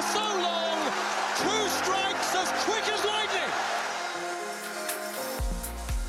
For 0.00 0.12
so 0.12 0.20
long, 0.20 0.78
two 1.36 1.68
strikes 1.68 2.34
as 2.34 2.48
quick 2.64 2.88
as 2.88 3.04
lightning! 3.04 3.50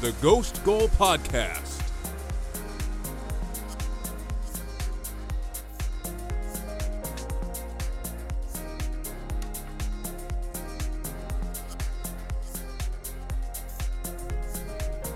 The 0.02 0.12
Ghost 0.22 0.64
Goal 0.64 0.88
Podcast. 0.90 1.80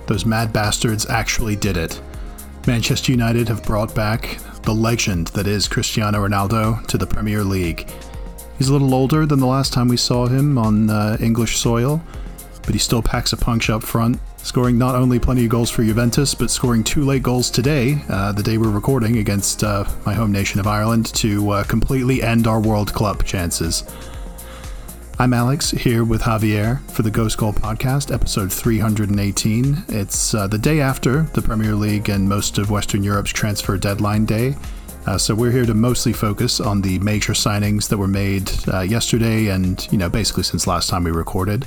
Those 0.07 0.25
mad 0.25 0.53
bastards 0.53 1.07
actually 1.07 1.55
did 1.55 1.77
it. 1.77 1.99
Manchester 2.67 3.11
United 3.11 3.47
have 3.47 3.63
brought 3.63 3.93
back 3.95 4.37
the 4.63 4.73
legend 4.73 5.27
that 5.27 5.47
is 5.47 5.67
Cristiano 5.67 6.27
Ronaldo 6.27 6.85
to 6.87 6.97
the 6.97 7.07
Premier 7.07 7.43
League. 7.43 7.89
He's 8.57 8.69
a 8.69 8.71
little 8.71 8.93
older 8.93 9.25
than 9.25 9.39
the 9.39 9.45
last 9.45 9.73
time 9.73 9.89
we 9.89 9.97
saw 9.97 10.27
him 10.27 10.57
on 10.57 10.89
uh, 10.89 11.17
English 11.19 11.57
soil, 11.57 12.01
but 12.63 12.73
he 12.73 12.79
still 12.79 13.01
packs 13.01 13.33
a 13.33 13.37
punch 13.37 13.69
up 13.69 13.83
front, 13.83 14.17
scoring 14.37 14.77
not 14.77 14.95
only 14.95 15.19
plenty 15.19 15.43
of 15.43 15.49
goals 15.49 15.69
for 15.69 15.83
Juventus, 15.83 16.33
but 16.33 16.49
scoring 16.49 16.81
two 16.81 17.03
late 17.03 17.21
goals 17.21 17.51
today, 17.51 18.01
uh, 18.07 18.31
the 18.31 18.41
day 18.41 18.57
we're 18.57 18.69
recording, 18.69 19.17
against 19.17 19.63
uh, 19.63 19.83
my 20.05 20.13
home 20.13 20.31
nation 20.31 20.61
of 20.61 20.67
Ireland 20.67 21.13
to 21.15 21.49
uh, 21.49 21.63
completely 21.65 22.23
end 22.23 22.47
our 22.47 22.61
World 22.61 22.93
Cup 22.93 23.25
chances. 23.25 23.83
I'm 25.19 25.33
Alex 25.33 25.71
here 25.71 26.05
with 26.05 26.21
Javier 26.21 26.79
for 26.91 27.01
the 27.01 27.11
Ghost 27.11 27.37
Goal 27.37 27.53
podcast, 27.53 28.13
episode 28.13 28.51
318. 28.51 29.83
It's 29.89 30.33
uh, 30.33 30.47
the 30.47 30.57
day 30.57 30.79
after 30.79 31.23
the 31.23 31.41
Premier 31.41 31.73
League 31.73 32.09
and 32.09 32.27
most 32.27 32.57
of 32.57 32.71
Western 32.71 33.03
Europe's 33.03 33.31
transfer 33.31 33.77
deadline 33.77 34.25
day. 34.25 34.55
Uh, 35.05 35.17
so 35.17 35.35
we're 35.35 35.51
here 35.51 35.65
to 35.65 35.73
mostly 35.73 36.11
focus 36.11 36.59
on 36.59 36.81
the 36.81 36.97
major 36.99 37.33
signings 37.33 37.89
that 37.89 37.97
were 37.97 38.07
made 38.07 38.51
uh, 38.73 38.81
yesterday 38.81 39.49
and, 39.49 39.87
you 39.91 39.97
know, 39.97 40.09
basically 40.09 40.43
since 40.43 40.65
last 40.65 40.89
time 40.89 41.03
we 41.03 41.11
recorded. 41.11 41.65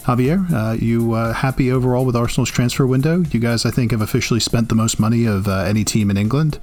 Javier, 0.00 0.50
uh, 0.52 0.72
you 0.72 1.12
uh, 1.12 1.32
happy 1.32 1.70
overall 1.70 2.04
with 2.04 2.16
Arsenal's 2.16 2.50
transfer 2.50 2.86
window? 2.86 3.22
You 3.30 3.40
guys, 3.40 3.64
I 3.64 3.70
think, 3.70 3.92
have 3.92 4.00
officially 4.00 4.40
spent 4.40 4.68
the 4.68 4.74
most 4.74 4.98
money 4.98 5.26
of 5.26 5.46
uh, 5.46 5.58
any 5.60 5.84
team 5.84 6.10
in 6.10 6.16
England. 6.16 6.58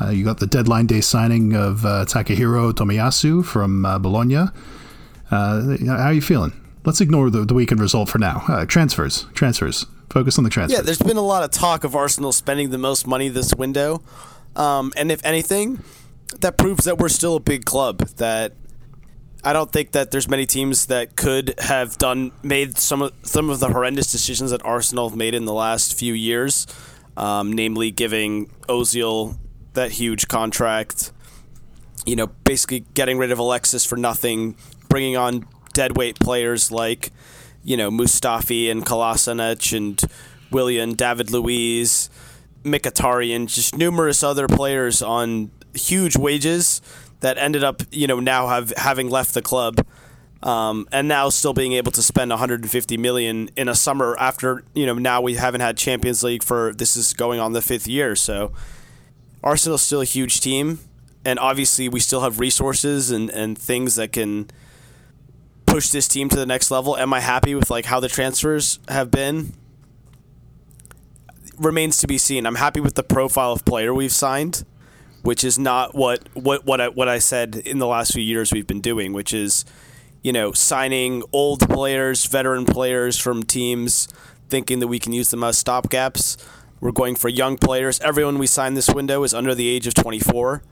Uh, 0.00 0.10
you 0.10 0.24
got 0.24 0.40
the 0.40 0.46
deadline 0.46 0.86
day 0.86 1.00
signing 1.00 1.54
of 1.54 1.80
Takahiro 1.80 2.72
Tomiyasu 2.72 3.44
from 3.44 3.82
Bologna. 4.02 4.46
How 5.30 5.76
are 5.88 6.12
you 6.12 6.20
feeling? 6.22 6.52
Let's 6.84 7.00
ignore 7.00 7.30
the, 7.30 7.44
the 7.44 7.54
weekend 7.54 7.80
result 7.80 8.08
for 8.10 8.18
now. 8.18 8.64
Transfers, 8.68 9.26
transfers. 9.32 9.86
Focus 10.10 10.38
on 10.38 10.44
the 10.44 10.50
transfers. 10.50 10.78
Yeah, 10.78 10.82
there's 10.82 10.98
been 10.98 11.16
a 11.16 11.22
lot 11.22 11.42
of 11.42 11.50
talk 11.50 11.82
of 11.82 11.96
Arsenal 11.96 12.32
spending 12.32 12.70
the 12.70 12.78
most 12.78 13.06
money 13.06 13.28
this 13.28 13.54
window, 13.54 14.02
um, 14.56 14.92
and 14.96 15.12
if 15.12 15.24
anything, 15.24 15.82
that 16.40 16.56
proves 16.56 16.84
that 16.84 16.98
we're 16.98 17.08
still 17.08 17.36
a 17.36 17.40
big 17.40 17.64
club. 17.64 18.00
That 18.16 18.54
I 19.44 19.52
don't 19.52 19.70
think 19.70 19.92
that 19.92 20.10
there's 20.10 20.28
many 20.28 20.46
teams 20.46 20.86
that 20.86 21.16
could 21.16 21.54
have 21.58 21.98
done 21.98 22.32
made 22.42 22.78
some 22.78 23.02
of 23.02 23.12
some 23.22 23.50
of 23.50 23.60
the 23.60 23.68
horrendous 23.68 24.10
decisions 24.10 24.50
that 24.50 24.64
Arsenal 24.64 25.08
have 25.08 25.16
made 25.16 25.34
in 25.34 25.44
the 25.44 25.54
last 25.54 25.98
few 25.98 26.14
years, 26.14 26.66
um, 27.16 27.52
namely 27.52 27.90
giving 27.90 28.46
Ozil 28.68 29.38
that 29.74 29.92
huge 29.92 30.28
contract. 30.28 31.12
You 32.04 32.16
know, 32.16 32.28
basically 32.44 32.80
getting 32.94 33.18
rid 33.18 33.32
of 33.32 33.38
Alexis 33.38 33.84
for 33.84 33.96
nothing, 33.96 34.56
bringing 34.88 35.16
on 35.16 35.46
deadweight 35.72 36.18
players 36.20 36.70
like, 36.70 37.10
you 37.64 37.76
know, 37.76 37.90
Mustafi 37.90 38.70
and 38.70 38.86
Kolasinac 38.86 39.76
and 39.76 40.00
Willian, 40.52 40.94
David 40.94 41.30
Luiz, 41.32 42.08
Mkhitaryan, 42.66 43.46
just 43.46 43.76
numerous 43.76 44.22
other 44.22 44.48
players 44.48 45.02
on 45.02 45.50
huge 45.74 46.16
wages 46.16 46.80
that 47.20 47.38
ended 47.38 47.64
up, 47.64 47.82
you 47.90 48.06
know, 48.06 48.20
now 48.20 48.48
have 48.48 48.72
having 48.76 49.08
left 49.08 49.34
the 49.34 49.42
club. 49.42 49.86
Um, 50.42 50.86
and 50.92 51.08
now 51.08 51.30
still 51.30 51.54
being 51.54 51.72
able 51.72 51.90
to 51.92 52.02
spend 52.02 52.30
150 52.30 52.96
million 52.98 53.48
in 53.56 53.68
a 53.68 53.74
summer 53.74 54.16
after 54.20 54.62
you 54.74 54.84
know 54.84 54.94
now 54.94 55.22
we 55.22 55.34
haven't 55.34 55.62
had 55.62 55.78
Champions 55.78 56.22
League 56.22 56.42
for 56.44 56.74
this 56.74 56.94
is 56.94 57.14
going 57.14 57.40
on 57.40 57.54
the 57.54 57.62
fifth 57.62 57.88
year 57.88 58.14
so 58.14 58.52
Arsenal's 59.42 59.80
still 59.80 60.02
a 60.02 60.04
huge 60.04 60.40
team 60.40 60.78
and 61.24 61.38
obviously 61.38 61.88
we 61.88 62.00
still 62.00 62.20
have 62.20 62.38
resources 62.38 63.10
and, 63.10 63.28
and 63.30 63.58
things 63.58 63.96
that 63.96 64.12
can 64.12 64.48
push 65.66 65.88
this 65.88 66.06
team 66.08 66.28
to 66.28 66.36
the 66.36 66.46
next 66.46 66.70
level. 66.70 66.96
Am 66.96 67.12
I 67.12 67.20
happy 67.20 67.54
with 67.54 67.68
like 67.68 67.84
how 67.84 68.00
the 68.00 68.08
transfers 68.08 68.78
have 68.88 69.10
been? 69.10 69.52
Remains 71.58 71.98
to 71.98 72.06
be 72.06 72.18
seen. 72.18 72.46
I'm 72.46 72.56
happy 72.56 72.80
with 72.80 72.94
the 72.94 73.02
profile 73.02 73.52
of 73.52 73.64
player 73.64 73.94
we've 73.94 74.12
signed, 74.12 74.64
which 75.22 75.42
is 75.42 75.58
not 75.58 75.94
what 75.94 76.28
what 76.34 76.66
what 76.66 76.80
I, 76.80 76.88
what 76.88 77.08
I 77.08 77.18
said 77.18 77.56
in 77.56 77.78
the 77.78 77.86
last 77.86 78.12
few 78.12 78.22
years 78.22 78.52
we've 78.52 78.66
been 78.66 78.80
doing, 78.80 79.12
which 79.12 79.32
is 79.32 79.64
you 80.22 80.32
know 80.32 80.52
signing 80.52 81.22
old 81.32 81.60
players, 81.68 82.26
veteran 82.26 82.66
players 82.66 83.18
from 83.18 83.42
teams, 83.42 84.08
thinking 84.48 84.80
that 84.80 84.88
we 84.88 84.98
can 84.98 85.12
use 85.12 85.30
them 85.30 85.42
as 85.42 85.62
stopgaps. 85.62 86.36
We're 86.80 86.92
going 86.92 87.16
for 87.16 87.28
young 87.28 87.56
players. 87.56 88.00
Everyone 88.00 88.38
we 88.38 88.46
signed 88.46 88.76
this 88.76 88.90
window 88.90 89.22
is 89.22 89.32
under 89.32 89.54
the 89.54 89.66
age 89.68 89.86
of 89.86 89.94
24. 89.94 90.62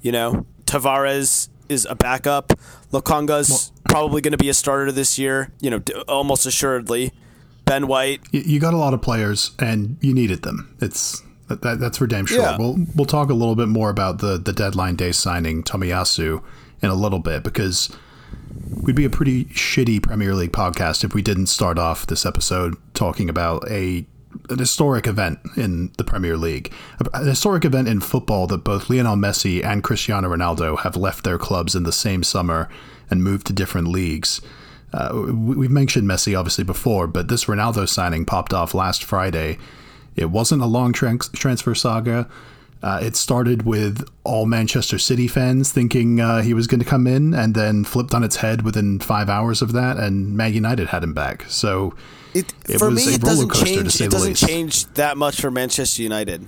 You 0.00 0.12
know, 0.12 0.46
Tavares 0.64 1.48
is 1.68 1.86
a 1.90 1.94
backup. 1.94 2.52
Lokonga's 2.92 3.72
probably 3.88 4.20
going 4.20 4.32
to 4.32 4.38
be 4.38 4.48
a 4.48 4.54
starter 4.54 4.92
this 4.92 5.18
year. 5.18 5.52
You 5.60 5.70
know, 5.70 5.78
d- 5.80 5.94
almost 6.06 6.46
assuredly. 6.46 7.12
Ben 7.70 7.86
White. 7.86 8.20
You, 8.32 8.40
you 8.40 8.58
got 8.58 8.74
a 8.74 8.76
lot 8.76 8.94
of 8.94 9.00
players, 9.00 9.52
and 9.60 9.96
you 10.00 10.12
needed 10.12 10.42
them. 10.42 10.76
It's 10.80 11.22
that, 11.46 11.62
that, 11.62 11.78
that's 11.78 11.98
for 11.98 12.08
damn 12.08 12.26
sure. 12.26 12.42
Yeah. 12.42 12.56
We'll 12.58 12.76
we'll 12.96 13.06
talk 13.06 13.30
a 13.30 13.34
little 13.34 13.54
bit 13.54 13.68
more 13.68 13.90
about 13.90 14.18
the 14.18 14.38
the 14.38 14.52
deadline 14.52 14.96
day 14.96 15.12
signing 15.12 15.62
Tomiyasu 15.62 16.42
in 16.82 16.90
a 16.90 16.94
little 16.94 17.20
bit 17.20 17.44
because 17.44 17.96
we'd 18.82 18.96
be 18.96 19.04
a 19.04 19.10
pretty 19.10 19.44
shitty 19.44 20.02
Premier 20.02 20.34
League 20.34 20.50
podcast 20.50 21.04
if 21.04 21.14
we 21.14 21.22
didn't 21.22 21.46
start 21.46 21.78
off 21.78 22.08
this 22.08 22.26
episode 22.26 22.76
talking 22.92 23.30
about 23.30 23.70
a 23.70 24.04
an 24.48 24.58
historic 24.58 25.06
event 25.06 25.38
in 25.56 25.92
the 25.96 26.02
Premier 26.02 26.36
League, 26.36 26.72
an 27.14 27.24
historic 27.24 27.64
event 27.64 27.86
in 27.86 28.00
football 28.00 28.48
that 28.48 28.64
both 28.64 28.90
Lionel 28.90 29.14
Messi 29.14 29.64
and 29.64 29.84
Cristiano 29.84 30.28
Ronaldo 30.34 30.80
have 30.80 30.96
left 30.96 31.22
their 31.22 31.38
clubs 31.38 31.76
in 31.76 31.84
the 31.84 31.92
same 31.92 32.24
summer 32.24 32.68
and 33.08 33.22
moved 33.22 33.46
to 33.46 33.52
different 33.52 33.86
leagues. 33.86 34.40
Uh, 34.92 35.10
we- 35.14 35.56
we've 35.56 35.70
mentioned 35.70 36.08
Messi 36.08 36.38
obviously 36.38 36.64
before, 36.64 37.06
but 37.06 37.28
this 37.28 37.44
Ronaldo 37.44 37.88
signing 37.88 38.24
popped 38.24 38.52
off 38.52 38.74
last 38.74 39.04
Friday. 39.04 39.58
It 40.16 40.30
wasn't 40.30 40.62
a 40.62 40.66
long 40.66 40.92
trans- 40.92 41.28
transfer 41.28 41.74
saga. 41.74 42.28
Uh, 42.82 42.98
it 43.02 43.14
started 43.14 43.62
with 43.66 44.08
all 44.24 44.46
Manchester 44.46 44.98
City 44.98 45.28
fans 45.28 45.70
thinking 45.70 46.18
uh, 46.18 46.40
he 46.42 46.54
was 46.54 46.66
going 46.66 46.80
to 46.80 46.86
come 46.86 47.06
in, 47.06 47.34
and 47.34 47.54
then 47.54 47.84
flipped 47.84 48.14
on 48.14 48.24
its 48.24 48.36
head 48.36 48.62
within 48.62 48.98
five 48.98 49.28
hours 49.28 49.60
of 49.60 49.72
that, 49.72 49.98
and 49.98 50.34
Man 50.34 50.54
United 50.54 50.88
had 50.88 51.04
him 51.04 51.12
back. 51.12 51.44
So 51.48 51.94
It, 52.32 52.54
It 52.68 52.78
for 52.78 52.88
was 52.90 53.04
me, 53.06 53.12
a 53.12 53.14
it 53.16 53.22
roller 53.22 53.46
doesn't 53.46 53.66
change. 53.66 53.90
say 53.92 54.04
It 54.06 54.10
the 54.10 54.16
doesn't 54.16 54.34
change 54.36 54.86
that 54.94 55.18
much 55.18 55.40
for 55.40 55.50
Manchester 55.50 56.02
United. 56.02 56.46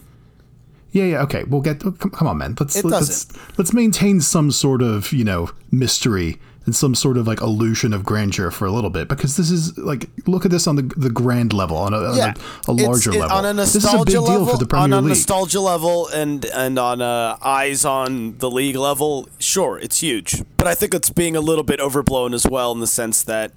Yeah, 0.90 1.04
yeah, 1.04 1.22
okay. 1.22 1.44
We'll 1.44 1.60
get. 1.62 1.80
Come, 1.80 1.94
come 2.10 2.28
on, 2.28 2.38
man. 2.38 2.54
Let's 2.58 2.76
It 2.76 2.84
let's 2.86 3.24
doesn't. 3.26 3.58
let's 3.58 3.72
maintain 3.74 4.20
some 4.20 4.50
sort 4.50 4.80
of 4.82 5.12
you 5.12 5.24
know 5.24 5.50
mystery 5.70 6.38
and 6.64 6.76
some 6.76 6.94
sort 6.94 7.16
of 7.16 7.26
like 7.26 7.40
illusion 7.40 7.92
of 7.92 8.04
grandeur 8.04 8.50
for 8.50 8.66
a 8.66 8.70
little 8.70 8.90
bit 8.90 9.08
because 9.08 9.36
this 9.36 9.50
is 9.50 9.76
like 9.78 10.08
look 10.28 10.44
at 10.44 10.50
this 10.50 10.66
on 10.66 10.76
the 10.76 10.82
the 10.96 11.10
grand 11.10 11.52
level 11.52 11.76
on 11.76 11.92
a, 11.92 11.96
on 11.98 12.16
Yeah, 12.16 12.34
a, 12.68 12.70
a 12.70 12.72
larger 12.72 13.10
it- 13.12 13.18
level. 13.18 13.36
on 13.36 13.44
a 13.46 13.54
this 13.54 13.74
is 13.74 13.84
a 13.84 14.04
big 14.04 14.14
level. 14.14 14.26
deal 14.26 14.46
for 14.46 14.58
the 14.58 14.66
Premier 14.66 14.84
on 14.84 14.92
a 14.92 14.96
League. 15.00 15.08
nostalgia 15.08 15.60
level 15.60 16.06
and 16.08 16.44
and 16.46 16.78
on 16.78 17.00
a 17.00 17.36
eyes 17.42 17.84
on 17.84 18.38
the 18.38 18.50
league 18.50 18.76
level, 18.76 19.28
sure, 19.38 19.78
it's 19.78 20.00
huge. 20.00 20.42
But 20.56 20.66
I 20.68 20.74
think 20.74 20.94
it's 20.94 21.10
being 21.10 21.34
a 21.36 21.40
little 21.40 21.64
bit 21.64 21.80
overblown 21.80 22.32
as 22.34 22.46
well 22.46 22.70
in 22.72 22.80
the 22.80 22.86
sense 22.86 23.22
that 23.24 23.50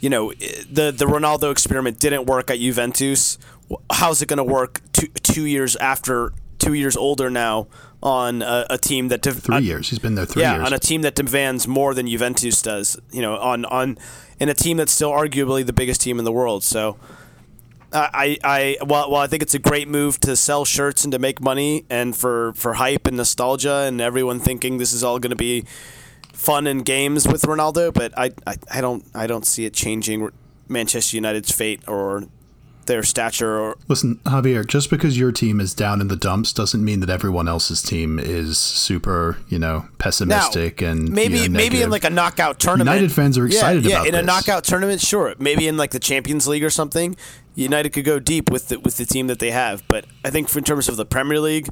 you 0.00 0.08
know 0.08 0.30
eh, 0.30 0.62
the 0.70 0.90
the 0.92 1.04
Ronaldo 1.04 1.50
experiment 1.50 1.98
didn't 1.98 2.26
work 2.26 2.50
at 2.50 2.58
Juventus. 2.58 3.38
How's 3.92 4.22
it 4.22 4.26
going 4.28 4.38
to 4.38 4.44
work 4.44 4.80
two, 4.94 5.08
two 5.22 5.44
years 5.44 5.76
after, 5.76 6.32
two 6.58 6.72
years 6.72 6.96
older 6.96 7.28
now 7.28 7.66
on 8.02 8.42
a, 8.42 8.66
a 8.70 8.78
team 8.78 9.08
that 9.08 9.22
three 9.22 9.54
uh, 9.54 9.58
years. 9.58 9.90
He's 9.90 9.98
been 9.98 10.14
there 10.14 10.26
three 10.26 10.42
yeah, 10.42 10.56
years. 10.56 10.66
on 10.66 10.72
a 10.72 10.78
team 10.78 11.02
that 11.02 11.14
demands 11.14 11.66
more 11.66 11.94
than 11.94 12.06
Juventus 12.06 12.62
does. 12.62 12.98
You 13.10 13.22
know, 13.22 13.36
on 13.36 13.64
on 13.66 13.98
in 14.38 14.48
a 14.48 14.54
team 14.54 14.76
that's 14.76 14.92
still 14.92 15.10
arguably 15.10 15.66
the 15.66 15.72
biggest 15.72 16.00
team 16.00 16.18
in 16.18 16.24
the 16.24 16.32
world. 16.32 16.62
So 16.62 16.96
I, 17.92 18.38
I, 18.44 18.76
well, 18.84 19.10
well, 19.10 19.20
I 19.20 19.26
think 19.26 19.42
it's 19.42 19.54
a 19.54 19.58
great 19.58 19.88
move 19.88 20.20
to 20.20 20.36
sell 20.36 20.64
shirts 20.64 21.04
and 21.04 21.12
to 21.12 21.18
make 21.18 21.40
money 21.40 21.86
and 21.88 22.14
for, 22.14 22.52
for 22.52 22.74
hype 22.74 23.06
and 23.06 23.16
nostalgia 23.16 23.84
and 23.86 24.00
everyone 24.00 24.40
thinking 24.40 24.76
this 24.76 24.92
is 24.92 25.02
all 25.02 25.18
going 25.18 25.30
to 25.30 25.36
be 25.36 25.64
fun 26.32 26.66
and 26.66 26.84
games 26.84 27.26
with 27.26 27.42
Ronaldo. 27.42 27.92
But 27.94 28.16
I, 28.18 28.32
I, 28.46 28.56
I 28.70 28.80
don't, 28.82 29.04
I 29.14 29.26
don't 29.26 29.46
see 29.46 29.64
it 29.64 29.72
changing 29.72 30.30
Manchester 30.68 31.16
United's 31.16 31.50
fate 31.50 31.82
or 31.88 32.24
their 32.88 33.04
stature 33.04 33.58
or 33.58 33.76
listen 33.86 34.16
javier 34.24 34.66
just 34.66 34.90
because 34.90 35.16
your 35.16 35.30
team 35.30 35.60
is 35.60 35.72
down 35.72 36.00
in 36.00 36.08
the 36.08 36.16
dumps 36.16 36.52
doesn't 36.52 36.84
mean 36.84 36.98
that 36.98 37.10
everyone 37.10 37.46
else's 37.46 37.80
team 37.80 38.18
is 38.18 38.58
super 38.58 39.38
you 39.48 39.58
know 39.58 39.86
pessimistic 39.98 40.80
now, 40.80 40.88
and 40.88 41.10
maybe 41.10 41.38
you 41.38 41.48
know, 41.48 41.56
maybe 41.56 41.80
in 41.80 41.90
like 41.90 42.04
a 42.04 42.10
knockout 42.10 42.58
tournament 42.58 42.92
united 42.92 43.14
fans 43.14 43.38
are 43.38 43.46
excited 43.46 43.84
yeah, 43.84 44.02
yeah 44.02 44.08
in 44.08 44.12
this. 44.12 44.22
a 44.22 44.24
knockout 44.24 44.64
tournament 44.64 45.00
sure 45.00 45.34
maybe 45.38 45.68
in 45.68 45.76
like 45.76 45.92
the 45.92 46.00
champions 46.00 46.48
league 46.48 46.64
or 46.64 46.70
something 46.70 47.14
united 47.54 47.90
could 47.90 48.04
go 48.04 48.18
deep 48.18 48.50
with 48.50 48.68
the, 48.68 48.80
with 48.80 48.96
the 48.96 49.04
team 49.04 49.28
that 49.28 49.38
they 49.38 49.52
have 49.52 49.86
but 49.86 50.04
i 50.24 50.30
think 50.30 50.54
in 50.56 50.64
terms 50.64 50.88
of 50.88 50.96
the 50.96 51.06
premier 51.06 51.38
league 51.38 51.68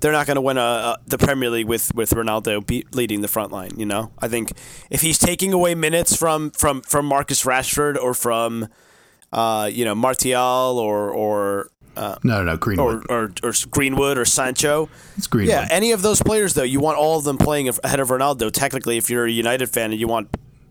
they're 0.00 0.12
not 0.12 0.26
going 0.26 0.34
to 0.34 0.42
win 0.42 0.58
a, 0.58 0.60
a, 0.60 0.98
the 1.06 1.16
Premier 1.16 1.48
League 1.48 1.66
with 1.66 1.94
with 1.94 2.10
Ronaldo 2.10 2.66
be, 2.66 2.84
leading 2.92 3.22
the 3.22 3.28
front 3.28 3.52
line. 3.52 3.70
You 3.78 3.86
know, 3.86 4.12
I 4.18 4.28
think 4.28 4.52
if 4.90 5.00
he's 5.00 5.18
taking 5.18 5.54
away 5.54 5.74
minutes 5.74 6.14
from 6.14 6.50
from 6.50 6.82
from 6.82 7.06
Marcus 7.06 7.44
Rashford 7.44 7.96
or 7.96 8.12
from 8.12 8.68
uh, 9.34 9.66
you 9.66 9.84
know 9.84 9.94
Martial 9.94 10.78
or 10.78 11.10
or 11.10 11.70
uh, 11.96 12.16
no, 12.22 12.38
no, 12.38 12.52
no, 12.52 12.56
Greenwood 12.56 13.06
or, 13.08 13.24
or, 13.24 13.32
or 13.42 13.52
Greenwood 13.70 14.18
or 14.18 14.24
Sancho. 14.24 14.88
It's 15.16 15.26
Greenwood. 15.26 15.52
Yeah, 15.52 15.68
any 15.70 15.92
of 15.92 16.02
those 16.02 16.22
players 16.22 16.54
though, 16.54 16.62
you 16.62 16.80
want 16.80 16.98
all 16.98 17.18
of 17.18 17.24
them 17.24 17.38
playing 17.38 17.68
ahead 17.82 18.00
of 18.00 18.08
Ronaldo. 18.08 18.50
Technically, 18.50 18.96
if 18.96 19.10
you're 19.10 19.26
a 19.26 19.30
United 19.30 19.68
fan 19.68 19.90
and 19.90 20.00
you 20.00 20.08
want 20.08 20.28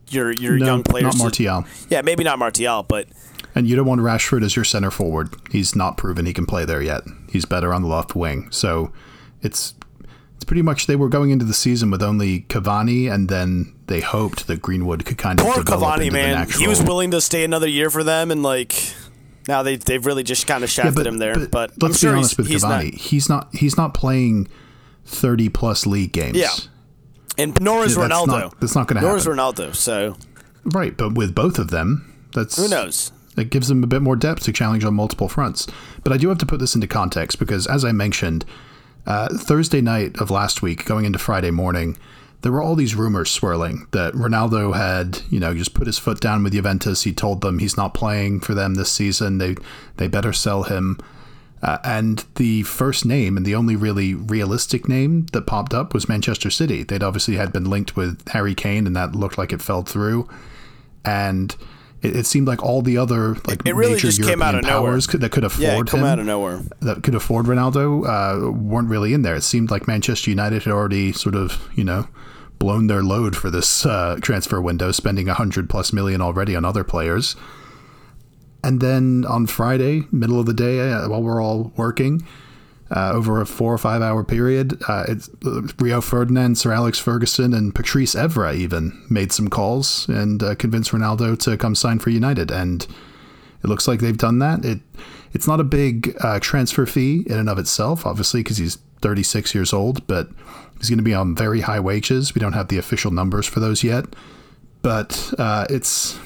your 0.10 0.32
your 0.32 0.58
no, 0.58 0.66
young 0.66 0.84
players, 0.84 1.16
not 1.16 1.18
Martial. 1.18 1.64
To, 1.64 1.70
yeah, 1.90 2.02
maybe 2.02 2.24
not 2.24 2.40
Martial, 2.40 2.84
but 2.84 3.08
and 3.56 3.68
you 3.68 3.76
don't 3.76 3.86
want 3.86 4.02
Rashford 4.02 4.44
as 4.44 4.56
your 4.56 4.66
center 4.66 4.92
forward. 4.92 5.34
He's 5.52 5.76
not 5.76 5.98
proven 5.98 6.26
he 6.26 6.34
can 6.34 6.46
play 6.46 6.66
there 6.66 6.82
yet. 6.82 7.04
He's 7.30 7.46
better 7.46 7.74
on 7.74 7.82
the 7.82 7.88
left 7.88 8.16
wing. 8.16 8.50
So 8.52 8.92
it's 9.42 9.76
it's 10.36 10.46
pretty 10.46 10.62
much 10.62 10.88
they 10.88 10.96
were 10.96 11.10
going 11.10 11.32
into 11.32 11.46
the 11.46 11.54
season 11.54 11.92
with 11.92 12.02
only 12.02 12.42
Cavani, 12.42 13.12
and 13.12 13.30
then 13.30 13.73
they 13.88 14.02
hoped 14.02 14.48
that 14.48 14.62
Greenwood 14.62 15.06
could 15.06 15.18
kind 15.18 15.40
of 15.40 15.46
poor 15.46 15.56
develop 15.64 16.00
Cavani, 16.00 16.08
into 16.08 16.14
man. 16.14 16.32
Natural... 16.36 16.62
He 16.62 16.68
was 16.68 16.82
willing 16.82 17.12
to 17.12 17.22
stay 17.22 17.44
another 17.44 17.68
year 17.68 17.90
for 17.90 18.04
them, 18.04 18.32
and 18.32 18.44
like 18.44 18.94
now 19.48 19.64
they 19.64 19.76
they've 19.76 20.06
really 20.06 20.24
just 20.24 20.48
kind 20.48 20.64
of 20.64 20.70
shafted 20.70 20.94
yeah, 20.94 21.04
but, 21.04 21.08
him 21.08 21.18
there. 21.18 21.36
But, 21.48 21.52
but 21.80 21.84
let's 21.84 22.00
sure 22.00 22.14
be 22.14 22.18
honest 22.18 22.38
with 22.38 22.48
he's 22.48 22.64
Cavani. 22.64 22.92
Not, 22.92 23.02
he's 23.02 23.30
not 23.30 23.56
he's 23.56 23.78
not 23.78 23.94
playing 23.94 24.48
thirty 25.06 25.50
plus 25.50 25.86
league 25.86 26.14
games. 26.14 26.38
Yeah, 26.38 26.52
and 27.38 27.60
nor 27.62 27.84
is 27.84 27.96
yeah, 27.98 28.04
Ronaldo. 28.04 28.28
That's 28.28 28.28
not, 28.28 28.60
that's 28.60 28.76
not 28.76 28.88
going 28.88 29.02
to 29.02 29.08
happen. 29.08 29.10
Nor 29.10 29.18
is 29.18 29.26
Ronaldo. 29.26 29.76
So 29.76 30.16
right, 30.66 30.96
but 30.96 31.16
with 31.16 31.36
both 31.36 31.60
of 31.60 31.70
them, 31.70 32.28
that's 32.34 32.58
who 32.58 32.68
knows. 32.68 33.12
It 33.36 33.50
gives 33.50 33.68
them 33.68 33.84
a 33.84 33.88
bit 33.88 34.04
more 34.04 34.16
depth 34.16 34.44
to 34.44 34.54
challenge 34.54 34.86
on 34.86 34.94
multiple 34.94 35.28
fronts. 35.28 35.66
But 36.04 36.14
I 36.14 36.18
do 36.18 36.30
have 36.30 36.38
to 36.38 36.46
put 36.46 36.60
this 36.60 36.76
into 36.76 36.86
context 36.86 37.40
because, 37.40 37.66
as 37.66 37.84
I 37.84 37.92
mentioned, 37.92 38.46
uh, 39.08 39.28
Thursday 39.36 39.82
night 39.82 40.22
of 40.22 40.30
last 40.30 40.62
week, 40.62 40.86
going 40.86 41.06
into 41.06 41.18
Friday 41.18 41.50
morning, 41.50 41.98
there 42.44 42.52
were 42.52 42.62
all 42.62 42.76
these 42.76 42.94
rumors 42.94 43.32
swirling 43.32 43.88
that 43.92 44.14
Ronaldo 44.14 44.76
had, 44.76 45.22
you 45.30 45.40
know, 45.40 45.56
just 45.56 45.74
put 45.74 45.88
his 45.88 45.98
foot 45.98 46.20
down 46.20 46.44
with 46.44 46.52
Juventus. 46.54 47.04
He 47.04 47.14
told 47.14 47.40
them 47.40 47.58
he's 47.58 47.78
not 47.78 47.94
playing 47.94 48.42
for 48.42 48.54
them 48.54 48.76
this 48.76 48.92
season. 48.92 49.38
They 49.38 49.56
they 49.96 50.08
better 50.08 50.34
sell 50.34 50.64
him. 50.64 51.00
Uh, 51.62 51.78
and 51.86 52.26
the 52.36 52.64
first 52.64 53.06
name 53.06 53.38
and 53.38 53.46
the 53.46 53.56
only 53.56 53.78
really 53.78 54.14
realistic 54.14 54.90
name 54.90 55.26
that 55.28 55.48
popped 55.48 55.74
up 55.74 55.94
was 55.94 56.10
Manchester 56.10 56.50
City. 56.50 56.84
They'd 56.84 57.02
obviously 57.02 57.38
had 57.38 57.54
been 57.54 57.70
linked 57.70 57.96
with 57.96 58.28
Harry 58.28 58.54
Kane, 58.54 58.86
and 58.86 58.96
that 58.98 59.16
looked 59.16 59.38
like 59.38 59.54
it 59.54 59.62
fell 59.62 59.84
through. 59.84 60.28
And 61.06 61.56
it, 62.02 62.18
it 62.18 62.26
seemed 62.26 62.50
like 62.50 62.62
all 62.62 62.82
the 62.82 62.98
other 62.98 63.36
like 63.48 63.66
it 63.66 63.74
really 63.74 63.94
major 63.94 64.08
just 64.08 64.20
European 64.20 64.40
came 64.40 64.44
out 64.46 64.56
of 64.56 64.64
powers 64.64 65.08
nowhere. 65.08 65.12
could, 65.12 65.22
that 65.22 65.32
could 65.32 65.44
afford 65.46 65.62
yeah, 65.62 65.84
come 65.84 66.02
him, 66.02 66.06
out 66.06 66.20
of 66.20 66.26
nowhere. 66.26 66.60
that 66.82 67.04
could 67.04 67.16
afford 67.16 67.46
Ronaldo 67.46 68.06
uh, 68.06 68.52
weren't 68.52 68.90
really 68.90 69.14
in 69.14 69.22
there. 69.22 69.36
It 69.36 69.44
seemed 69.44 69.72
like 69.72 69.88
Manchester 69.88 70.30
United 70.30 70.64
had 70.64 70.74
already 70.74 71.14
sort 71.14 71.36
of 71.36 71.66
you 71.74 71.86
know 71.86 72.10
blown 72.60 72.88
their 72.88 73.04
load 73.04 73.36
for 73.36 73.50
this 73.50 73.86
uh, 73.86 74.18
transfer 74.22 74.62
window, 74.62 74.92
spending 74.92 75.28
a 75.30 75.34
hundred 75.34 75.70
plus 75.70 75.92
million 75.92 76.22
already 76.22 76.56
on 76.56 76.66
other 76.66 76.84
players. 76.84 77.36
And 78.64 78.80
then 78.80 79.26
on 79.28 79.48
Friday, 79.48 80.04
middle 80.12 80.40
of 80.40 80.46
the 80.46 80.54
day, 80.54 80.80
uh, 80.92 81.10
while 81.10 81.22
we're 81.22 81.44
all 81.44 81.74
working, 81.76 82.26
uh, 82.96 83.12
over 83.14 83.42
a 83.42 83.46
four 83.46 83.74
or 83.74 83.78
five 83.78 84.02
hour 84.02 84.24
period, 84.24 84.82
uh, 84.88 85.06
it's, 85.08 85.30
Rio 85.80 86.00
Ferdinand, 86.00 86.58
Sir 86.58 86.72
Alex 86.72 87.00
Ferguson, 87.00 87.54
and 87.54 87.74
Patrice 87.74 88.16
Evra 88.16 88.56
even 88.56 89.06
made 89.10 89.32
some 89.32 89.50
calls 89.50 90.08
and 90.08 90.42
uh, 90.42 90.56
convinced 90.56 90.92
Ronaldo 90.92 91.38
to 91.40 91.58
come 91.58 91.76
sign 91.76 92.00
for 92.00 92.12
United. 92.12 92.52
And 92.52 92.84
it 93.64 93.68
looks 93.68 93.88
like 93.88 94.00
they've 94.00 94.18
done 94.18 94.40
that. 94.40 94.64
It 94.64 94.80
it's 95.34 95.48
not 95.48 95.60
a 95.60 95.64
big 95.64 96.16
uh, 96.22 96.40
transfer 96.40 96.86
fee 96.86 97.24
in 97.26 97.40
and 97.40 97.50
of 97.50 97.58
itself, 97.58 98.06
obviously, 98.06 98.42
because 98.42 98.58
he's 98.58 98.78
36 99.04 99.54
years 99.54 99.74
old, 99.74 100.08
but 100.08 100.30
he's 100.80 100.90
going 100.90 100.98
to 100.98 101.04
be 101.04 101.14
on 101.14 101.36
very 101.36 101.62
high 101.62 101.80
wages. 101.80 102.34
We 102.34 102.40
don't 102.40 102.54
have 102.54 102.70
the 102.70 102.80
official 102.80 103.12
numbers 103.12 103.46
for 103.46 103.60
those 103.60 103.84
yet, 103.84 104.06
but 104.82 105.34
uh, 105.38 105.68
it's. 105.70 106.18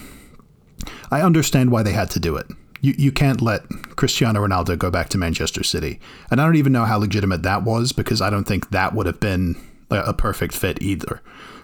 I 1.12 1.22
understand 1.22 1.72
why 1.72 1.84
they 1.84 1.92
had 1.92 2.10
to 2.12 2.20
do 2.20 2.36
it. 2.38 2.48
You, 2.82 2.94
you 2.98 3.12
can't 3.12 3.42
let 3.42 3.68
Cristiano 3.96 4.46
Ronaldo 4.46 4.78
go 4.78 4.92
back 4.92 5.10
to 5.10 5.18
Manchester 5.18 5.64
City. 5.64 6.00
And 6.30 6.40
I 6.40 6.46
don't 6.46 6.56
even 6.56 6.72
know 6.72 6.86
how 6.86 7.00
legitimate 7.00 7.42
that 7.44 7.64
was 7.64 7.92
because 7.92 8.22
I 8.22 8.30
don't 8.30 8.44
think 8.44 8.70
that 8.70 8.94
would 8.94 9.08
have 9.08 9.20
been 9.20 9.56
a 9.90 10.14
perfect 10.14 10.54
fit 10.54 10.82
either. 10.82 11.22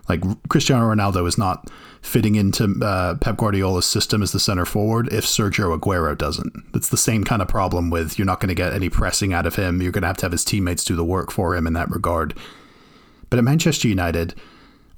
Like 0.09 0.21
Cristiano 0.49 0.93
Ronaldo 0.93 1.27
is 1.27 1.37
not 1.37 1.69
fitting 2.01 2.35
into 2.35 2.75
uh, 2.83 3.15
Pep 3.15 3.37
Guardiola's 3.37 3.85
system 3.85 4.21
as 4.21 4.33
the 4.33 4.39
center 4.39 4.65
forward 4.65 5.11
if 5.13 5.25
Sergio 5.25 5.77
Aguero 5.77 6.17
doesn't. 6.17 6.53
It's 6.73 6.89
the 6.89 6.97
same 6.97 7.23
kind 7.23 7.41
of 7.41 7.47
problem 7.47 7.89
with 7.89 8.19
you're 8.19 8.25
not 8.25 8.41
going 8.41 8.49
to 8.49 8.55
get 8.55 8.73
any 8.73 8.89
pressing 8.89 9.33
out 9.33 9.45
of 9.45 9.55
him. 9.55 9.81
You're 9.81 9.93
going 9.93 10.01
to 10.01 10.07
have 10.07 10.17
to 10.17 10.25
have 10.25 10.33
his 10.33 10.43
teammates 10.43 10.83
do 10.83 10.95
the 10.95 11.05
work 11.05 11.31
for 11.31 11.55
him 11.55 11.65
in 11.65 11.73
that 11.73 11.89
regard. 11.89 12.37
But 13.29 13.39
at 13.39 13.45
Manchester 13.45 13.87
United, 13.87 14.35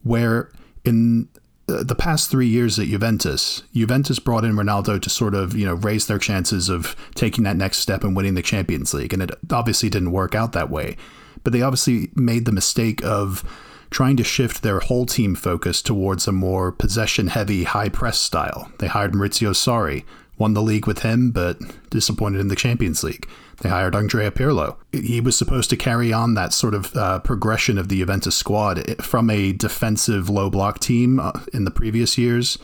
where 0.04 0.52
in 0.84 1.30
the 1.68 1.96
past 1.96 2.30
three 2.30 2.48
years 2.48 2.78
at 2.78 2.88
Juventus, 2.88 3.64
Juventus 3.74 4.20
brought 4.20 4.46
in 4.46 4.54
Ronaldo 4.54 5.02
to 5.02 5.10
sort 5.10 5.34
of 5.34 5.56
you 5.56 5.66
know 5.66 5.76
raise 5.76 6.08
their 6.08 6.20
chances 6.20 6.70
of 6.70 6.96
taking 7.16 7.44
that 7.44 7.58
next 7.58 7.78
step 7.78 8.04
and 8.04 8.16
winning 8.16 8.36
the 8.36 8.42
Champions 8.42 8.94
League, 8.94 9.14
and 9.14 9.22
it 9.22 9.32
obviously 9.52 9.90
didn't 9.90 10.12
work 10.12 10.36
out 10.36 10.54
that 10.54 10.70
way. 10.70 10.98
But 11.44 11.54
they 11.54 11.62
obviously 11.62 12.10
made 12.16 12.46
the 12.46 12.52
mistake 12.52 13.04
of 13.04 13.44
trying 13.90 14.18
to 14.18 14.24
shift 14.24 14.62
their 14.62 14.80
whole 14.80 15.06
team 15.06 15.36
focus 15.36 15.82
towards 15.82 16.28
a 16.28 16.32
more 16.32 16.72
possession-heavy, 16.72 17.66
high-press 17.66 18.18
style. 18.18 18.72
They 18.80 18.88
hired 18.88 19.14
Maurizio 19.14 19.52
Sarri, 19.52 20.04
won 20.38 20.54
the 20.54 20.62
league 20.62 20.88
with 20.88 21.00
him, 21.00 21.32
but 21.32 21.60
disappointed 21.90 22.42
in 22.42 22.48
the 22.48 22.56
Champions 22.56 23.04
League. 23.04 23.28
They 23.62 23.70
hired 23.70 23.96
Andrea 23.96 24.32
Pirlo. 24.32 24.76
He 24.92 25.22
was 25.22 25.38
supposed 25.38 25.70
to 25.70 25.78
carry 25.78 26.12
on 26.12 26.34
that 26.34 26.54
sort 26.54 26.74
of 26.74 26.96
uh, 26.96 27.20
progression 27.20 27.78
of 27.78 27.88
the 27.88 28.00
Juventus 28.00 28.36
squad 28.36 29.02
from 29.02 29.30
a 29.30 29.54
defensive 29.54 30.30
low 30.30 30.50
block 30.50 30.80
team 30.80 31.20
uh, 31.20 31.32
in 31.54 31.64
the 31.64 31.72
previous 31.72 32.18
years 32.18 32.58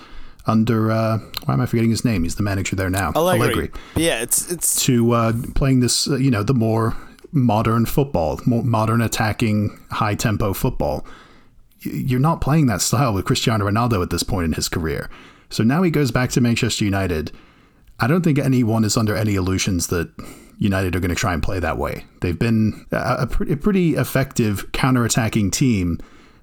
under 0.48 0.92
uh, 0.92 1.20
why 1.46 1.54
am 1.54 1.62
I 1.62 1.66
forgetting 1.66 1.92
his 1.92 2.04
name? 2.04 2.24
He's 2.24 2.36
the 2.36 2.44
manager 2.44 2.76
there 2.76 2.90
now. 2.90 3.12
Allegri. 3.16 3.48
Allegri. 3.48 3.72
Yeah, 3.96 4.22
it's 4.22 4.52
it's 4.52 4.84
to 4.86 5.12
uh, 5.12 5.34
playing 5.56 5.82
this, 5.82 6.08
uh, 6.08 6.16
you 6.16 6.32
know, 6.32 6.44
the 6.44 6.54
more 6.54 6.96
modern 7.32 7.86
football, 7.86 8.40
modern 8.46 9.02
attacking, 9.02 9.80
high 9.92 10.16
tempo 10.16 10.54
football. 10.54 11.06
You're 11.80 12.20
not 12.20 12.42
playing 12.42 12.68
that 12.68 12.82
style 12.82 13.14
with 13.14 13.26
Cristiano 13.26 13.70
Ronaldo 13.70 14.04
at 14.04 14.10
this 14.10 14.24
point 14.24 14.46
in 14.46 14.54
his 14.54 14.70
career. 14.70 15.10
So 15.50 15.64
now 15.64 15.82
he 15.82 15.92
goes 15.92 16.12
back 16.12 16.30
to 16.32 16.42
Manchester 16.42 16.86
United. 16.86 17.32
I 18.00 18.08
don't 18.08 18.22
think 18.22 18.40
anyone 18.40 18.84
is 18.84 18.98
under 18.98 19.16
any 19.16 19.36
illusions 19.36 19.88
that 19.88 20.10
United 20.58 20.96
are 20.96 21.00
going 21.00 21.10
to 21.10 21.16
try 21.16 21.34
and 21.34 21.42
play 21.42 21.60
that 21.60 21.78
way. 21.78 22.06
They've 22.22 22.38
been 22.38 22.86
a, 22.92 23.28
a 23.50 23.56
pretty 23.58 23.96
effective 23.96 24.72
counter-attacking 24.72 25.52
team, 25.52 26.00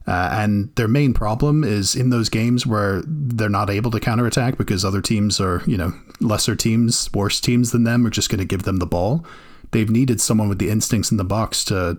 uh, 0.07 0.31
and 0.33 0.75
their 0.75 0.89
main 0.89 1.15
problem 1.15 1.63
is 1.63 1.95
in 1.95 2.11
those 2.11 2.29
games 2.29 2.67
where 2.67 3.03
they're 3.07 3.49
not 3.49 3.71
able 3.71 3.91
to 3.93 4.01
counterattack 4.01 4.59
because 4.59 4.85
other 4.85 5.01
teams 5.01 5.41
are, 5.41 5.63
you 5.67 5.77
know, 5.77 5.93
lesser 6.21 6.57
teams, 6.57 7.13
worse 7.13 7.41
teams 7.41 7.71
than 7.71 7.85
them 7.85 8.07
are 8.07 8.11
just 8.11 8.29
going 8.29 8.41
to 8.41 8.45
give 8.45 8.65
them 8.65 8.79
the 8.79 8.87
ball. 8.87 9.25
They've 9.71 9.91
needed 9.91 10.21
someone 10.21 10.49
with 10.49 10.59
the 10.59 10.71
instincts 10.71 11.11
in 11.11 11.17
the 11.17 11.25
box 11.25 11.65
to 11.65 11.99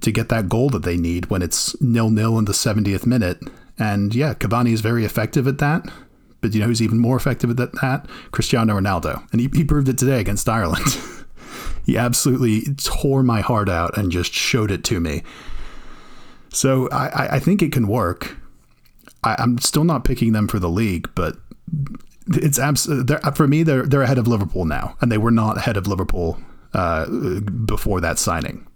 to 0.00 0.10
get 0.10 0.28
that 0.28 0.48
goal 0.48 0.68
that 0.70 0.82
they 0.82 0.96
need 0.96 1.30
when 1.30 1.40
it's 1.40 1.80
nil 1.80 2.10
nil 2.10 2.36
in 2.38 2.46
the 2.46 2.52
70th 2.52 3.06
minute. 3.06 3.40
And 3.78 4.14
yeah, 4.14 4.34
Cavani 4.34 4.72
is 4.72 4.80
very 4.80 5.04
effective 5.04 5.46
at 5.46 5.58
that. 5.58 5.86
But 6.40 6.54
you 6.54 6.60
know 6.60 6.66
who's 6.66 6.82
even 6.82 6.98
more 6.98 7.16
effective 7.16 7.50
at 7.50 7.72
that? 7.80 8.06
Cristiano 8.32 8.78
Ronaldo. 8.78 9.26
And 9.32 9.40
he, 9.40 9.48
he 9.52 9.64
proved 9.64 9.88
it 9.88 9.98
today 9.98 10.20
against 10.20 10.48
Ireland. 10.48 10.86
he 11.86 11.96
absolutely 11.96 12.74
tore 12.74 13.22
my 13.22 13.40
heart 13.40 13.68
out 13.68 13.96
and 13.96 14.12
just 14.12 14.32
showed 14.32 14.70
it 14.70 14.84
to 14.84 15.00
me. 15.00 15.22
So 16.50 16.88
I, 16.90 17.36
I 17.36 17.38
think 17.38 17.62
it 17.62 17.72
can 17.72 17.88
work. 17.88 18.36
I, 19.22 19.36
I'm 19.38 19.58
still 19.58 19.84
not 19.84 20.04
picking 20.04 20.32
them 20.32 20.48
for 20.48 20.58
the 20.58 20.68
league, 20.68 21.08
but 21.14 21.36
it's 22.28 22.58
abs- 22.58 22.88
for 23.34 23.46
me 23.46 23.62
they're 23.62 23.84
they're 23.84 24.02
ahead 24.02 24.18
of 24.18 24.26
Liverpool 24.26 24.64
now, 24.64 24.96
and 25.00 25.10
they 25.10 25.18
were 25.18 25.30
not 25.30 25.56
ahead 25.56 25.76
of 25.76 25.86
Liverpool 25.86 26.38
uh, 26.74 27.06
before 27.40 28.00
that 28.00 28.18
signing. 28.18 28.66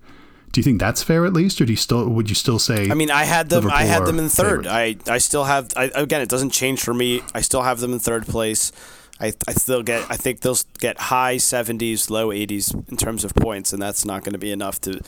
Do 0.53 0.61
you 0.61 0.63
think 0.63 0.81
that's 0.81 1.03
fair 1.03 1.25
at 1.25 1.33
least, 1.33 1.61
or 1.61 1.65
do 1.65 1.73
you 1.73 1.77
still 1.77 2.09
would 2.09 2.29
you 2.29 2.35
still 2.35 2.59
say? 2.59 2.91
I 2.91 2.95
mean, 2.95 3.11
I 3.11 3.25
had 3.25 3.49
them. 3.49 3.65
Liverpool 3.65 3.79
I 3.79 3.85
had 3.85 4.05
them 4.05 4.19
in 4.19 4.29
third. 4.29 4.67
favorites? 4.67 5.09
I 5.09 5.15
I 5.15 5.19
still 5.19 5.45
have. 5.45 5.73
I, 5.77 5.85
again, 5.95 6.21
it 6.21 6.29
doesn't 6.29 6.51
change 6.51 6.83
for 6.83 6.93
me. 6.93 7.23
I 7.35 7.41
still 7.41 7.63
have 7.63 7.81
them 7.81 7.93
in 7.93 7.99
third 7.99 8.27
place. 8.27 8.71
I, 9.19 9.33
I 9.47 9.53
still 9.53 9.83
get 9.83 10.05
I 10.11 10.17
think 10.17 10.41
they'll 10.41 10.59
get 10.81 10.99
high 10.99 11.37
70s, 11.37 12.11
low 12.11 12.29
80s 12.29 12.91
in 12.91 12.97
terms 12.97 13.25
of 13.25 13.35
points, 13.35 13.73
and 13.73 13.81
that's 13.81 14.05
not 14.05 14.25
going 14.25 14.33
to 14.33 14.39
be 14.39 14.51
enough 14.51 14.81
to. 14.83 15.01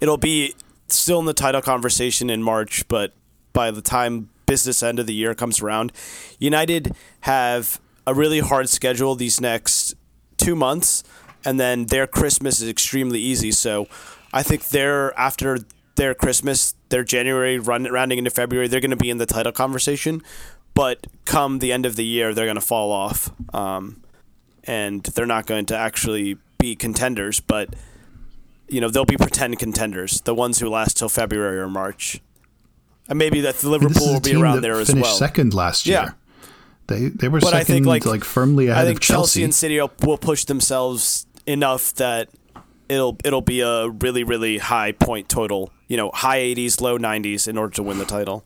It'll 0.00 0.16
be 0.16 0.54
still 0.88 1.20
in 1.20 1.26
the 1.26 1.34
title 1.34 1.60
conversation 1.60 2.30
in 2.30 2.42
March, 2.42 2.88
but 2.88 3.12
by 3.52 3.70
the 3.70 3.82
time 3.82 4.30
business 4.46 4.82
end 4.82 4.98
of 4.98 5.06
the 5.06 5.14
year 5.14 5.34
comes 5.34 5.60
around, 5.60 5.92
United 6.38 6.94
have 7.20 7.78
a 8.08 8.14
really 8.14 8.40
hard 8.40 8.68
schedule 8.68 9.14
these 9.14 9.40
next 9.40 9.94
two 10.36 10.56
months, 10.56 11.02
and 11.44 11.58
then 11.58 11.86
their 11.86 12.06
Christmas 12.06 12.60
is 12.60 12.68
extremely 12.68 13.20
easy. 13.20 13.52
So 13.52 13.86
I 14.32 14.42
think 14.42 14.68
they're 14.68 15.18
after 15.18 15.58
their 15.96 16.14
Christmas, 16.14 16.74
their 16.90 17.04
January 17.04 17.58
run 17.58 17.84
rounding 17.84 18.18
into 18.18 18.30
February, 18.30 18.68
they're 18.68 18.80
going 18.80 18.90
to 18.90 18.96
be 18.96 19.10
in 19.10 19.18
the 19.18 19.26
title 19.26 19.52
conversation 19.52 20.22
but 20.78 21.08
come 21.24 21.58
the 21.58 21.72
end 21.72 21.86
of 21.86 21.96
the 21.96 22.04
year, 22.04 22.32
they're 22.32 22.46
going 22.46 22.54
to 22.54 22.60
fall 22.60 22.92
off, 22.92 23.32
um, 23.52 24.00
and 24.62 25.02
they're 25.02 25.26
not 25.26 25.44
going 25.44 25.66
to 25.66 25.76
actually 25.76 26.38
be 26.58 26.76
contenders. 26.76 27.40
But 27.40 27.74
you 28.68 28.80
know, 28.80 28.88
they'll 28.88 29.04
be 29.04 29.16
pretend 29.16 29.58
contenders, 29.58 30.20
the 30.20 30.36
ones 30.36 30.60
who 30.60 30.68
last 30.68 30.96
till 30.96 31.08
February 31.08 31.58
or 31.58 31.68
March, 31.68 32.20
and 33.08 33.18
maybe 33.18 33.40
that 33.40 33.64
Liverpool 33.64 34.12
will 34.12 34.20
be 34.20 34.36
around 34.36 34.60
there 34.60 34.78
as 34.78 34.94
well. 34.94 35.16
Second 35.16 35.52
last 35.52 35.84
year. 35.84 35.96
Yeah. 35.96 36.10
They, 36.88 37.08
they 37.08 37.28
were 37.28 37.40
but 37.40 37.50
second, 37.50 37.60
I 37.60 37.64
think 37.64 37.86
like, 37.86 38.06
like 38.06 38.24
firmly 38.24 38.68
ahead 38.68 38.82
I 38.82 38.86
think 38.86 38.96
of 38.96 39.02
Chelsea. 39.02 39.20
Chelsea 39.20 39.44
and 39.44 39.54
City 39.54 39.80
will 40.02 40.18
push 40.18 40.44
themselves 40.44 41.26
enough 41.46 41.94
that 41.94 42.30
it'll 42.88 43.16
it'll 43.24 43.42
be 43.42 43.60
a 43.60 43.88
really 43.88 44.24
really 44.24 44.58
high 44.58 44.92
point 44.92 45.28
total. 45.28 45.70
You 45.86 45.96
know, 45.96 46.10
high 46.12 46.40
80s, 46.40 46.80
low 46.80 46.98
90s 46.98 47.46
in 47.46 47.56
order 47.56 47.74
to 47.74 47.82
win 47.82 47.98
the 47.98 48.04
title. 48.04 48.44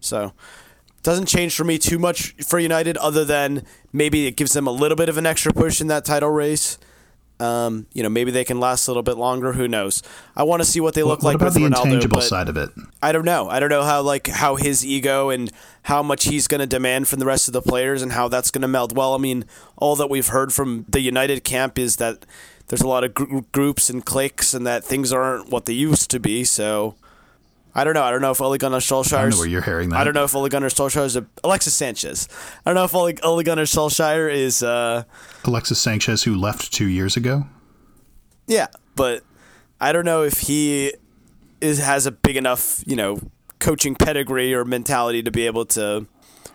So 0.00 0.32
doesn't 1.02 1.26
change 1.26 1.56
for 1.56 1.64
me 1.64 1.78
too 1.78 1.98
much 1.98 2.34
for 2.46 2.58
United, 2.58 2.96
other 2.98 3.24
than 3.24 3.64
maybe 3.92 4.26
it 4.26 4.36
gives 4.36 4.52
them 4.52 4.66
a 4.66 4.70
little 4.70 4.96
bit 4.96 5.08
of 5.08 5.16
an 5.16 5.26
extra 5.26 5.52
push 5.52 5.80
in 5.80 5.86
that 5.88 6.04
title 6.04 6.30
race. 6.30 6.78
Um, 7.40 7.86
you 7.92 8.02
know, 8.02 8.08
maybe 8.08 8.32
they 8.32 8.44
can 8.44 8.58
last 8.58 8.88
a 8.88 8.90
little 8.90 9.04
bit 9.04 9.16
longer. 9.16 9.52
Who 9.52 9.68
knows? 9.68 10.02
I 10.34 10.42
want 10.42 10.60
to 10.60 10.64
see 10.64 10.80
what 10.80 10.94
they 10.94 11.04
look 11.04 11.22
what 11.22 11.34
like. 11.34 11.40
What 11.40 11.48
about 11.48 11.62
with 11.62 11.72
the 11.72 11.76
Ronaldo, 11.76 11.84
intangible 11.84 12.20
side 12.20 12.48
of 12.48 12.56
it? 12.56 12.70
I 13.00 13.12
don't 13.12 13.24
know. 13.24 13.48
I 13.48 13.60
don't 13.60 13.70
know 13.70 13.84
how 13.84 14.02
like 14.02 14.26
how 14.26 14.56
his 14.56 14.84
ego 14.84 15.30
and 15.30 15.50
how 15.88 16.02
much 16.02 16.24
he's 16.24 16.46
going 16.46 16.60
to 16.60 16.66
demand 16.66 17.08
from 17.08 17.18
the 17.18 17.24
rest 17.24 17.48
of 17.48 17.54
the 17.54 17.62
players 17.62 18.02
and 18.02 18.12
how 18.12 18.28
that's 18.28 18.50
going 18.50 18.60
to 18.60 18.68
meld 18.68 18.94
well. 18.94 19.14
I 19.14 19.18
mean, 19.18 19.46
all 19.78 19.96
that 19.96 20.10
we've 20.10 20.26
heard 20.26 20.52
from 20.52 20.84
the 20.86 21.00
United 21.00 21.44
camp 21.44 21.78
is 21.78 21.96
that 21.96 22.26
there's 22.66 22.82
a 22.82 22.86
lot 22.86 23.04
of 23.04 23.14
gr- 23.14 23.40
groups 23.52 23.88
and 23.88 24.04
cliques 24.04 24.52
and 24.52 24.66
that 24.66 24.84
things 24.84 25.14
aren't 25.14 25.48
what 25.48 25.64
they 25.64 25.72
used 25.72 26.10
to 26.10 26.20
be. 26.20 26.44
So 26.44 26.94
I 27.74 27.84
don't 27.84 27.94
know. 27.94 28.02
I 28.02 28.10
don't 28.10 28.20
know 28.20 28.30
if 28.30 28.38
Ole 28.38 28.58
Gunnar 28.58 28.80
Solskjaer. 28.80 29.16
I 29.16 29.20
don't 29.22 29.30
know 29.30 29.38
where 29.38 29.48
you're 29.48 29.62
hearing 29.62 29.88
that. 29.88 30.00
I 30.00 30.04
don't 30.04 30.12
know 30.12 30.24
if 30.24 30.34
Ole 30.34 30.50
Gunnar 30.50 30.68
Solskjaer 30.68 31.06
is 31.06 31.16
a, 31.16 31.24
Alexis 31.42 31.74
Sanchez. 31.74 32.28
I 32.66 32.68
don't 32.68 32.74
know 32.74 32.84
if 32.84 32.94
Ole, 32.94 33.14
Ole 33.22 33.42
Gunnar 33.42 33.64
Solskjaer 33.64 34.30
is 34.30 34.62
uh, 34.62 35.04
Alexis 35.44 35.80
Sanchez, 35.80 36.22
who 36.22 36.36
left 36.36 36.70
two 36.70 36.88
years 36.88 37.16
ago. 37.16 37.46
Yeah, 38.46 38.66
but 38.94 39.24
I 39.80 39.92
don't 39.92 40.04
know 40.04 40.22
if 40.22 40.40
he 40.40 40.92
is 41.62 41.78
has 41.78 42.04
a 42.04 42.12
big 42.12 42.36
enough, 42.36 42.84
you 42.86 42.94
know, 42.94 43.20
coaching 43.58 43.94
pedigree 43.94 44.54
or 44.54 44.64
mentality 44.64 45.22
to 45.22 45.30
be 45.30 45.46
able 45.46 45.64
to. 45.66 46.06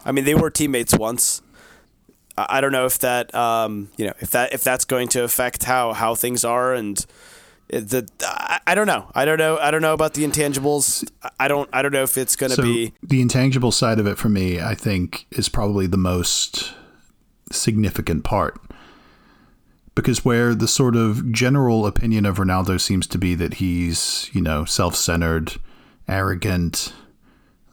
I 0.05 0.12
mean, 0.12 0.25
they 0.25 0.36
were 0.36 0.50
teammates 0.50 0.95
once. 0.98 1.41
I 2.38 2.62
don't 2.62 2.72
know 2.72 2.86
if 2.86 3.00
that, 3.00 3.33
um, 3.36 3.89
you 3.95 4.07
know, 4.07 4.13
if 4.19 4.31
that 4.31 4.53
if 4.53 4.63
that's 4.63 4.86
going 4.86 5.07
to 5.10 5.24
affect 5.24 5.63
how 5.63 5.93
how 5.93 6.15
things 6.15 6.43
are 6.43 6.74
and 6.74 7.05
the 7.69 8.07
I 8.65 8.75
don't 8.75 8.88
know. 8.88 9.10
I 9.15 9.25
don't 9.25 9.38
know. 9.38 9.57
I 9.57 9.72
don't 9.72 9.81
know 9.81 9.93
about 9.93 10.13
the 10.13 10.24
intangibles. 10.24 11.10
I 11.39 11.48
don't. 11.48 11.69
I 11.74 11.81
don't 11.81 11.91
know 11.91 12.03
if 12.03 12.17
it's 12.17 12.36
going 12.36 12.51
to 12.51 12.55
so 12.55 12.63
be 12.63 12.93
the 13.01 13.22
intangible 13.22 13.72
side 13.72 14.00
of 14.00 14.07
it 14.07 14.17
for 14.17 14.29
me. 14.29 14.60
I 14.60 14.75
think 14.75 15.25
is 15.31 15.50
probably 15.50 15.88
the 15.88 15.98
most 15.98 16.74
significant 17.51 18.24
part 18.24 18.60
because 19.95 20.25
where 20.25 20.55
the 20.55 20.67
sort 20.67 20.95
of 20.95 21.31
general 21.31 21.86
opinion 21.86 22.25
of 22.25 22.38
Ronaldo 22.38 22.79
seems 22.79 23.07
to 23.07 23.17
be 23.17 23.36
that 23.36 23.55
he's 23.55 24.29
you 24.33 24.41
know 24.41 24.65
self-centered, 24.65 25.55
arrogant. 26.07 26.93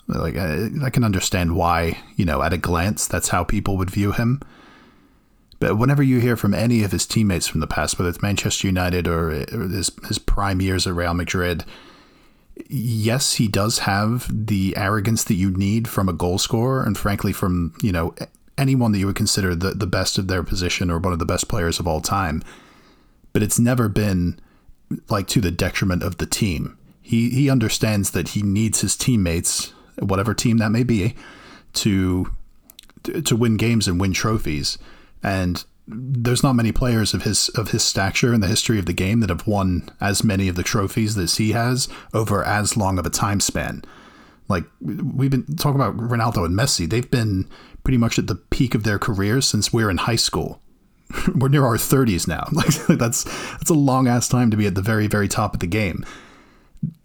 Like 0.07 0.37
I, 0.37 0.69
I 0.83 0.91
can 0.91 1.05
understand 1.05 1.55
why 1.55 1.99
you 2.17 2.25
know 2.25 2.43
at 2.43 2.53
a 2.53 2.59
glance 2.59 3.07
that's 3.07 3.29
how 3.29 3.45
people 3.45 3.77
would 3.77 3.91
view 3.91 4.13
him 4.13 4.41
but 5.61 5.77
whenever 5.77 6.03
you 6.03 6.21
hear 6.21 6.37
from 6.37 6.55
any 6.55 6.83
of 6.83 6.91
his 6.91 7.07
teammates 7.07 7.47
from 7.47 7.61
the 7.61 7.67
past, 7.67 7.99
whether 7.99 8.09
it's 8.09 8.23
Manchester 8.23 8.67
United 8.67 9.07
or, 9.07 9.31
his, 9.31 9.93
his 10.09 10.19
prime 10.19 10.61
years 10.63 10.87
at 10.87 10.95
Real 10.95 11.13
Madrid, 11.13 11.65
yes, 12.67 13.35
he 13.35 13.47
does 13.47 13.81
have 13.81 14.27
the 14.31 14.75
arrogance 14.77 15.23
that 15.25 15.35
you 15.35 15.51
need 15.51 15.87
from 15.87 16.09
a 16.09 16.15
goal 16.15 16.39
scorer, 16.39 16.83
and 16.83 16.97
frankly, 16.97 17.33
from 17.33 17.75
you 17.83 17.93
know 17.93 18.15
anyone 18.57 18.93
that 18.93 18.99
you 18.99 19.07
would 19.07 19.17
consider 19.17 19.55
the 19.55 19.71
the 19.71 19.87
best 19.87 20.17
of 20.17 20.29
their 20.29 20.43
position 20.43 20.91
or 20.91 20.99
one 20.99 21.13
of 21.13 21.19
the 21.19 21.27
best 21.27 21.47
players 21.47 21.79
of 21.79 21.87
all 21.87 22.01
time. 22.01 22.43
But 23.35 23.43
it's 23.43 23.59
never 23.59 23.89
been 23.89 24.41
like 25.11 25.29
to 25.29 25.43
the 25.43 25.51
detriment 25.51 26.03
of 26.03 26.17
the 26.17 26.27
team. 26.27 26.79
He 27.11 27.31
he 27.31 27.51
understands 27.51 28.13
that 28.13 28.31
he 28.31 28.43
needs 28.43 28.81
his 28.81 28.97
teammates, 28.97 29.73
whatever 29.99 30.35
team 30.35 30.59
that 30.59 30.71
may 30.71 30.85
be, 30.85 31.15
to 31.75 32.33
to 33.25 33.35
win 33.35 33.57
games 33.57 33.89
and 33.89 34.01
win 34.01 34.13
trophies 34.13 34.79
and 35.23 35.65
there's 35.87 36.43
not 36.43 36.55
many 36.55 36.71
players 36.71 37.15
of 37.15 37.23
his 37.23 37.49
of 37.51 37.71
his 37.71 37.83
stature 37.83 38.33
in 38.33 38.41
the 38.41 38.47
history 38.47 38.79
of 38.79 38.87
the 38.87 38.93
game 38.93 39.21
that 39.21 39.31
have 39.31 39.47
won 39.47 39.89
as 40.01 40.23
many 40.23 40.49
of 40.49 40.55
the 40.55 40.63
trophies 40.63 41.19
as 41.19 41.37
he 41.37 41.53
has 41.53 41.89
over 42.15 42.45
as 42.45 42.77
long 42.77 42.99
of 42.99 43.07
a 43.07 43.11
time 43.11 43.41
span. 43.41 43.83
Like 44.49 44.65
we've 44.81 45.31
been 45.31 45.57
talking 45.57 45.81
about 45.81 45.97
Ronaldo 45.97 46.45
and 46.45 46.57
Messi, 46.57 46.89
they've 46.89 47.11
been 47.11 47.49
pretty 47.83 47.99
much 47.99 48.19
at 48.19 48.27
the 48.27 48.37
peak 48.37 48.75
of 48.75 48.85
their 48.85 48.99
careers 48.99 49.47
since 49.47 49.73
we're 49.73 49.91
in 49.91 49.99
high 49.99 50.17
school. 50.17 50.61
we're 51.35 51.49
near 51.49 51.65
our 51.65 51.77
30s 51.77 52.29
now. 52.29 52.47
Like 52.53 52.99
that's 52.99 53.25
that's 53.25 53.71
a 53.71 53.75
long 53.75 54.07
ass 54.07 54.29
time 54.29 54.51
to 54.53 54.57
be 54.57 54.67
at 54.67 54.77
the 54.77 54.83
very 54.83 55.09
very 55.09 55.29
top 55.29 55.55
of 55.55 55.61
the 55.61 55.67
game. 55.67 56.05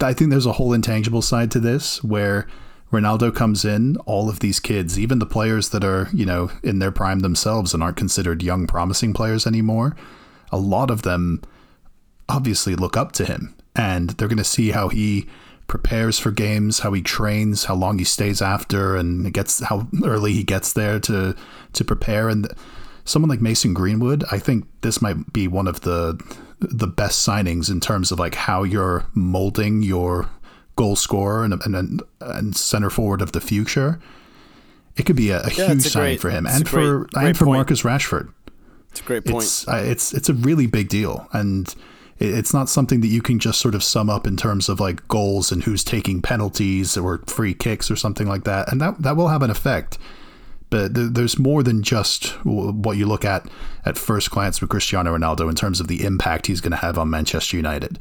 I 0.00 0.12
think 0.12 0.30
there's 0.30 0.46
a 0.46 0.52
whole 0.52 0.72
intangible 0.72 1.22
side 1.22 1.50
to 1.52 1.60
this 1.60 2.02
where 2.02 2.46
Ronaldo 2.92 3.34
comes 3.34 3.64
in, 3.64 3.96
all 3.98 4.28
of 4.28 4.40
these 4.40 4.60
kids, 4.60 4.98
even 4.98 5.18
the 5.18 5.26
players 5.26 5.70
that 5.70 5.84
are, 5.84 6.08
you 6.12 6.24
know, 6.24 6.50
in 6.62 6.78
their 6.78 6.92
prime 6.92 7.20
themselves 7.20 7.74
and 7.74 7.82
aren't 7.82 7.96
considered 7.96 8.42
young, 8.42 8.66
promising 8.66 9.12
players 9.12 9.46
anymore, 9.46 9.96
a 10.52 10.56
lot 10.56 10.90
of 10.90 11.02
them 11.02 11.42
obviously 12.28 12.76
look 12.76 12.96
up 12.96 13.12
to 13.12 13.24
him. 13.24 13.54
And 13.74 14.10
they're 14.10 14.28
going 14.28 14.38
to 14.38 14.44
see 14.44 14.70
how 14.70 14.88
he 14.88 15.26
prepares 15.66 16.18
for 16.18 16.30
games, 16.30 16.80
how 16.80 16.92
he 16.92 17.02
trains, 17.02 17.64
how 17.64 17.74
long 17.74 17.98
he 17.98 18.04
stays 18.04 18.40
after, 18.40 18.96
and 18.96 19.32
gets 19.32 19.62
how 19.64 19.88
early 20.04 20.32
he 20.32 20.44
gets 20.44 20.72
there 20.72 21.00
to 21.00 21.34
to 21.72 21.84
prepare. 21.84 22.28
And 22.28 22.48
someone 23.06 23.30
like 23.30 23.40
Mason 23.40 23.72
Greenwood, 23.72 24.24
I 24.30 24.38
think 24.38 24.66
this 24.82 25.00
might 25.00 25.32
be 25.32 25.48
one 25.48 25.66
of 25.66 25.80
the 25.80 26.20
the 26.60 26.86
best 26.86 27.26
signings 27.26 27.70
in 27.70 27.80
terms 27.80 28.10
of 28.10 28.18
like 28.18 28.34
how 28.34 28.62
you're 28.62 29.06
molding 29.14 29.82
your 29.82 30.28
goal 30.76 30.96
scorer 30.96 31.44
and 31.44 31.54
and, 31.64 32.02
and 32.20 32.56
center 32.56 32.90
forward 32.90 33.22
of 33.22 33.32
the 33.32 33.40
future, 33.40 33.98
it 34.96 35.06
could 35.06 35.16
be 35.16 35.30
a, 35.30 35.40
a 35.40 35.50
yeah, 35.52 35.68
huge 35.68 35.86
a 35.86 35.90
signing 35.90 36.18
for 36.18 36.30
him 36.30 36.46
and 36.46 36.68
for 36.68 36.98
great, 36.98 37.10
great 37.12 37.26
and 37.28 37.38
for 37.38 37.44
point. 37.46 37.56
Marcus 37.56 37.82
Rashford. 37.82 38.32
It's 38.90 39.00
a 39.00 39.04
great 39.04 39.24
point. 39.24 39.44
It's, 39.44 39.68
uh, 39.68 39.82
it's 39.84 40.12
it's 40.12 40.28
a 40.28 40.34
really 40.34 40.66
big 40.66 40.88
deal, 40.88 41.28
and 41.32 41.74
it's 42.18 42.54
not 42.54 42.68
something 42.68 43.02
that 43.02 43.08
you 43.08 43.20
can 43.20 43.38
just 43.38 43.60
sort 43.60 43.74
of 43.74 43.84
sum 43.84 44.08
up 44.08 44.26
in 44.26 44.36
terms 44.36 44.68
of 44.68 44.80
like 44.80 45.06
goals 45.06 45.52
and 45.52 45.62
who's 45.62 45.84
taking 45.84 46.22
penalties 46.22 46.96
or 46.96 47.18
free 47.26 47.52
kicks 47.52 47.90
or 47.90 47.96
something 47.96 48.26
like 48.26 48.44
that, 48.44 48.72
and 48.72 48.80
that 48.80 49.02
that 49.02 49.16
will 49.16 49.28
have 49.28 49.42
an 49.42 49.50
effect. 49.50 49.98
But 50.68 51.14
there's 51.14 51.38
more 51.38 51.62
than 51.62 51.82
just 51.82 52.30
what 52.44 52.96
you 52.96 53.06
look 53.06 53.24
at 53.24 53.48
at 53.84 53.96
first 53.96 54.30
glance 54.30 54.60
with 54.60 54.70
Cristiano 54.70 55.16
Ronaldo 55.16 55.48
in 55.48 55.54
terms 55.54 55.80
of 55.80 55.86
the 55.86 56.04
impact 56.04 56.48
he's 56.48 56.60
going 56.60 56.72
to 56.72 56.76
have 56.76 56.98
on 56.98 57.08
Manchester 57.08 57.56
United. 57.56 58.00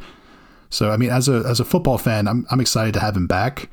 So 0.69 0.89
I 0.89 0.97
mean, 0.97 1.09
as 1.09 1.29
a 1.29 1.43
as 1.47 1.59
a 1.59 1.65
football 1.65 1.97
fan, 1.97 2.27
I'm 2.27 2.45
I'm 2.49 2.59
excited 2.59 2.93
to 2.95 2.99
have 2.99 3.15
him 3.15 3.27
back. 3.27 3.69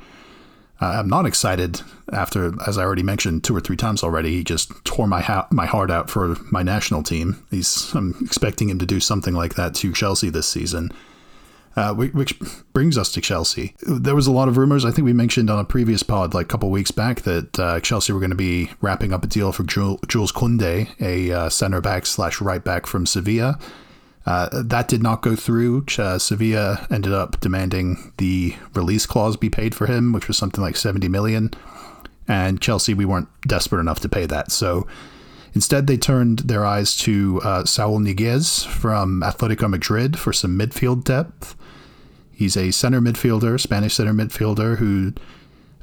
Uh, 0.80 0.87
I'm 0.99 1.08
not 1.08 1.26
excited 1.26 1.80
after, 2.12 2.52
as 2.66 2.76
I 2.76 2.82
already 2.82 3.04
mentioned 3.04 3.44
two 3.44 3.54
or 3.54 3.61
three 3.61 3.76
times 3.76 4.02
already. 4.02 4.37
He 4.37 4.44
just 4.44 4.72
tore 4.84 5.06
my 5.06 5.20
ha- 5.20 5.46
my 5.50 5.64
heart 5.64 5.90
out 5.90 6.11
for 6.11 6.37
my 6.50 6.62
national 6.62 7.02
team. 7.02 7.44
He's 7.50 7.94
I'm 7.94 8.14
expecting 8.20 8.68
him 8.68 8.78
to 8.80 8.87
do 8.87 9.00
something 9.00 9.32
like 9.32 9.54
that 9.54 9.75
to 9.76 9.92
Chelsea 9.92 10.28
this 10.28 10.49
season. 10.49 10.90
Uh, 11.75 11.95
which 11.95 12.38
brings 12.75 12.99
us 12.99 13.11
to 13.11 13.19
Chelsea. 13.19 13.75
There 13.87 14.14
was 14.14 14.26
a 14.26 14.33
lot 14.33 14.49
of 14.49 14.59
rumors. 14.59 14.85
I 14.85 14.91
think 14.91 15.07
we 15.07 15.14
mentioned 15.14 15.49
on 15.49 15.59
a 15.59 15.64
previous 15.64 16.02
pod, 16.02 16.35
like 16.35 16.45
a 16.45 16.49
couple 16.49 16.69
weeks 16.71 16.91
back, 16.91 17.23
that 17.23 17.59
uh, 17.59 17.81
Chelsea 17.81 18.12
were 18.12 18.19
going 18.19 18.29
to 18.29 18.37
be 18.37 18.71
wrapping 18.83 19.14
up 19.14 19.25
a 19.25 19.26
deal 19.26 19.52
for 19.52 19.62
Jules 19.62 20.33
Koundé, 20.33 20.91
a 21.00 21.33
uh, 21.33 21.49
center 21.49 21.81
back 21.81 22.05
slash 22.05 22.43
right 22.43 22.62
back 22.62 22.87
from 22.87 23.07
Sevilla. 23.07 23.59
Uh, 24.25 24.49
that 24.62 24.88
did 24.88 25.02
not 25.02 25.23
go 25.23 25.35
through. 25.35 25.85
Uh, 25.99 26.19
Sevilla 26.19 26.87
ended 26.91 27.12
up 27.12 27.41
demanding 27.41 28.12
the 28.19 28.55
release 28.75 29.07
clause 29.07 29.37
be 29.37 29.50
paid 29.50 29.75
for 29.75 29.87
him, 29.87 30.12
which 30.12 30.29
was 30.29 30.37
something 30.37 30.62
like 30.62 30.76
70 30.76 31.09
million. 31.09 31.50
And 32.29 32.61
Chelsea, 32.61 32.95
we 32.95 33.05
weren't 33.05 33.29
desperate 33.43 33.81
enough 33.81 34.00
to 34.00 34.09
pay 34.09 34.26
that. 34.26 34.52
So 34.52 34.87
instead, 35.54 35.87
they 35.87 35.97
turned 35.97 36.40
their 36.40 36.64
eyes 36.64 36.97
to 36.99 37.40
uh, 37.42 37.64
Saul 37.64 38.00
Niguez 38.00 38.66
from 38.66 39.23
Atletico 39.23 39.68
Madrid 39.68 40.18
for 40.18 40.32
some 40.32 40.59
midfield 40.59 41.04
depth. 41.04 41.56
He's 42.30 42.56
a 42.56 42.71
center 42.71 43.00
midfielder, 43.00 43.61
Spanish 43.61 43.94
center 43.94 44.12
midfielder, 44.12 44.78
who 44.78 45.12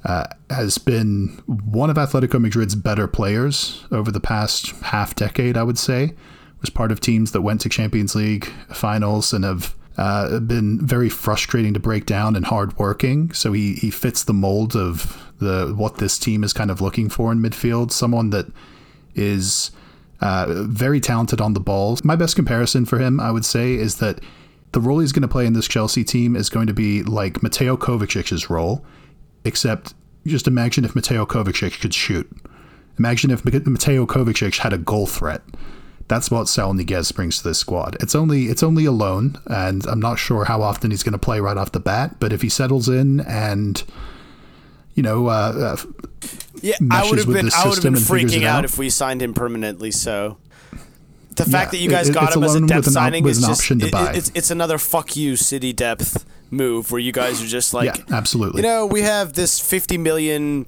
uh, 0.04 0.26
has 0.50 0.78
been 0.78 1.42
one 1.46 1.90
of 1.90 1.98
Atletico 1.98 2.40
Madrid's 2.40 2.76
better 2.76 3.08
players 3.08 3.86
over 3.92 4.12
the 4.12 4.20
past 4.20 4.72
half 4.82 5.16
decade, 5.16 5.58
I 5.58 5.64
would 5.64 5.78
say. 5.78 6.14
Was 6.62 6.70
part 6.70 6.92
of 6.92 7.00
teams 7.00 7.32
that 7.32 7.42
went 7.42 7.62
to 7.62 7.70
Champions 7.70 8.16
League 8.16 8.46
finals 8.74 9.32
and 9.32 9.46
have 9.46 9.74
uh, 9.98 10.40
been 10.40 10.86
very 10.86 11.10
frustrating 11.10 11.74
to 11.74 11.80
break 11.80 12.06
down 12.06 12.36
and 12.36 12.46
hardworking. 12.46 13.32
So 13.34 13.54
he, 13.54 13.74
he 13.74 13.92
fits 13.92 14.24
the 14.24 14.34
mold 14.34 14.76
of 14.76 15.26
the 15.40 15.74
what 15.76 15.98
this 15.98 16.20
team 16.20 16.44
is 16.44 16.52
kind 16.52 16.70
of 16.70 16.82
looking 16.82 17.10
for 17.10 17.32
in 17.32 17.40
midfield. 17.40 17.92
Someone 17.92 18.30
that 18.32 18.48
is 19.16 19.72
uh, 20.22 20.46
very 20.50 21.00
talented 21.00 21.42
on 21.42 21.54
the 21.54 21.60
ball. 21.60 21.98
My 22.04 22.16
best 22.16 22.36
comparison 22.36 22.86
for 22.86 23.00
him, 23.00 23.20
I 23.20 23.32
would 23.32 23.46
say, 23.46 23.74
is 23.74 23.98
that 23.98 24.20
the 24.72 24.82
role 24.82 25.00
he's 25.00 25.12
going 25.12 25.22
to 25.22 25.28
play 25.28 25.46
in 25.46 25.54
this 25.54 25.68
Chelsea 25.68 26.04
team 26.04 26.36
is 26.36 26.50
going 26.50 26.68
to 26.68 26.74
be 26.74 27.04
like 27.04 27.42
Mateo 27.42 27.76
Kovacic's 27.76 28.50
role, 28.50 28.86
except 29.46 29.94
just 30.28 30.48
imagine 30.48 30.86
if 30.86 30.96
Mateo 30.96 31.26
Kovacic 31.26 31.80
could 31.80 31.94
shoot. 31.94 32.30
Imagine 32.98 33.32
if 33.32 33.46
Mateo 33.46 34.06
Kovacic 34.06 34.58
had 34.58 34.74
a 34.74 34.78
goal 34.78 35.08
threat. 35.08 35.42
That's 36.08 36.32
what 36.32 36.48
Saul 36.48 36.74
Niguez 36.74 37.14
brings 37.14 37.38
to 37.38 37.44
this 37.44 37.60
squad. 37.60 37.96
It's 38.02 38.16
only 38.16 38.46
it's 38.46 38.64
only 38.64 38.86
a 38.86 38.92
loan, 38.92 39.40
and 39.46 39.86
I'm 39.86 40.00
not 40.00 40.18
sure 40.18 40.46
how 40.46 40.62
often 40.62 40.92
he's 40.92 41.04
going 41.04 41.14
to 41.14 41.20
play 41.20 41.40
right 41.40 41.58
off 41.58 41.72
the 41.72 41.80
bat. 41.80 42.20
But 42.20 42.34
if 42.34 42.42
he 42.42 42.50
settles 42.50 42.90
in 42.90 43.22
and 43.22 43.84
you 44.96 45.04
know, 45.04 45.28
uh, 45.28 45.78
uh, 45.78 46.28
yeah, 46.62 46.76
I 46.92 47.10
would 47.10 47.20
have 47.20 47.28
been 47.28 47.50
I 47.56 47.68
would 47.68 47.76
have 47.76 47.84
been 47.84 47.94
freaking 47.94 48.44
out, 48.44 48.60
out 48.60 48.66
if 48.66 48.78
we 48.78 48.90
signed 48.90 49.22
him 49.22 49.34
permanently. 49.34 49.92
So 49.92 50.38
the 51.36 51.46
fact 51.46 51.74
yeah, 51.74 51.80
that 51.80 51.84
you 51.84 51.90
guys 51.90 52.10
it, 52.10 52.14
got 52.14 52.36
him 52.36 52.44
as 52.44 52.56
a 52.56 52.66
depth 52.66 52.92
signing 52.92 53.28
is 53.28 53.42
just 53.42 53.72
it, 53.72 53.94
it's 53.94 54.32
it's 54.36 54.52
another 54.52 54.78
fuck 54.78 55.16
you 55.16 55.36
city 55.36 55.74
depth 55.74 56.26
move 56.52 56.92
where 56.92 57.00
you 57.00 57.12
guys 57.12 57.42
are 57.42 57.48
just 57.48 57.74
like 57.74 57.98
yeah, 57.98 58.16
absolutely. 58.16 58.62
You 58.62 58.68
know, 58.68 58.86
we 58.86 59.02
have 59.02 59.34
this 59.34 59.60
50 59.60 59.98
million 59.98 60.66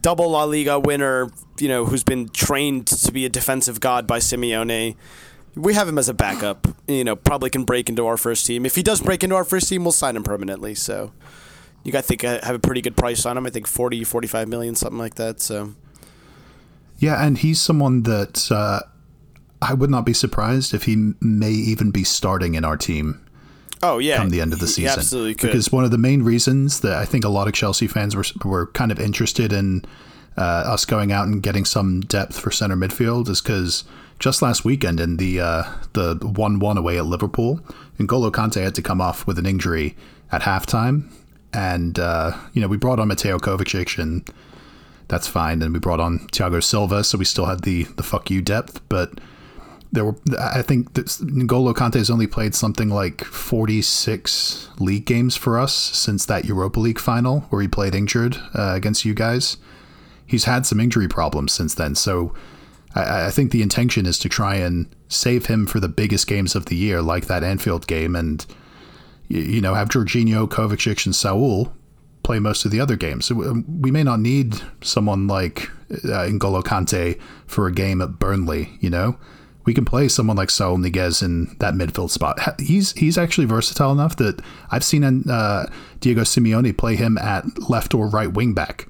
double 0.00 0.30
La 0.30 0.44
Liga 0.44 0.78
winner, 0.78 1.30
you 1.58 1.68
know, 1.68 1.84
who's 1.84 2.04
been 2.04 2.28
trained 2.28 2.86
to 2.86 3.12
be 3.12 3.24
a 3.24 3.28
defensive 3.28 3.80
god 3.80 4.06
by 4.06 4.18
Simeone. 4.18 4.96
We 5.56 5.74
have 5.74 5.88
him 5.88 5.98
as 5.98 6.08
a 6.08 6.14
backup. 6.14 6.68
You 6.86 7.04
know, 7.04 7.16
probably 7.16 7.50
can 7.50 7.64
break 7.64 7.88
into 7.88 8.06
our 8.06 8.16
first 8.16 8.46
team. 8.46 8.64
If 8.64 8.76
he 8.76 8.82
does 8.82 9.00
break 9.00 9.24
into 9.24 9.36
our 9.36 9.44
first 9.44 9.68
team, 9.68 9.84
we'll 9.84 9.92
sign 9.92 10.16
him 10.16 10.22
permanently. 10.22 10.74
So 10.74 11.12
you 11.84 11.92
got 11.92 12.02
to 12.02 12.06
think 12.06 12.24
I 12.24 12.40
have 12.42 12.54
a 12.54 12.60
pretty 12.60 12.80
good 12.80 12.96
price 12.96 13.24
on 13.26 13.36
him. 13.36 13.46
I 13.46 13.50
think 13.50 13.66
40, 13.66 14.04
45 14.04 14.48
million, 14.48 14.74
something 14.74 14.98
like 14.98 15.14
that. 15.16 15.40
So 15.40 15.74
yeah, 16.98 17.24
and 17.24 17.38
he's 17.38 17.60
someone 17.60 18.02
that 18.02 18.50
uh, 18.52 18.80
I 19.62 19.74
would 19.74 19.90
not 19.90 20.04
be 20.04 20.12
surprised 20.12 20.74
if 20.74 20.84
he 20.84 21.14
may 21.20 21.50
even 21.50 21.90
be 21.90 22.04
starting 22.04 22.54
in 22.54 22.64
our 22.64 22.76
team. 22.76 23.24
Oh 23.82 23.98
yeah, 23.98 24.18
come 24.18 24.28
the 24.28 24.42
end 24.42 24.52
of 24.52 24.58
the 24.58 24.66
season, 24.66 24.98
absolutely 24.98 25.34
could. 25.34 25.46
Because 25.46 25.72
one 25.72 25.84
of 25.84 25.90
the 25.90 25.98
main 25.98 26.22
reasons 26.22 26.80
that 26.80 26.92
I 26.92 27.06
think 27.06 27.24
a 27.24 27.30
lot 27.30 27.48
of 27.48 27.54
Chelsea 27.54 27.86
fans 27.86 28.14
were 28.14 28.24
were 28.44 28.66
kind 28.68 28.92
of 28.92 29.00
interested 29.00 29.52
in 29.52 29.82
uh, 30.36 30.64
us 30.66 30.84
going 30.84 31.12
out 31.12 31.26
and 31.26 31.42
getting 31.42 31.64
some 31.64 32.02
depth 32.02 32.38
for 32.38 32.50
center 32.50 32.76
midfield 32.76 33.28
is 33.30 33.40
because 33.40 33.84
just 34.18 34.42
last 34.42 34.66
weekend 34.66 35.00
in 35.00 35.16
the 35.16 35.40
uh, 35.40 35.62
the 35.94 36.16
one 36.22 36.58
one 36.58 36.76
away 36.76 36.98
at 36.98 37.06
Liverpool, 37.06 37.60
N'Golo 37.98 38.30
Kante 38.30 38.62
had 38.62 38.74
to 38.74 38.82
come 38.82 39.00
off 39.00 39.26
with 39.26 39.38
an 39.38 39.46
injury 39.46 39.96
at 40.30 40.42
halftime, 40.42 41.10
and 41.52 41.98
uh, 41.98 42.36
you 42.52 42.60
know 42.60 42.68
we 42.68 42.76
brought 42.76 42.98
on 42.98 43.08
Mateo 43.08 43.38
Kovacic 43.38 43.98
and 43.98 44.28
that's 45.10 45.26
fine. 45.26 45.60
And 45.60 45.74
we 45.74 45.80
brought 45.80 46.00
on 46.00 46.20
Thiago 46.28 46.62
Silva, 46.62 47.04
so 47.04 47.18
we 47.18 47.24
still 47.26 47.46
had 47.46 47.62
the 47.62 47.82
the 47.82 48.02
fuck 48.02 48.30
you 48.30 48.40
depth, 48.40 48.80
but 48.88 49.20
there 49.92 50.04
were 50.04 50.14
I 50.38 50.62
think 50.62 50.92
N'Golo 50.94 51.74
Kante 51.74 51.94
has 51.94 52.10
only 52.10 52.28
played 52.28 52.54
something 52.54 52.88
like 52.88 53.24
46 53.24 54.70
league 54.78 55.04
games 55.04 55.36
for 55.36 55.58
us 55.58 55.74
since 55.74 56.24
that 56.26 56.44
Europa 56.44 56.78
League 56.78 57.00
final 57.00 57.40
where 57.50 57.60
he 57.60 57.68
played 57.68 57.94
injured 57.94 58.36
uh, 58.54 58.72
against 58.74 59.04
you 59.04 59.12
guys. 59.12 59.56
He's 60.24 60.44
had 60.44 60.64
some 60.64 60.78
injury 60.78 61.08
problems 61.08 61.52
since 61.52 61.74
then, 61.74 61.96
so 61.96 62.32
I, 62.94 63.26
I, 63.26 63.30
think 63.30 63.50
the 63.50 63.62
intention 63.62 64.06
is 64.06 64.16
to 64.20 64.28
try 64.28 64.54
and 64.54 64.86
save 65.08 65.46
him 65.46 65.66
for 65.66 65.80
the 65.80 65.88
biggest 65.88 66.28
games 66.28 66.54
of 66.54 66.66
the 66.66 66.76
year, 66.76 67.02
like 67.02 67.26
that 67.26 67.42
Anfield 67.42 67.88
game, 67.88 68.14
and 68.14 68.46
you 69.30 69.60
know 69.60 69.74
have 69.74 69.88
Jorginho, 69.88 70.48
Kovacic, 70.48 71.06
and 71.06 71.14
Saul 71.14 71.72
play 72.22 72.38
most 72.38 72.64
of 72.64 72.70
the 72.70 72.80
other 72.80 72.96
games. 72.96 73.30
Um, 73.30 73.64
we 73.80 73.90
may 73.90 74.02
not 74.02 74.20
need 74.20 74.60
someone 74.82 75.26
like 75.26 75.70
uh, 75.90 76.28
N'Golo 76.28 76.62
Kante 76.62 77.18
for 77.46 77.66
a 77.66 77.72
game 77.72 78.02
at 78.02 78.18
Burnley, 78.18 78.76
you 78.80 78.90
know 78.90 79.16
we 79.64 79.74
can 79.74 79.84
play 79.84 80.08
someone 80.08 80.36
like 80.36 80.50
Saul 80.50 80.78
Niguez 80.78 81.22
in 81.22 81.54
that 81.60 81.74
midfield 81.74 82.10
spot. 82.10 82.38
He's 82.60 82.92
he's 82.92 83.18
actually 83.18 83.46
versatile 83.46 83.92
enough 83.92 84.16
that 84.16 84.40
I've 84.70 84.84
seen 84.84 85.04
uh, 85.04 85.66
Diego 86.00 86.22
Simeone 86.22 86.76
play 86.76 86.96
him 86.96 87.18
at 87.18 87.44
left 87.68 87.94
or 87.94 88.08
right 88.08 88.32
wing 88.32 88.54
back, 88.54 88.88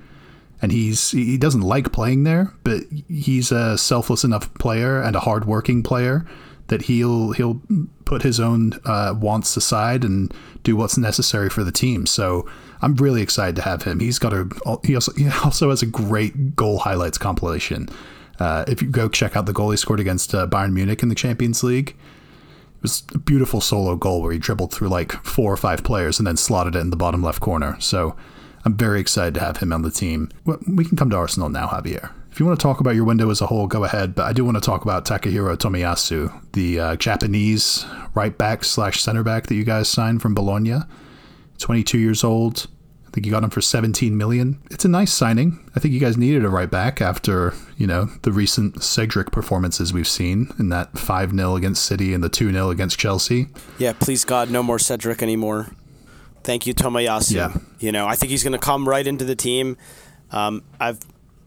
and 0.62 0.70
he's 0.70 1.10
he 1.10 1.36
doesn't 1.36 1.62
like 1.62 1.92
playing 1.92 2.24
there, 2.24 2.54
but 2.64 2.84
he's 3.08 3.50
a 3.52 3.76
selfless 3.76 4.24
enough 4.24 4.52
player 4.54 5.02
and 5.02 5.16
a 5.16 5.20
hardworking 5.20 5.82
player 5.82 6.26
that 6.70 6.82
he'll 6.82 7.32
he'll 7.32 7.60
put 8.04 8.22
his 8.22 8.40
own 8.40 8.72
uh, 8.84 9.14
wants 9.16 9.56
aside 9.56 10.02
and 10.02 10.34
do 10.64 10.74
what's 10.74 10.98
necessary 10.98 11.50
for 11.50 11.62
the 11.62 11.70
team. 11.70 12.06
So 12.06 12.48
I'm 12.82 12.96
really 12.96 13.22
excited 13.22 13.54
to 13.56 13.62
have 13.62 13.82
him. 13.82 14.00
He's 14.00 14.18
got 14.18 14.32
a 14.32 14.48
he 14.82 14.94
also 14.94 15.12
he 15.12 15.28
also 15.44 15.70
has 15.70 15.82
a 15.82 15.86
great 15.86 16.56
goal 16.56 16.78
highlights 16.78 17.18
compilation 17.18 17.88
uh, 18.40 18.64
if 18.66 18.80
you 18.80 18.88
go 18.88 19.08
check 19.08 19.36
out 19.36 19.46
the 19.46 19.52
goal 19.52 19.70
he 19.70 19.76
scored 19.76 20.00
against 20.00 20.34
uh, 20.34 20.46
Bayern 20.46 20.72
Munich 20.72 21.02
in 21.02 21.10
the 21.10 21.14
Champions 21.14 21.62
League, 21.62 21.90
it 21.90 22.82
was 22.82 23.04
a 23.14 23.18
beautiful 23.18 23.60
solo 23.60 23.94
goal 23.94 24.22
where 24.22 24.32
he 24.32 24.38
dribbled 24.38 24.72
through 24.72 24.88
like 24.88 25.12
four 25.24 25.52
or 25.52 25.58
five 25.58 25.84
players 25.84 26.18
and 26.18 26.26
then 26.26 26.38
slotted 26.38 26.74
it 26.74 26.78
in 26.78 26.88
the 26.88 26.96
bottom 26.96 27.22
left 27.22 27.40
corner. 27.40 27.76
So 27.80 28.16
I'm 28.64 28.74
very 28.74 28.98
excited 28.98 29.34
to 29.34 29.40
have 29.40 29.58
him 29.58 29.72
on 29.72 29.82
the 29.82 29.90
team. 29.90 30.30
We 30.66 30.86
can 30.86 30.96
come 30.96 31.10
to 31.10 31.16
Arsenal 31.16 31.50
now, 31.50 31.68
Javier. 31.68 32.10
If 32.30 32.38
you 32.38 32.46
want 32.46 32.58
to 32.58 32.62
talk 32.62 32.80
about 32.80 32.94
your 32.94 33.04
window 33.04 33.30
as 33.30 33.40
a 33.40 33.46
whole, 33.46 33.66
go 33.66 33.84
ahead. 33.84 34.14
But 34.14 34.26
I 34.26 34.32
do 34.32 34.44
want 34.44 34.56
to 34.56 34.60
talk 34.60 34.82
about 34.82 35.04
Takahiro 35.04 35.56
Tomiyasu, 35.56 36.52
the 36.52 36.80
uh, 36.80 36.96
Japanese 36.96 37.84
right 38.14 38.36
back 38.36 38.64
slash 38.64 39.00
center 39.00 39.22
back 39.22 39.48
that 39.48 39.54
you 39.54 39.64
guys 39.64 39.88
signed 39.88 40.22
from 40.22 40.34
Bologna. 40.34 40.78
22 41.58 41.98
years 41.98 42.24
old, 42.24 42.68
I 43.06 43.10
think 43.10 43.26
you 43.26 43.32
got 43.32 43.42
him 43.42 43.50
for 43.50 43.60
17 43.60 44.16
million. 44.16 44.62
It's 44.70 44.84
a 44.84 44.88
nice 44.88 45.12
signing. 45.12 45.68
I 45.74 45.80
think 45.80 45.92
you 45.92 45.98
guys 45.98 46.16
needed 46.16 46.44
a 46.44 46.48
right 46.48 46.70
back 46.70 47.02
after, 47.02 47.52
you 47.76 47.86
know, 47.86 48.08
the 48.22 48.30
recent 48.30 48.82
Cedric 48.82 49.32
performances 49.32 49.92
we've 49.92 50.08
seen 50.08 50.52
in 50.60 50.68
that 50.68 50.92
5-0 50.94 51.56
against 51.58 51.84
City 51.84 52.14
and 52.14 52.22
the 52.22 52.30
2-0 52.30 52.70
against 52.70 52.98
Chelsea. 52.98 53.48
Yeah, 53.78 53.92
please 53.92 54.24
God, 54.24 54.48
no 54.50 54.62
more 54.62 54.78
Cedric 54.78 55.22
anymore. 55.22 55.66
Thank 56.44 56.66
you, 56.68 56.72
Tomiyasu. 56.72 57.34
Yeah. 57.34 57.56
You 57.80 57.90
know, 57.90 58.06
I 58.06 58.14
think 58.14 58.30
he's 58.30 58.44
going 58.44 58.52
to 58.52 58.58
come 58.58 58.88
right 58.88 59.06
into 59.06 59.24
the 59.24 59.36
team. 59.36 59.76
Um, 60.30 60.62
I've 60.78 61.00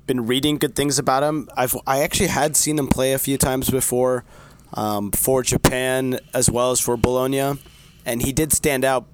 been 0.06 0.26
reading 0.26 0.58
good 0.58 0.76
things 0.76 1.00
about 1.00 1.24
him. 1.24 1.50
I've 1.56 1.76
I 1.88 2.02
actually 2.02 2.28
had 2.28 2.56
seen 2.56 2.78
him 2.78 2.88
play 2.88 3.14
a 3.14 3.20
few 3.20 3.38
times 3.38 3.70
before, 3.70 4.26
um, 4.74 5.12
for 5.12 5.44
Japan 5.44 6.20
as 6.34 6.50
well 6.50 6.72
as 6.72 6.80
for 6.80 6.98
Bologna, 6.98 7.60
and 8.06 8.22
he 8.22 8.32
did 8.32 8.52
stand 8.54 8.84
out 8.84 9.08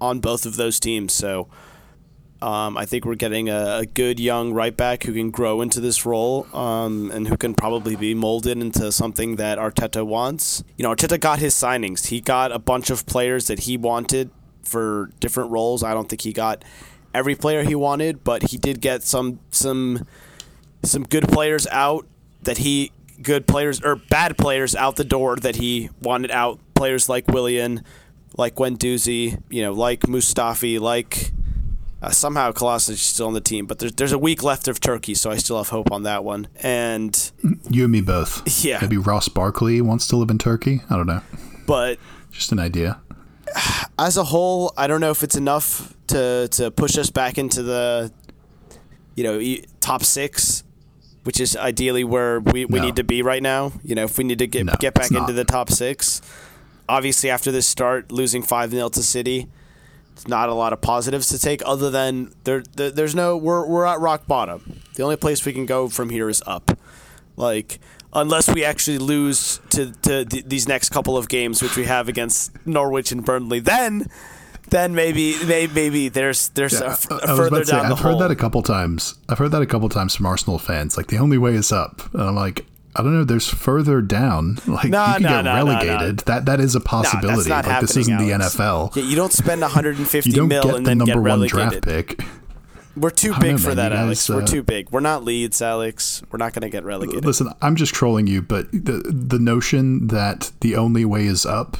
on 0.00 0.20
both 0.20 0.46
of 0.46 0.56
those 0.56 0.78
teams. 0.78 1.12
So 1.12 1.48
um, 2.40 2.76
I 2.76 2.86
think 2.86 3.04
we're 3.04 3.16
getting 3.16 3.48
a, 3.48 3.78
a, 3.78 3.86
good 3.86 4.20
young 4.20 4.52
right 4.52 4.76
back 4.76 5.02
who 5.02 5.12
can 5.12 5.32
grow 5.32 5.60
into 5.60 5.80
this 5.80 6.06
role 6.06 6.46
um, 6.54 7.10
and 7.10 7.26
who 7.26 7.36
can 7.36 7.52
probably 7.52 7.96
be 7.96 8.14
molded 8.14 8.58
into 8.58 8.92
something 8.92 9.36
that 9.36 9.58
Arteta 9.58 10.06
wants. 10.06 10.62
You 10.76 10.84
know, 10.84 10.94
Arteta 10.94 11.18
got 11.18 11.40
his 11.40 11.54
signings. 11.54 12.06
He 12.06 12.20
got 12.20 12.52
a 12.52 12.60
bunch 12.60 12.90
of 12.90 13.06
players 13.06 13.48
that 13.48 13.60
he 13.60 13.76
wanted 13.76 14.30
for 14.62 15.10
different 15.18 15.50
roles. 15.50 15.82
I 15.82 15.94
don't 15.94 16.08
think 16.08 16.22
he 16.22 16.32
got 16.32 16.64
every 17.14 17.34
player 17.34 17.62
he 17.62 17.74
wanted, 17.74 18.24
but 18.24 18.50
he 18.50 18.58
did 18.58 18.80
get 18.80 19.02
some 19.02 19.40
some 19.50 20.06
some 20.82 21.04
good 21.04 21.28
players 21.28 21.66
out 21.68 22.06
that 22.42 22.58
he 22.58 22.92
good 23.22 23.46
players 23.46 23.82
or 23.82 23.96
bad 23.96 24.38
players 24.38 24.74
out 24.74 24.96
the 24.96 25.04
door 25.04 25.36
that 25.36 25.56
he 25.56 25.90
wanted 26.00 26.30
out. 26.30 26.58
Players 26.74 27.08
like 27.08 27.26
Willian, 27.26 27.82
like 28.36 28.54
Guendouzi, 28.54 29.42
you 29.50 29.62
know, 29.62 29.72
like 29.72 30.00
Mustafi, 30.02 30.78
like 30.78 31.32
uh, 32.00 32.10
somehow 32.10 32.52
Kolasinac 32.52 32.90
is 32.90 33.02
still 33.02 33.26
on 33.26 33.34
the 33.34 33.40
team, 33.40 33.66
but 33.66 33.80
there's 33.80 33.92
there's 33.94 34.12
a 34.12 34.18
week 34.18 34.42
left 34.42 34.68
of 34.68 34.80
Turkey, 34.80 35.14
so 35.14 35.30
I 35.30 35.36
still 35.36 35.56
have 35.56 35.70
hope 35.70 35.90
on 35.90 36.04
that 36.04 36.22
one. 36.22 36.46
And 36.62 37.30
you 37.68 37.84
and 37.84 37.92
me 37.92 38.00
both. 38.00 38.64
Yeah. 38.64 38.78
Maybe 38.80 38.96
Ross 38.96 39.28
Barkley 39.28 39.80
wants 39.80 40.06
to 40.08 40.16
live 40.16 40.30
in 40.30 40.38
Turkey. 40.38 40.82
I 40.90 40.96
don't 40.96 41.06
know. 41.06 41.22
But 41.66 41.98
just 42.30 42.52
an 42.52 42.58
idea. 42.58 43.00
As 43.98 44.16
a 44.16 44.24
whole, 44.24 44.72
I 44.76 44.86
don't 44.86 45.00
know 45.00 45.10
if 45.10 45.22
it's 45.22 45.36
enough 45.36 45.94
to 46.08 46.48
to 46.52 46.70
push 46.70 46.96
us 46.98 47.10
back 47.10 47.38
into 47.38 47.62
the 47.62 48.12
you 49.14 49.24
know 49.24 49.56
top 49.80 50.04
six, 50.04 50.64
which 51.24 51.40
is 51.40 51.56
ideally 51.56 52.04
where 52.04 52.40
we, 52.40 52.64
we 52.64 52.78
no. 52.78 52.86
need 52.86 52.96
to 52.96 53.04
be 53.04 53.22
right 53.22 53.42
now. 53.42 53.72
You 53.82 53.94
know, 53.94 54.04
if 54.04 54.18
we 54.18 54.24
need 54.24 54.38
to 54.38 54.46
get 54.46 54.66
no, 54.66 54.74
get 54.78 54.94
back 54.94 55.10
into 55.10 55.32
the 55.32 55.44
top 55.44 55.70
six. 55.70 56.22
Obviously, 56.88 57.28
after 57.28 57.52
this 57.52 57.66
start, 57.66 58.10
losing 58.10 58.42
five 58.42 58.70
0 58.70 58.88
to 58.90 59.02
City 59.02 59.48
it's 60.18 60.26
not 60.26 60.48
a 60.48 60.54
lot 60.54 60.72
of 60.72 60.80
positives 60.80 61.28
to 61.28 61.38
take 61.38 61.62
other 61.64 61.92
than 61.92 62.34
there, 62.42 62.64
there, 62.74 62.90
there's 62.90 63.14
no 63.14 63.36
we're 63.36 63.64
we're 63.64 63.86
at 63.86 64.00
rock 64.00 64.26
bottom. 64.26 64.80
The 64.96 65.04
only 65.04 65.14
place 65.14 65.46
we 65.46 65.52
can 65.52 65.64
go 65.64 65.88
from 65.88 66.10
here 66.10 66.28
is 66.28 66.42
up. 66.44 66.76
Like 67.36 67.78
unless 68.12 68.48
we 68.52 68.64
actually 68.64 68.98
lose 68.98 69.60
to 69.70 69.92
to 70.02 70.24
th- 70.24 70.44
these 70.46 70.66
next 70.68 70.90
couple 70.90 71.16
of 71.16 71.28
games 71.28 71.62
which 71.62 71.76
we 71.76 71.84
have 71.84 72.08
against 72.08 72.52
Norwich 72.66 73.12
and 73.12 73.24
Burnley, 73.24 73.60
then 73.60 74.06
then 74.70 74.94
maybe 74.94 75.34
maybe, 75.46 75.72
maybe 75.72 76.08
there's 76.08 76.48
there's 76.50 76.80
a, 76.80 76.86
I- 76.86 76.90
f- 76.92 77.10
a 77.10 77.36
further 77.36 77.64
say, 77.64 77.72
down 77.72 77.86
the 77.88 77.94
I've 77.94 78.00
hole. 78.00 78.12
heard 78.12 78.20
that 78.22 78.30
a 78.30 78.36
couple 78.36 78.62
times. 78.62 79.14
I've 79.28 79.38
heard 79.38 79.50
that 79.52 79.62
a 79.62 79.66
couple 79.66 79.88
times 79.88 80.14
from 80.14 80.26
Arsenal 80.26 80.58
fans. 80.58 80.96
Like 80.96 81.06
the 81.08 81.18
only 81.18 81.38
way 81.38 81.54
is 81.54 81.72
up, 81.72 82.12
and 82.14 82.22
I'm 82.22 82.34
like, 82.36 82.66
I 82.96 83.02
don't 83.02 83.14
know. 83.14 83.24
There's 83.24 83.48
further 83.48 84.00
down. 84.02 84.58
Like 84.66 84.90
No, 84.90 85.06
you 85.06 85.12
can 85.14 85.22
no, 85.22 85.28
get 85.28 85.42
no, 85.44 85.54
relegated. 85.54 86.18
That 86.20 86.46
that 86.46 86.60
is 86.60 86.74
a 86.74 86.80
possibility. 86.80 87.36
that's 87.36 87.48
not 87.48 87.66
like 87.66 87.80
this 87.80 87.96
isn't 87.96 88.16
the 88.18 88.30
NFL. 88.30 88.94
Yeah, 88.96 89.04
you 89.04 89.16
don't 89.16 89.32
spend 89.32 89.60
150 89.62 90.28
you 90.30 90.36
don't 90.36 90.48
mil 90.48 90.62
get 90.62 90.74
and 90.76 90.84
the 90.86 90.90
then 90.90 90.98
number 90.98 91.12
get 91.14 91.16
one 91.16 91.24
relegated. 91.24 91.82
draft 91.82 91.84
pick. 92.18 92.26
We're 93.00 93.10
too 93.10 93.34
big 93.40 93.52
know, 93.52 93.58
for 93.58 93.68
man. 93.68 93.76
that, 93.76 93.88
guys, 93.90 93.98
Alex. 93.98 94.28
We're 94.28 94.42
uh, 94.42 94.46
too 94.46 94.62
big. 94.62 94.90
We're 94.90 95.00
not 95.00 95.24
Leeds, 95.24 95.62
Alex. 95.62 96.22
We're 96.30 96.38
not 96.38 96.52
going 96.52 96.62
to 96.62 96.68
get 96.68 96.84
relegated. 96.84 97.24
Listen, 97.24 97.52
I'm 97.62 97.76
just 97.76 97.94
trolling 97.94 98.26
you, 98.26 98.42
but 98.42 98.70
the 98.72 99.02
the 99.04 99.38
notion 99.38 100.08
that 100.08 100.52
the 100.60 100.76
only 100.76 101.04
way 101.04 101.26
is 101.26 101.46
up 101.46 101.76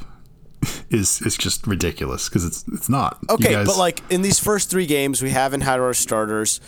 is 0.90 1.20
is 1.22 1.37
just 1.37 1.66
ridiculous 1.66 2.28
because 2.28 2.44
it's 2.44 2.64
it's 2.68 2.88
not. 2.88 3.18
Okay, 3.31 3.52
guys- 3.52 3.66
but 3.66 3.76
like 3.76 4.02
in 4.11 4.22
these 4.22 4.38
first 4.38 4.70
three 4.70 4.87
games, 4.87 5.22
we 5.22 5.31
haven't 5.31 5.62
had 5.62 5.81
our 5.81 5.94
starters. 5.94 6.61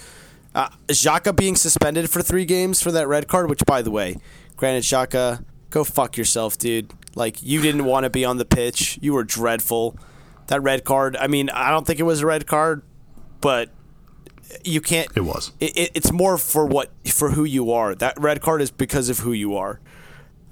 Uh, 0.55 0.69
Xhaka 0.89 1.35
being 1.35 1.55
suspended 1.55 2.11
for 2.11 2.23
three 2.23 2.45
games 2.45 2.83
for 2.83 2.91
that 2.91 3.07
red 3.07 3.29
card, 3.29 3.49
which, 3.49 3.65
by 3.67 3.83
the 3.83 3.91
way, 3.91 4.17
granted, 4.57 4.83
Xhaka, 4.83 5.45
go 5.71 5.85
fuck 5.85 6.17
yourself, 6.17 6.59
dude. 6.59 6.93
Like, 7.15 7.41
you 7.43 7.61
didn't 7.63 7.85
want 7.85 8.05
to 8.05 8.11
be 8.11 8.25
on 8.25 8.39
the 8.39 8.45
pitch. 8.45 8.99
You 9.01 9.13
were 9.15 9.23
dreadful. 9.23 9.97
That 10.49 10.61
red 10.63 10.83
card, 10.83 11.17
I 11.17 11.29
mean, 11.29 11.51
I 11.51 11.71
don't 11.71 11.87
think 11.87 12.01
it 12.01 12.05
was 12.05 12.23
a 12.23 12.27
red 12.27 12.49
card, 12.49 12.83
but 13.41 13.71
you 14.65 14.81
can't. 14.81 15.09
It 15.17 15.23
was. 15.23 15.53
It, 15.61 15.77
it, 15.77 15.91
it's 15.95 16.13
more 16.13 16.39
for 16.39 16.67
what 16.67 16.91
for 17.07 17.31
who 17.31 17.45
you 17.45 17.73
are. 17.73 17.95
That 17.95 18.19
red 18.21 18.41
card 18.41 18.63
is 18.63 18.71
because 18.71 19.09
of 19.09 19.21
who 19.21 19.33
you 19.33 19.57
are. 19.57 19.81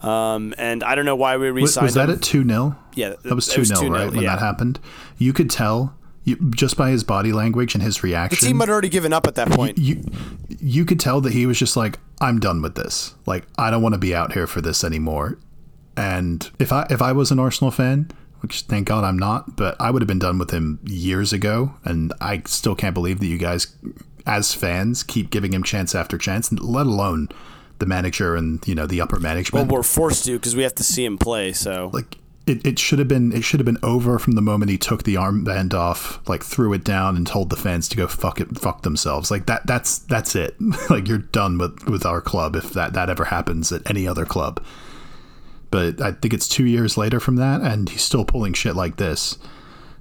Um, 0.00 0.54
and 0.58 0.84
I 0.84 0.94
don't 0.94 1.04
know 1.04 1.16
why 1.16 1.36
we 1.36 1.50
re-signed 1.50 1.84
was 1.84 1.94
that 1.94 2.08
him. 2.08 2.16
at 2.16 2.22
two 2.22 2.44
0 2.44 2.76
Yeah, 2.94 3.14
that 3.24 3.34
was 3.34 3.48
two 3.48 3.62
was 3.62 3.68
0 3.68 3.90
right 3.90 4.10
when 4.10 4.22
yeah. 4.22 4.36
that 4.36 4.38
happened. 4.38 4.78
You 5.16 5.32
could 5.32 5.50
tell 5.50 5.96
you, 6.22 6.36
just 6.54 6.76
by 6.76 6.90
his 6.90 7.02
body 7.02 7.32
language 7.32 7.74
and 7.74 7.82
his 7.82 8.02
reaction. 8.04 8.46
The 8.46 8.52
team 8.52 8.60
had 8.60 8.68
already 8.68 8.90
given 8.90 9.12
up 9.12 9.26
at 9.26 9.34
that 9.34 9.50
point. 9.50 9.78
you 9.78 10.04
you 10.60 10.84
could 10.84 11.00
tell 11.00 11.20
that 11.22 11.32
he 11.32 11.46
was 11.46 11.58
just 11.58 11.76
like 11.76 11.98
I'm 12.20 12.38
done 12.38 12.62
with 12.62 12.76
this. 12.76 13.14
Like 13.26 13.46
I 13.58 13.70
don't 13.70 13.82
want 13.82 13.94
to 13.94 13.98
be 13.98 14.14
out 14.14 14.32
here 14.32 14.46
for 14.46 14.60
this 14.60 14.84
anymore. 14.84 15.38
And 15.96 16.48
if 16.60 16.72
I 16.72 16.86
if 16.90 17.02
I 17.02 17.12
was 17.12 17.32
an 17.32 17.40
Arsenal 17.40 17.72
fan, 17.72 18.10
which 18.40 18.62
thank 18.62 18.88
God 18.88 19.04
I'm 19.04 19.18
not, 19.18 19.56
but 19.56 19.76
I 19.80 19.90
would 19.90 20.02
have 20.02 20.08
been 20.08 20.18
done 20.18 20.38
with 20.38 20.50
him 20.50 20.80
years 20.84 21.32
ago 21.32 21.74
and 21.84 22.12
I 22.20 22.42
still 22.46 22.74
can't 22.74 22.94
believe 22.94 23.20
that 23.20 23.26
you 23.26 23.38
guys 23.38 23.74
as 24.26 24.52
fans 24.52 25.02
keep 25.02 25.30
giving 25.30 25.52
him 25.52 25.62
chance 25.62 25.94
after 25.94 26.18
chance, 26.18 26.52
let 26.52 26.86
alone 26.86 27.28
the 27.78 27.86
manager 27.86 28.36
and, 28.36 28.66
you 28.66 28.74
know, 28.74 28.86
the 28.86 29.00
upper 29.00 29.18
management. 29.18 29.68
Well, 29.68 29.78
we're 29.78 29.82
forced 29.82 30.24
to 30.26 30.32
because 30.32 30.54
we 30.54 30.62
have 30.62 30.74
to 30.76 30.84
see 30.84 31.04
him 31.04 31.18
play. 31.18 31.52
So 31.52 31.90
like 31.92 32.18
it, 32.48 32.66
it 32.66 32.78
should 32.78 32.98
have 32.98 33.08
been 33.08 33.32
it 33.32 33.44
should 33.44 33.60
have 33.60 33.66
been 33.66 33.78
over 33.82 34.18
from 34.18 34.32
the 34.32 34.42
moment 34.42 34.70
he 34.70 34.78
took 34.78 35.04
the 35.04 35.14
armband 35.14 35.74
off, 35.74 36.26
like 36.28 36.42
threw 36.42 36.72
it 36.72 36.84
down 36.84 37.16
and 37.16 37.26
told 37.26 37.50
the 37.50 37.56
fans 37.56 37.88
to 37.88 37.96
go 37.96 38.06
fuck 38.06 38.40
it 38.40 38.58
fuck 38.58 38.82
themselves. 38.82 39.30
Like 39.30 39.46
that 39.46 39.66
that's 39.66 39.98
that's 39.98 40.34
it. 40.34 40.56
like 40.90 41.08
you're 41.08 41.18
done 41.18 41.58
with 41.58 41.88
with 41.88 42.06
our 42.06 42.20
club 42.20 42.56
if 42.56 42.72
that 42.72 42.94
that 42.94 43.10
ever 43.10 43.26
happens 43.26 43.70
at 43.72 43.88
any 43.88 44.08
other 44.08 44.24
club. 44.24 44.62
But 45.70 46.00
I 46.00 46.12
think 46.12 46.32
it's 46.32 46.48
two 46.48 46.64
years 46.64 46.96
later 46.96 47.20
from 47.20 47.36
that, 47.36 47.60
and 47.60 47.88
he's 47.88 48.02
still 48.02 48.24
pulling 48.24 48.54
shit 48.54 48.74
like 48.74 48.96
this. 48.96 49.38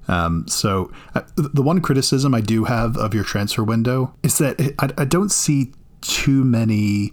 Um, 0.08 0.48
so 0.48 0.92
uh, 1.16 1.24
the 1.36 1.62
one 1.62 1.82
criticism 1.82 2.34
I 2.34 2.42
do 2.42 2.64
have 2.64 2.96
of 2.96 3.14
your 3.14 3.26
transfer 3.26 3.64
window 3.64 4.14
is 4.24 4.38
that 4.38 4.60
I, 4.80 4.90
I 5.02 5.06
don't 5.06 5.32
see 5.32 5.74
too 6.02 6.44
many 6.46 7.12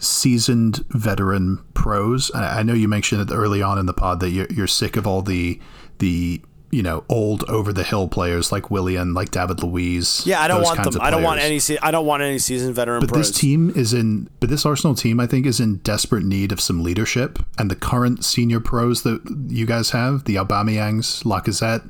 seasoned 0.00 0.84
veteran 0.88 1.62
pros. 1.74 2.30
I 2.34 2.60
I 2.60 2.62
know 2.62 2.74
you 2.74 2.88
mentioned 2.88 3.20
it 3.28 3.34
early 3.34 3.62
on 3.62 3.78
in 3.78 3.86
the 3.86 3.92
pod 3.92 4.20
that 4.20 4.30
you're, 4.30 4.46
you're 4.50 4.66
sick 4.66 4.96
of 4.96 5.06
all 5.06 5.22
the 5.22 5.60
the 5.98 6.42
you 6.74 6.82
know 6.82 7.04
old 7.08 7.44
over 7.48 7.72
the 7.72 7.84
hill 7.84 8.08
players 8.08 8.50
like 8.50 8.70
Willian, 8.70 9.14
like 9.14 9.30
David 9.30 9.62
Luiz. 9.62 10.22
yeah, 10.26 10.40
I 10.40 10.48
don't 10.48 10.62
want 10.62 10.82
them. 10.82 11.00
I 11.00 11.10
don't 11.10 11.22
want 11.22 11.40
any. 11.40 11.58
Se- 11.58 11.78
I 11.80 11.90
don't 11.90 12.04
want 12.06 12.22
any 12.22 12.38
seasoned 12.38 12.74
veteran 12.74 13.00
But 13.00 13.10
pros. 13.10 13.28
this 13.30 13.38
team 13.38 13.70
is 13.76 13.92
in, 13.94 14.28
but 14.40 14.50
this 14.50 14.66
Arsenal 14.66 14.94
team, 14.94 15.20
I 15.20 15.26
think, 15.26 15.46
is 15.46 15.60
in 15.60 15.76
desperate 15.78 16.24
need 16.24 16.50
of 16.52 16.60
some 16.60 16.82
leadership. 16.82 17.38
And 17.58 17.70
the 17.70 17.76
current 17.76 18.24
senior 18.24 18.60
pros 18.60 19.02
that 19.02 19.20
you 19.48 19.66
guys 19.66 19.90
have, 19.90 20.24
the 20.24 20.34
Aubameyangs, 20.36 21.22
Lacazette, 21.24 21.88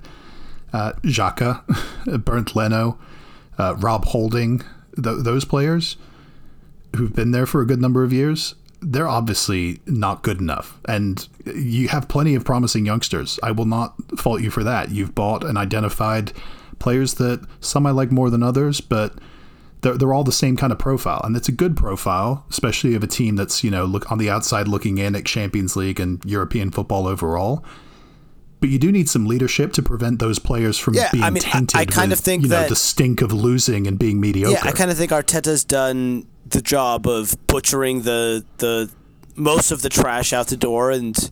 uh, 0.73 0.93
Xhaka, 1.03 1.63
Bernd 2.25 2.55
Leno, 2.55 2.99
uh, 3.59 3.75
Rob 3.79 4.05
Holding, 4.07 4.59
th- 5.03 5.19
those 5.25 5.45
players 5.45 5.97
who've 6.97 7.15
been 7.15 7.31
there 7.33 7.47
for 7.47 7.61
a 7.61 7.67
good 7.67 7.81
number 7.81 8.05
of 8.05 8.13
years, 8.13 8.55
they're 8.87 9.09
obviously 9.09 9.81
not 9.87 10.23
good 10.23 10.41
enough. 10.41 10.79
And 10.87 11.27
you 11.47 11.89
have 11.89 12.07
plenty 12.09 12.35
of 12.35 12.45
promising 12.45 12.85
youngsters. 12.85 13.39
I 13.43 13.51
will 13.51 13.65
not 13.65 13.95
fault 14.19 14.43
you 14.43 14.51
for 14.51 14.63
that. 14.65 14.91
You've 14.91 15.15
bought 15.15 15.43
and 15.43 15.57
identified 15.57 16.33
players 16.79 17.15
that 17.15 17.47
some 17.61 17.87
I 17.87 17.91
like 17.93 18.13
more 18.13 18.29
than 18.31 18.43
others, 18.43 18.81
but 18.83 19.15
they're, 19.81 19.97
they're 19.97 20.13
all 20.13 20.25
the 20.25 20.33
same 20.33 20.57
kind 20.57 20.71
of 20.73 20.79
profile. 20.79 21.21
And 21.25 21.35
it's 21.37 21.49
a 21.49 21.53
good 21.53 21.77
profile, 21.77 22.45
especially 22.51 22.95
of 22.95 23.03
a 23.03 23.07
team 23.07 23.37
that's, 23.37 23.65
you 23.65 23.71
know, 23.71 23.85
look 23.87 24.13
on 24.13 24.19
the 24.19 24.29
outside 24.29 24.69
looking 24.69 24.99
in 24.99 25.17
at 25.17 25.25
Champions 25.25 25.77
League 25.77 25.99
and 25.99 26.23
European 26.25 26.71
football 26.71 27.07
overall. 27.07 27.65
But 28.61 28.71
you 28.71 28.79
do 28.79 28.91
need 28.93 29.09
some 29.09 29.27
leadership 29.27 29.73
to 29.75 29.83
prevent 29.83 30.19
those 30.21 30.39
players 30.39 30.79
from 30.79 30.95
Yeah, 30.95 31.11
being 31.13 31.25
I 31.25 31.31
mean, 31.31 31.43
I- 31.47 31.51
tainted 31.53 31.81
I 31.81 31.85
kind 31.85 32.11
with, 32.11 32.19
of 32.19 32.25
think 32.25 32.43
you 32.45 32.49
know, 32.49 32.61
that- 32.61 32.69
the 32.71 32.77
stink 32.77 33.21
of 33.23 33.33
losing 33.33 33.87
and 33.87 33.99
being 33.99 34.21
mediocre. 34.21 34.53
Yeah, 34.55 34.69
I 34.69 34.73
kind 34.73 34.91
of 34.91 34.97
think 34.97 35.11
Arteta's 35.11 35.65
done 35.65 36.27
the 36.47 36.61
job 36.61 37.07
of 37.07 37.37
butchering 37.47 38.03
the 38.03 38.45
the 38.59 38.91
most 39.37 39.71
of 39.71 39.83
the 39.83 39.89
trash 39.89 40.33
out 40.33 40.49
the 40.49 40.57
door, 40.57 40.91
and 40.91 41.31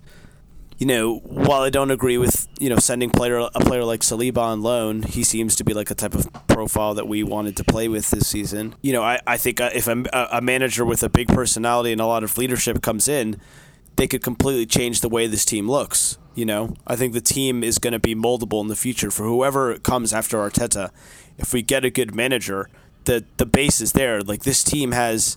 you 0.78 0.86
know, 0.86 1.18
while 1.18 1.62
I 1.62 1.70
don't 1.70 1.90
agree 1.90 2.18
with 2.18 2.48
you 2.58 2.68
know 2.68 2.76
sending 2.76 3.10
player 3.10 3.38
a 3.38 3.60
player 3.60 3.84
like 3.84 4.00
Saliba 4.00 4.38
on 4.38 4.62
loan, 4.62 5.02
he 5.02 5.22
seems 5.22 5.54
to 5.56 5.64
be 5.64 5.74
like 5.74 5.90
a 5.90 5.94
type 5.94 6.14
of 6.14 6.28
profile 6.48 6.94
that 6.94 7.06
we 7.06 7.22
wanted 7.22 7.56
to 7.58 7.64
play 7.64 7.88
with 7.88 8.10
this 8.10 8.26
season. 8.26 8.74
You 8.82 8.92
know, 8.92 9.02
I, 9.02 9.20
I 9.26 9.36
think 9.36 9.60
uh, 9.60 9.70
if 9.74 9.86
a, 9.86 10.04
a 10.32 10.40
manager 10.40 10.84
with 10.84 11.02
a 11.02 11.08
big 11.08 11.28
personality 11.28 11.92
and 11.92 12.00
a 12.00 12.06
lot 12.06 12.24
of 12.24 12.36
leadership 12.36 12.82
comes 12.82 13.06
in, 13.08 13.40
they 13.96 14.08
could 14.08 14.22
completely 14.22 14.66
change 14.66 15.00
the 15.00 15.08
way 15.08 15.26
this 15.26 15.44
team 15.44 15.70
looks. 15.70 16.18
You 16.34 16.46
know, 16.46 16.74
I 16.86 16.96
think 16.96 17.12
the 17.12 17.20
team 17.20 17.62
is 17.62 17.78
going 17.78 17.92
to 17.92 17.98
be 17.98 18.14
moldable 18.14 18.62
in 18.62 18.68
the 18.68 18.76
future 18.76 19.10
for 19.10 19.24
whoever 19.24 19.78
comes 19.78 20.12
after 20.12 20.38
Arteta. 20.38 20.90
If 21.38 21.52
we 21.52 21.62
get 21.62 21.84
a 21.84 21.90
good 21.90 22.14
manager, 22.14 22.70
the 23.04 23.24
the 23.36 23.46
base 23.46 23.80
is 23.80 23.92
there. 23.92 24.22
Like 24.22 24.42
this 24.44 24.62
team 24.64 24.92
has 24.92 25.36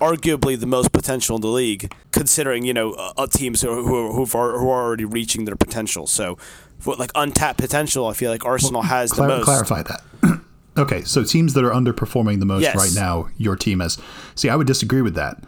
arguably 0.00 0.58
the 0.58 0.66
most 0.66 0.92
potential 0.92 1.36
in 1.36 1.42
the 1.42 1.48
league, 1.48 1.92
considering 2.12 2.64
you 2.64 2.72
know 2.74 2.92
uh, 2.92 3.26
teams 3.26 3.60
who 3.62 3.84
who 3.84 4.12
who've, 4.12 4.34
are- 4.34 4.58
who 4.58 4.68
are 4.70 4.82
already 4.84 5.04
reaching 5.04 5.44
their 5.44 5.56
potential. 5.56 6.06
So, 6.06 6.36
for 6.78 6.94
like 6.96 7.10
untapped 7.14 7.58
potential, 7.58 8.06
I 8.06 8.12
feel 8.12 8.30
like 8.30 8.44
Arsenal 8.44 8.82
has 8.82 9.10
the 9.12 9.26
most. 9.26 9.44
Clarify 9.44 9.82
that. 9.82 10.40
okay, 10.78 11.02
so 11.04 11.24
teams 11.24 11.54
that 11.54 11.64
are 11.64 11.70
underperforming 11.70 12.38
the 12.40 12.46
most 12.46 12.62
Yes. 12.62 12.76
right 12.76 12.92
now, 12.94 13.28
your 13.36 13.56
team 13.56 13.80
has. 13.80 13.98
See, 14.34 14.48
I 14.48 14.56
would 14.56 14.66
disagree 14.66 15.02
with 15.02 15.14
that. 15.14 15.42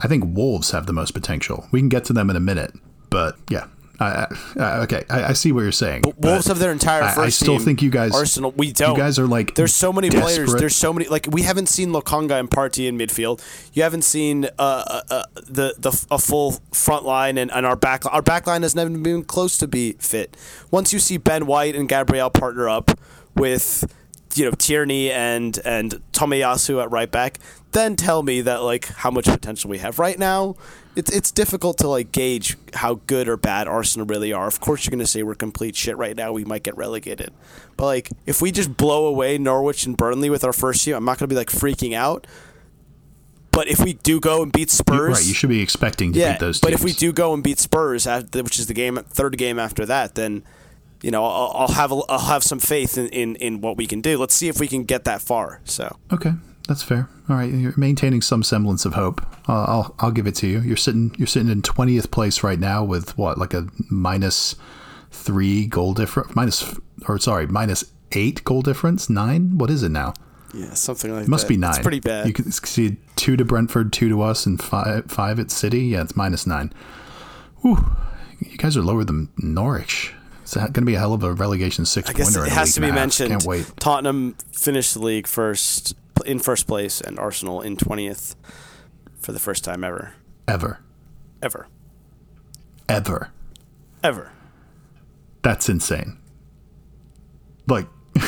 I 0.00 0.08
think 0.08 0.24
Wolves 0.36 0.72
have 0.72 0.86
the 0.86 0.92
most 0.92 1.12
potential. 1.12 1.66
We 1.72 1.80
can 1.80 1.88
get 1.88 2.04
to 2.06 2.12
them 2.12 2.28
in 2.28 2.36
a 2.36 2.40
minute, 2.40 2.74
but 3.08 3.36
yeah. 3.48 3.66
I, 4.00 4.04
I, 4.04 4.26
I- 4.58 4.78
okay, 4.80 5.04
I, 5.08 5.24
I 5.24 5.32
see 5.32 5.52
what 5.52 5.62
you're 5.62 5.72
saying. 5.72 6.02
Wolves 6.04 6.18
but 6.20 6.46
have 6.46 6.58
their 6.58 6.72
entire 6.72 7.02
I- 7.02 7.14
first 7.14 7.18
I 7.26 7.28
still 7.30 7.56
team. 7.56 7.64
think 7.64 7.82
you 7.82 7.90
guys. 7.90 8.14
Arsenal, 8.14 8.52
we 8.52 8.72
don't. 8.72 8.92
You 8.96 9.02
guys 9.02 9.18
are 9.18 9.26
like. 9.26 9.54
There's 9.54 9.74
so 9.74 9.92
many 9.92 10.10
players. 10.10 10.54
There's 10.54 10.76
so 10.76 10.92
many. 10.92 11.08
Like 11.08 11.26
we 11.30 11.42
haven't 11.42 11.66
seen 11.68 11.90
Lokonga 11.90 12.38
and 12.38 12.50
Partey 12.50 12.88
in 12.88 12.96
midfield. 12.98 13.42
You 13.72 13.82
haven't 13.82 14.02
seen 14.02 14.44
uh, 14.44 14.48
uh, 14.58 15.00
uh, 15.10 15.22
the 15.34 15.74
the 15.78 16.06
a 16.10 16.18
full 16.18 16.60
front 16.72 17.04
line 17.04 17.38
and, 17.38 17.50
and 17.52 17.64
our 17.66 17.76
back 17.76 18.04
our 18.12 18.22
back 18.22 18.46
line 18.46 18.62
has 18.62 18.74
never 18.74 18.90
been 18.90 19.24
close 19.24 19.56
to 19.58 19.66
be 19.68 19.92
fit. 19.98 20.36
Once 20.70 20.92
you 20.92 20.98
see 20.98 21.16
Ben 21.16 21.46
White 21.46 21.74
and 21.74 21.88
Gabriel 21.88 22.30
partner 22.30 22.68
up 22.68 22.90
with 23.34 23.90
you 24.34 24.44
know 24.44 24.50
Tierney 24.50 25.10
and 25.10 25.58
and 25.64 26.00
Tomiyasu 26.12 26.82
at 26.82 26.90
right 26.90 27.10
back, 27.10 27.38
then 27.76 27.94
tell 27.94 28.22
me 28.22 28.40
that 28.40 28.62
like 28.62 28.86
how 28.86 29.10
much 29.10 29.26
potential 29.26 29.68
we 29.68 29.78
have 29.78 29.98
right 29.98 30.18
now. 30.18 30.56
It's 30.96 31.10
it's 31.10 31.30
difficult 31.30 31.76
to 31.78 31.88
like 31.88 32.10
gauge 32.10 32.56
how 32.72 33.00
good 33.06 33.28
or 33.28 33.36
bad 33.36 33.68
Arsenal 33.68 34.06
really 34.06 34.32
are. 34.32 34.46
Of 34.46 34.60
course, 34.60 34.86
you're 34.86 34.90
gonna 34.90 35.06
say 35.06 35.22
we're 35.22 35.34
complete 35.34 35.76
shit 35.76 35.96
right 35.98 36.16
now. 36.16 36.32
We 36.32 36.44
might 36.44 36.62
get 36.62 36.76
relegated, 36.76 37.32
but 37.76 37.84
like 37.84 38.10
if 38.24 38.40
we 38.40 38.50
just 38.50 38.76
blow 38.76 39.06
away 39.06 39.36
Norwich 39.36 39.84
and 39.84 39.96
Burnley 39.96 40.30
with 40.30 40.42
our 40.42 40.54
first 40.54 40.84
team, 40.84 40.94
I'm 40.96 41.04
not 41.04 41.18
gonna 41.18 41.28
be 41.28 41.36
like 41.36 41.50
freaking 41.50 41.92
out. 41.92 42.26
But 43.50 43.68
if 43.68 43.80
we 43.80 43.94
do 43.94 44.20
go 44.20 44.42
and 44.42 44.52
beat 44.52 44.70
Spurs, 44.70 45.18
Right, 45.18 45.26
you 45.26 45.32
should 45.32 45.48
be 45.48 45.60
expecting 45.62 46.12
to 46.12 46.18
yeah. 46.18 46.32
beat 46.32 46.40
those 46.40 46.60
but 46.60 46.72
if 46.74 46.84
we 46.84 46.92
do 46.92 47.10
go 47.12 47.32
and 47.32 47.42
beat 47.42 47.58
Spurs, 47.58 48.06
which 48.06 48.58
is 48.58 48.66
the 48.66 48.74
game 48.74 48.96
third 48.96 49.36
game 49.38 49.58
after 49.58 49.86
that, 49.86 50.14
then 50.14 50.44
you 51.02 51.10
know 51.10 51.24
I'll, 51.24 51.52
I'll 51.54 51.68
have 51.68 51.92
a, 51.92 52.00
I'll 52.08 52.18
have 52.18 52.42
some 52.42 52.58
faith 52.58 52.96
in, 52.96 53.08
in 53.08 53.36
in 53.36 53.60
what 53.60 53.76
we 53.76 53.86
can 53.86 54.00
do. 54.00 54.16
Let's 54.18 54.34
see 54.34 54.48
if 54.48 54.58
we 54.60 54.66
can 54.66 54.84
get 54.84 55.04
that 55.04 55.20
far. 55.20 55.60
So 55.64 55.96
Okay, 56.10 56.32
that's 56.66 56.82
fair. 56.82 57.08
All 57.28 57.36
right, 57.36 57.52
you're 57.52 57.74
maintaining 57.76 58.22
some 58.22 58.42
semblance 58.42 58.84
of 58.84 58.94
hope. 58.94 59.20
Uh, 59.48 59.64
I'll 59.64 59.94
I'll 59.98 60.10
give 60.10 60.26
it 60.26 60.34
to 60.36 60.46
you. 60.46 60.60
You're 60.60 60.76
sitting 60.76 61.14
you're 61.18 61.26
sitting 61.26 61.48
in 61.50 61.62
twentieth 61.62 62.10
place 62.10 62.42
right 62.42 62.58
now 62.58 62.84
with 62.84 63.16
what 63.18 63.38
like 63.38 63.54
a 63.54 63.66
minus 63.90 64.56
three 65.10 65.66
goal 65.66 65.94
difference, 65.94 66.34
minus 66.36 66.74
or 67.08 67.18
sorry 67.18 67.46
minus 67.46 67.84
eight 68.12 68.44
goal 68.44 68.62
difference, 68.62 69.08
nine. 69.10 69.58
What 69.58 69.70
is 69.70 69.82
it 69.82 69.90
now? 69.90 70.14
yeah, 70.54 70.72
something 70.74 71.12
like 71.12 71.24
It 71.24 71.28
must 71.28 71.44
that. 71.44 71.48
be 71.48 71.56
nine. 71.56 71.70
It's 71.70 71.78
pretty 71.80 72.00
bad. 72.00 72.26
You 72.26 72.32
can 72.32 72.50
see 72.52 72.96
two 73.16 73.36
to 73.36 73.44
Brentford, 73.44 73.92
two 73.92 74.08
to 74.08 74.22
us, 74.22 74.46
and 74.46 74.60
five 74.62 75.06
five 75.10 75.38
at 75.38 75.50
City. 75.50 75.80
Yeah, 75.86 76.02
it's 76.02 76.16
minus 76.16 76.46
nine. 76.46 76.72
Whew. 77.62 77.84
You 78.40 78.56
guys 78.58 78.76
are 78.76 78.82
lower 78.82 79.02
than 79.04 79.28
Norwich. 79.38 80.12
It's 80.42 80.54
going 80.54 80.72
to 80.74 80.80
be 80.82 80.94
a 80.94 80.98
hell 80.98 81.12
of 81.12 81.24
a 81.24 81.32
relegation 81.32 81.84
six 81.86 82.08
I 82.08 82.12
guess 82.12 82.36
it 82.36 82.48
has 82.52 82.74
to 82.74 82.80
be 82.80 82.86
and 82.88 82.96
a 82.96 83.00
half. 83.00 83.02
mentioned. 83.06 83.30
Can't 83.30 83.44
wait. 83.44 83.70
Tottenham 83.80 84.36
finished 84.52 84.94
the 84.94 85.00
league 85.00 85.26
first 85.26 85.96
in 86.26 86.38
first 86.38 86.66
place, 86.66 87.00
and 87.00 87.18
Arsenal 87.18 87.60
in 87.60 87.76
twentieth 87.76 88.34
for 89.18 89.32
the 89.32 89.38
first 89.38 89.64
time 89.64 89.82
ever, 89.84 90.14
Ever, 90.48 90.80
ever, 91.42 91.68
ever. 92.88 93.30
ever. 94.02 94.32
That's 95.42 95.68
insane. 95.68 96.18
Like, 97.68 97.86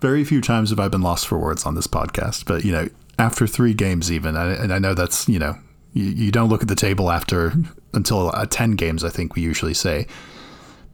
very 0.00 0.24
few 0.24 0.40
times 0.40 0.70
have 0.70 0.80
I 0.80 0.88
been 0.88 1.02
lost 1.02 1.26
for 1.26 1.38
words 1.38 1.64
on 1.66 1.74
this 1.74 1.86
podcast, 1.86 2.44
but 2.46 2.64
you 2.64 2.72
know, 2.72 2.88
after 3.18 3.46
three 3.46 3.74
games, 3.74 4.10
even, 4.12 4.36
I- 4.36 4.54
and 4.54 4.72
I 4.72 4.78
know 4.78 4.94
that's 4.94 5.28
you 5.28 5.38
know, 5.38 5.56
you, 5.92 6.04
you 6.04 6.30
don't 6.32 6.48
look 6.48 6.62
at 6.62 6.68
the 6.68 6.74
table 6.74 7.10
after 7.10 7.52
until 7.94 8.30
uh, 8.34 8.46
ten 8.46 8.72
games. 8.72 9.04
I 9.04 9.08
think 9.10 9.34
we 9.34 9.42
usually 9.42 9.74
say, 9.74 10.06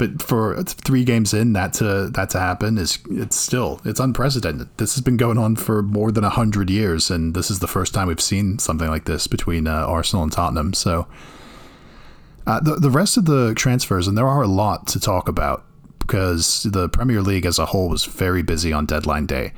but 0.03 0.21
for 0.21 0.61
three 0.65 1.05
games 1.05 1.33
in, 1.33 1.53
that 1.53 1.75
to 1.75 2.11
that 2.11 2.31
to 2.31 2.41
happen 2.41 2.77
is 2.77 2.99
it's 3.09 3.37
still 3.37 3.81
it's 3.85 4.01
unprecedented. 4.01 4.69
This 4.77 4.97
has 4.97 5.01
been 5.01 5.17
going 5.17 5.39
on 5.39 5.55
for 5.55 5.81
more 5.81 6.11
than 6.11 6.25
hundred 6.25 6.71
years, 6.71 7.09
and 7.09 7.35
this 7.35 7.53
is 7.53 7.61
the 7.61 7.69
first 7.69 7.95
time 7.95 8.09
we've 8.09 8.21
seen 8.21 8.59
something 8.59 8.89
like 8.89 9.05
this 9.05 9.29
between 9.29 9.69
uh, 9.69 9.87
Arsenal 9.87 10.25
and 10.25 10.33
Tottenham. 10.33 10.73
So. 10.73 11.07
Uh, 12.45 12.59
the 12.59 12.75
the 12.75 12.91
rest 12.91 13.17
of 13.17 13.27
the 13.27 13.55
transfers, 13.55 14.09
and 14.09 14.19
there 14.19 14.27
are 14.27 14.43
a 14.43 14.49
lot 14.49 14.89
to 14.89 14.99
talk 14.99 15.29
about 15.29 15.65
because 16.01 16.65
the 16.65 16.89
Premier 16.89 17.23
League 17.23 17.47
as 17.47 17.61
a 17.61 17.67
whole 17.67 17.89
was 17.89 18.05
very 18.05 18.43
busy 18.43 18.73
on 18.73 18.85
deadline 18.85 19.27
day. 19.27 19.53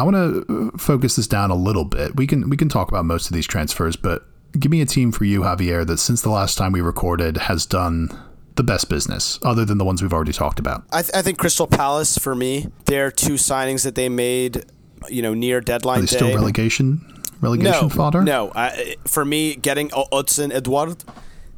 I 0.00 0.02
want 0.02 0.16
to 0.16 0.72
focus 0.76 1.14
this 1.14 1.28
down 1.28 1.52
a 1.52 1.54
little 1.54 1.84
bit. 1.84 2.16
We 2.16 2.26
can 2.26 2.50
we 2.50 2.56
can 2.56 2.68
talk 2.68 2.88
about 2.88 3.04
most 3.04 3.30
of 3.30 3.34
these 3.34 3.46
transfers, 3.46 3.94
but 3.94 4.26
give 4.58 4.72
me 4.72 4.80
a 4.80 4.86
team 4.86 5.12
for 5.12 5.24
you, 5.24 5.42
Javier, 5.42 5.86
that 5.86 5.98
since 5.98 6.22
the 6.22 6.30
last 6.30 6.58
time 6.58 6.72
we 6.72 6.80
recorded 6.80 7.36
has 7.36 7.64
done 7.64 8.08
the 8.56 8.62
best 8.62 8.88
business, 8.88 9.38
other 9.42 9.64
than 9.64 9.78
the 9.78 9.84
ones 9.84 10.02
we've 10.02 10.12
already 10.12 10.32
talked 10.32 10.58
about. 10.58 10.84
I, 10.92 11.02
th- 11.02 11.14
I 11.14 11.22
think 11.22 11.38
Crystal 11.38 11.66
Palace 11.66 12.16
for 12.18 12.34
me. 12.34 12.68
Their 12.86 13.10
two 13.10 13.34
signings 13.34 13.82
that 13.84 13.94
they 13.94 14.08
made, 14.08 14.64
you 15.08 15.22
know, 15.22 15.34
near 15.34 15.60
deadline 15.60 15.98
Are 15.98 16.00
they 16.02 16.06
day. 16.06 16.16
still 16.16 16.34
relegation 16.34 17.14
relegation 17.40 17.82
no, 17.82 17.88
fodder? 17.88 18.22
No, 18.22 18.52
I, 18.54 18.96
for 19.06 19.24
me, 19.24 19.54
getting 19.56 19.90
Odsonne 19.90 20.52
Edouard, 20.52 21.04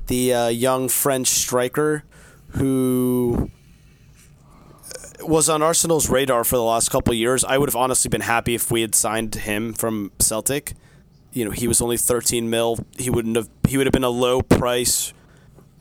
the 0.07 0.35
uh, 0.35 0.49
young 0.49 0.89
French 0.89 1.29
striker 1.29 2.05
who 2.51 3.51
uh, 5.21 5.27
was 5.27 5.49
on 5.49 5.63
Arsenal's 5.63 6.09
radar 6.09 6.45
for 6.45 6.57
the 6.57 6.63
last 6.63 6.91
couple 6.91 7.13
of 7.13 7.19
years, 7.19 7.45
I 7.45 7.59
would 7.59 7.69
have 7.69 7.77
honestly 7.77 8.09
been 8.09 8.23
happy 8.23 8.55
if 8.55 8.71
we 8.71 8.81
had 8.81 8.95
signed 8.95 9.35
him 9.35 9.73
from 9.73 10.13
Celtic. 10.19 10.75
You 11.33 11.45
know, 11.45 11.51
he 11.51 11.69
was 11.69 11.83
only 11.83 11.97
13 11.99 12.49
mil. 12.49 12.79
He 12.99 13.11
wouldn't 13.11 13.37
have. 13.37 13.49
He 13.69 13.77
would 13.77 13.87
have 13.87 13.93
been 13.93 14.05
a 14.05 14.09
low 14.09 14.41
price, 14.41 15.13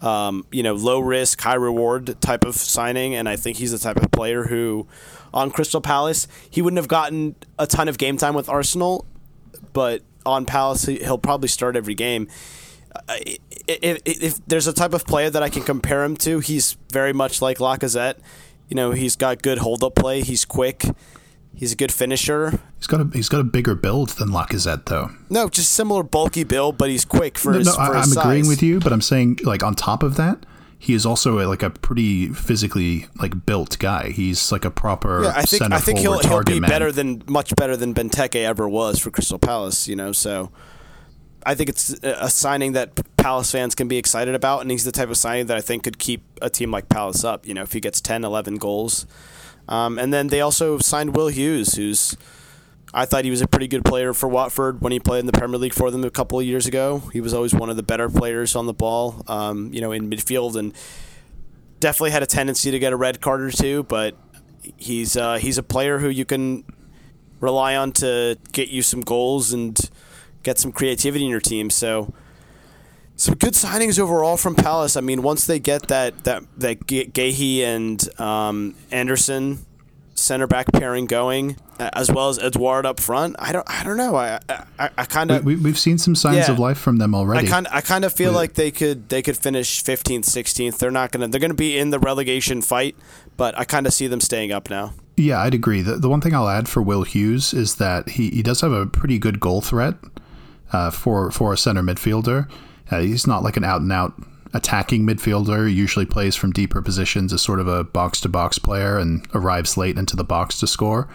um, 0.02 0.46
you 0.52 0.64
know, 0.64 0.74
low 0.74 1.00
risk, 1.00 1.42
high 1.42 1.56
reward 1.56 2.20
type 2.22 2.46
of 2.46 2.56
signing, 2.56 3.16
and 3.16 3.28
I 3.30 3.36
think 3.36 3.58
he's 3.58 3.72
the 3.72 3.80
type 3.80 3.98
of 3.98 4.12
player 4.12 4.44
who, 4.46 4.88
on 5.34 5.52
Crystal 5.52 5.82
Palace, 5.82 6.28
he 6.50 6.62
wouldn't 6.62 6.78
have 6.78 6.88
gotten 6.88 7.36
a 7.58 7.66
ton 7.68 7.88
of 7.88 7.98
game 7.98 8.18
time 8.18 8.34
with 8.36 8.50
Arsenal, 8.50 9.06
but 9.74 10.02
on 10.26 10.46
Palace, 10.46 10.86
he- 10.86 11.00
he'll 11.00 11.18
probably 11.18 11.48
start 11.48 11.76
every 11.76 11.96
game. 11.96 12.28
If, 13.10 13.40
if, 13.68 14.02
if 14.06 14.46
there's 14.48 14.68
a 14.68 14.74
type 14.74 14.94
of 14.94 15.06
player 15.06 15.30
that 15.30 15.44
I 15.44 15.50
can 15.50 15.64
compare 15.64 16.04
him 16.04 16.16
to, 16.18 16.40
he's 16.40 16.78
very 16.92 17.14
much 17.14 17.42
like 17.42 17.58
Lacazette. 17.58 18.16
You 18.70 18.76
know, 18.76 18.92
he's 18.92 19.16
got 19.16 19.42
good 19.42 19.60
hold 19.60 19.84
up 19.84 19.96
play. 19.96 20.22
He's 20.22 20.46
quick. 20.46 20.86
He's 21.56 21.72
a 21.72 21.76
good 21.76 21.92
finisher. 21.92 22.60
He's 22.78 22.88
got 22.88 23.02
a 23.02 23.10
he's 23.14 23.30
got 23.30 23.40
a 23.40 23.44
bigger 23.46 23.76
build 23.76 24.10
than 24.10 24.30
Lacazette, 24.30 24.86
though. 24.86 25.12
No, 25.30 25.48
just 25.48 25.72
similar 25.72 26.04
bulky 26.04 26.44
build, 26.44 26.78
but 26.78 26.90
he's 26.90 27.06
quick 27.06 27.38
for 27.38 27.54
No, 27.54 27.60
his, 27.60 27.68
no, 27.68 27.74
I, 27.76 28.02
I'm 28.02 28.12
agreeing 28.12 28.48
with 28.48 28.62
you, 28.62 28.80
but 28.80 28.92
I'm 28.92 29.02
saying 29.02 29.40
like 29.44 29.64
on 29.64 29.74
top 29.76 30.04
of 30.04 30.16
that, 30.18 30.46
he 30.78 30.94
is 30.94 31.06
also 31.06 31.40
a, 31.40 31.48
like 31.48 31.64
a 31.64 31.70
pretty 31.70 32.28
physically 32.28 33.08
like 33.20 33.46
built 33.46 33.80
guy. 33.80 34.10
He's 34.10 34.52
like 34.52 34.66
a 34.66 34.72
proper 34.72 35.24
Yeah, 35.24 35.34
I 35.36 35.44
think 35.44 35.62
I 35.62 35.80
think 35.80 36.00
he'll 36.00 36.20
he'll 36.20 36.44
be 36.44 36.60
man. 36.60 36.70
better 36.70 36.92
than 36.92 37.24
much 37.28 37.56
better 37.56 37.78
than 37.78 37.94
Benteke 37.94 38.36
ever 38.44 38.68
was 38.68 39.00
for 39.00 39.10
Crystal 39.10 39.40
Palace. 39.40 39.88
You 39.88 39.96
know, 39.96 40.12
so 40.12 40.52
I 41.46 41.56
think 41.56 41.70
it's 41.70 41.94
a 42.04 42.18
a 42.26 42.30
signing 42.30 42.74
that 42.74 43.00
Palace 43.18 43.52
fans 43.52 43.76
can 43.76 43.88
be 43.88 43.98
excited 43.98 44.36
about, 44.36 44.62
and 44.62 44.70
he's 44.70 44.84
the 44.84 44.92
type 44.92 45.10
of 45.10 45.18
signing 45.18 45.46
that 45.48 45.58
I 45.58 45.62
think 45.62 45.84
could 45.84 45.98
keep 45.98 46.22
a 46.42 46.50
team 46.50 46.70
like 46.70 46.90
Palace 46.90 47.24
up. 47.24 47.48
You 47.48 47.54
know, 47.54 47.64
if 47.64 47.72
he 47.72 47.80
gets 47.80 48.02
10, 48.02 48.24
11 48.24 48.58
goals, 48.58 49.08
um, 49.68 49.98
and 49.98 50.14
then 50.14 50.28
they 50.28 50.42
also 50.42 50.78
signed 50.78 51.16
Will 51.16 51.28
Hughes, 51.28 51.76
who's 51.76 52.16
I 52.94 53.06
thought 53.06 53.26
he 53.26 53.30
was 53.30 53.42
a 53.42 53.48
pretty 53.48 53.68
good 53.68 53.84
player 53.84 54.14
for 54.14 54.30
Watford 54.30 54.80
when 54.80 54.94
he 54.94 55.02
played 55.02 55.20
in 55.20 55.26
the 55.26 55.34
Premier 55.34 55.58
League 55.58 55.74
for 55.74 55.92
them 55.92 56.06
a 56.06 56.10
couple 56.10 56.40
of 56.40 56.46
years 56.46 56.66
ago. 56.66 57.00
He 57.12 57.20
was 57.20 57.34
always 57.34 57.54
one 57.54 57.70
of 57.70 57.76
the 57.76 57.84
better 57.84 58.08
players 58.10 58.56
on 58.56 58.68
the 58.68 58.74
ball, 58.74 59.22
um, 59.28 59.74
you 59.74 59.82
know, 59.82 59.92
in 59.92 60.10
midfield, 60.10 60.56
and 60.56 60.74
definitely 61.82 62.12
had 62.12 62.24
a 62.24 62.26
tendency 62.26 62.72
to 62.72 62.80
get 62.80 62.94
a 62.94 62.96
red 62.96 63.20
card 63.20 63.42
or 63.42 63.52
two. 63.52 63.84
But 63.84 64.16
he's 64.78 65.18
uh, 65.18 65.36
he's 65.36 65.58
a 65.58 65.64
player 65.64 66.00
who 66.00 66.08
you 66.08 66.24
can 66.24 66.64
rely 67.42 67.76
on 67.76 67.92
to 67.92 68.38
get 68.54 68.70
you 68.70 68.82
some 68.82 69.02
goals 69.02 69.52
and 69.52 69.78
get 70.44 70.58
some 70.58 70.72
creativity 70.72 71.26
in 71.26 71.30
your 71.30 71.42
team. 71.42 71.70
So 71.70 72.14
some 73.26 73.36
good 73.36 73.54
signings 73.54 74.00
overall 74.00 74.38
from 74.38 74.56
Palace. 74.56 74.96
I 74.96 75.02
mean, 75.02 75.22
once 75.22 75.46
they 75.46 75.60
get 75.60 75.88
that 75.90 76.24
that 76.24 76.44
that 76.58 76.86
Ga- 76.88 77.08
Guéhi 77.08 77.60
and 77.62 78.20
um, 78.22 78.76
Andersen 78.92 79.60
center 80.18 80.48
back 80.48 80.72
pairing 80.72 81.06
going, 81.06 81.58
as 81.78 82.10
well 82.10 82.30
as 82.30 82.40
Edouard 82.40 82.86
up 82.86 83.00
front, 83.02 83.36
I 83.38 83.52
don't 83.52 83.70
I 83.70 83.84
don't 83.84 83.98
know. 83.98 84.16
I 84.16 84.40
I, 84.80 84.90
I 84.98 85.06
kind 85.06 85.32
of. 85.32 85.44
We, 85.44 85.56
we've 85.58 85.78
seen 85.80 85.98
some 85.98 86.16
signs 86.16 86.38
Yeah. 86.48 86.52
of 86.52 86.60
life 86.60 86.78
from 86.78 86.98
them 86.98 87.14
already. 87.14 87.48
I 87.48 87.50
kind 87.50 87.68
I 87.72 87.82
kind 87.82 88.06
of 88.06 88.14
feel 88.14 88.32
But- 88.32 88.38
like 88.38 88.54
they 88.54 88.72
could 88.72 89.10
they 89.10 89.22
could 89.22 89.38
finish 89.38 89.84
15th, 89.84 90.26
16th. 90.26 90.78
They're 90.78 90.92
not 90.92 91.12
gonna 91.12 91.28
they're 91.28 91.42
gonna 91.42 91.54
be 91.54 91.78
in 91.78 91.90
the 91.90 92.00
relegation 92.00 92.62
fight, 92.62 92.96
but 93.38 93.58
I 93.60 93.66
kind 93.66 93.86
of 93.88 93.94
see 93.94 94.08
them 94.08 94.22
staying 94.22 94.52
up 94.52 94.70
now. 94.70 94.94
Yeah, 95.18 95.40
I'd 95.42 95.54
agree. 95.54 95.82
The, 95.82 95.96
the 95.96 96.10
one 96.10 96.20
thing 96.22 96.34
I'll 96.36 96.50
add 96.50 96.68
for 96.68 96.82
Will 96.82 97.04
Hughes 97.04 97.54
is 97.54 97.76
that 97.76 98.10
he, 98.10 98.30
he 98.32 98.44
does 98.44 98.60
have 98.60 98.74
a 98.74 98.86
pretty 98.86 99.18
good 99.18 99.40
goal 99.40 99.62
threat 99.62 99.96
uh, 100.74 100.92
for 100.92 101.32
for 101.32 101.52
a 101.54 101.58
center 101.58 101.82
midfielder. 101.82 102.50
Uh, 102.92 103.00
he's 103.00 103.28
not 103.28 103.44
like 103.44 103.58
an 103.58 103.64
out 103.64 103.82
and 103.82 103.92
out 103.92 104.14
attacking 104.54 105.06
midfielder. 105.06 105.68
He 105.68 105.74
usually 105.74 106.06
plays 106.06 106.36
from 106.36 106.52
deeper 106.52 106.82
positions 106.82 107.34
as 107.34 107.42
sort 107.42 107.60
of 107.60 107.68
a 107.68 107.84
box 107.84 108.22
to 108.22 108.30
box 108.30 108.60
player 108.60 108.98
and 108.98 109.28
arrives 109.34 109.78
late 109.78 109.98
into 109.98 110.16
the 110.16 110.24
box 110.24 110.60
to 110.60 110.68
score. 110.68 111.10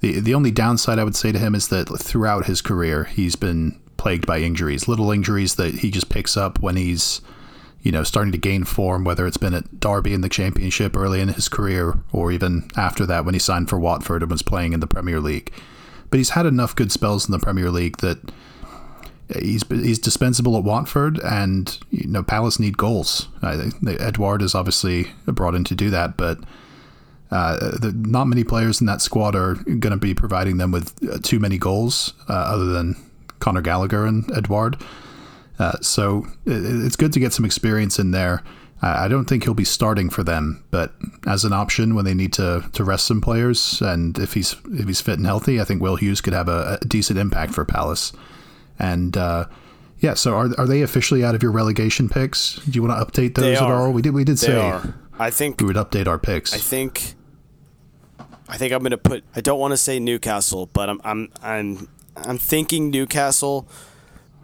The 0.00 0.20
the 0.20 0.34
only 0.34 0.50
downside 0.50 0.98
I 0.98 1.04
would 1.04 1.16
say 1.16 1.32
to 1.32 1.38
him 1.38 1.54
is 1.54 1.68
that 1.68 1.88
throughout 1.98 2.46
his 2.46 2.62
career 2.62 3.04
he's 3.04 3.36
been 3.36 3.78
plagued 3.96 4.26
by 4.26 4.38
injuries, 4.38 4.88
little 4.88 5.10
injuries 5.10 5.56
that 5.56 5.74
he 5.76 5.90
just 5.90 6.08
picks 6.08 6.36
up 6.36 6.60
when 6.60 6.76
he's 6.76 7.20
you 7.82 7.92
know, 7.92 8.02
starting 8.02 8.32
to 8.32 8.38
gain 8.38 8.64
form, 8.64 9.04
whether 9.04 9.26
it's 9.26 9.36
been 9.36 9.54
at 9.54 9.80
Derby 9.80 10.12
in 10.12 10.20
the 10.20 10.28
Championship 10.28 10.96
early 10.96 11.20
in 11.20 11.28
his 11.28 11.48
career 11.48 11.98
or 12.12 12.32
even 12.32 12.68
after 12.76 13.06
that 13.06 13.24
when 13.24 13.34
he 13.34 13.38
signed 13.38 13.68
for 13.68 13.78
Watford 13.78 14.22
and 14.22 14.30
was 14.30 14.42
playing 14.42 14.72
in 14.72 14.80
the 14.80 14.86
Premier 14.86 15.20
League. 15.20 15.52
But 16.10 16.18
he's 16.18 16.30
had 16.30 16.46
enough 16.46 16.74
good 16.74 16.90
spells 16.90 17.26
in 17.26 17.32
the 17.32 17.38
Premier 17.38 17.70
League 17.70 17.98
that 17.98 18.18
he's 19.36 19.62
he's 19.68 19.98
dispensable 19.98 20.56
at 20.56 20.64
Watford, 20.64 21.18
and 21.20 21.78
you 21.90 22.08
know 22.08 22.22
Palace 22.22 22.58
need 22.58 22.76
goals. 22.76 23.28
Uh, 23.42 23.70
Edouard 23.86 24.42
is 24.42 24.54
obviously 24.54 25.08
brought 25.26 25.54
in 25.54 25.64
to 25.64 25.74
do 25.74 25.90
that, 25.90 26.16
but 26.16 26.38
uh, 27.30 27.76
not 27.94 28.24
many 28.24 28.44
players 28.44 28.80
in 28.80 28.86
that 28.86 29.02
squad 29.02 29.34
are 29.34 29.54
going 29.54 29.90
to 29.90 29.96
be 29.96 30.14
providing 30.14 30.56
them 30.56 30.70
with 30.70 30.94
uh, 31.10 31.18
too 31.22 31.38
many 31.38 31.58
goals, 31.58 32.14
uh, 32.28 32.32
other 32.32 32.66
than 32.66 32.96
Conor 33.38 33.60
Gallagher 33.60 34.06
and 34.06 34.30
Edouard. 34.36 34.82
Uh, 35.58 35.78
so 35.80 36.26
it, 36.46 36.84
it's 36.84 36.96
good 36.96 37.12
to 37.12 37.20
get 37.20 37.32
some 37.32 37.44
experience 37.44 37.98
in 37.98 38.12
there. 38.12 38.42
I 38.80 39.04
I 39.04 39.08
don't 39.08 39.26
think 39.26 39.44
he'll 39.44 39.54
be 39.54 39.64
starting 39.64 40.08
for 40.08 40.22
them, 40.24 40.64
but 40.70 40.94
as 41.26 41.44
an 41.44 41.52
option 41.52 41.94
when 41.94 42.04
they 42.04 42.14
need 42.14 42.32
to, 42.34 42.64
to 42.72 42.84
rest 42.84 43.06
some 43.06 43.20
players, 43.20 43.82
and 43.82 44.18
if 44.18 44.32
he's 44.32 44.56
if 44.72 44.86
he's 44.86 45.00
fit 45.00 45.18
and 45.18 45.26
healthy, 45.26 45.60
I 45.60 45.64
think 45.64 45.82
Will 45.82 45.96
Hughes 45.96 46.20
could 46.22 46.32
have 46.32 46.48
a, 46.48 46.78
a 46.80 46.86
decent 46.86 47.18
impact 47.18 47.52
for 47.52 47.64
Palace. 47.64 48.12
And 48.78 49.16
uh, 49.16 49.46
yeah, 50.00 50.14
so 50.14 50.34
are, 50.34 50.48
are 50.58 50.66
they 50.66 50.82
officially 50.82 51.24
out 51.24 51.34
of 51.34 51.42
your 51.42 51.52
relegation 51.52 52.08
picks? 52.08 52.56
Do 52.56 52.72
you 52.72 52.82
want 52.82 52.98
to 52.98 53.04
update 53.04 53.34
those 53.34 53.56
at 53.56 53.62
all? 53.62 53.92
We 53.92 54.02
did 54.02 54.14
we 54.14 54.24
did 54.24 54.38
They 54.38 54.46
say 54.46 54.60
are. 54.60 54.94
I 55.18 55.30
think 55.30 55.60
we 55.60 55.66
would 55.66 55.76
update 55.76 56.06
our 56.06 56.18
picks. 56.18 56.54
I 56.54 56.58
think 56.58 57.14
I 58.48 58.56
think 58.56 58.72
I'm 58.72 58.82
gonna 58.82 58.96
put. 58.96 59.24
I 59.36 59.40
don't 59.40 59.58
want 59.58 59.72
to 59.72 59.76
say 59.76 59.98
Newcastle, 60.00 60.66
but 60.66 60.88
I'm 60.88 61.00
I'm 61.04 61.28
I'm 61.42 61.88
I'm 62.16 62.38
thinking 62.38 62.90
Newcastle 62.90 63.68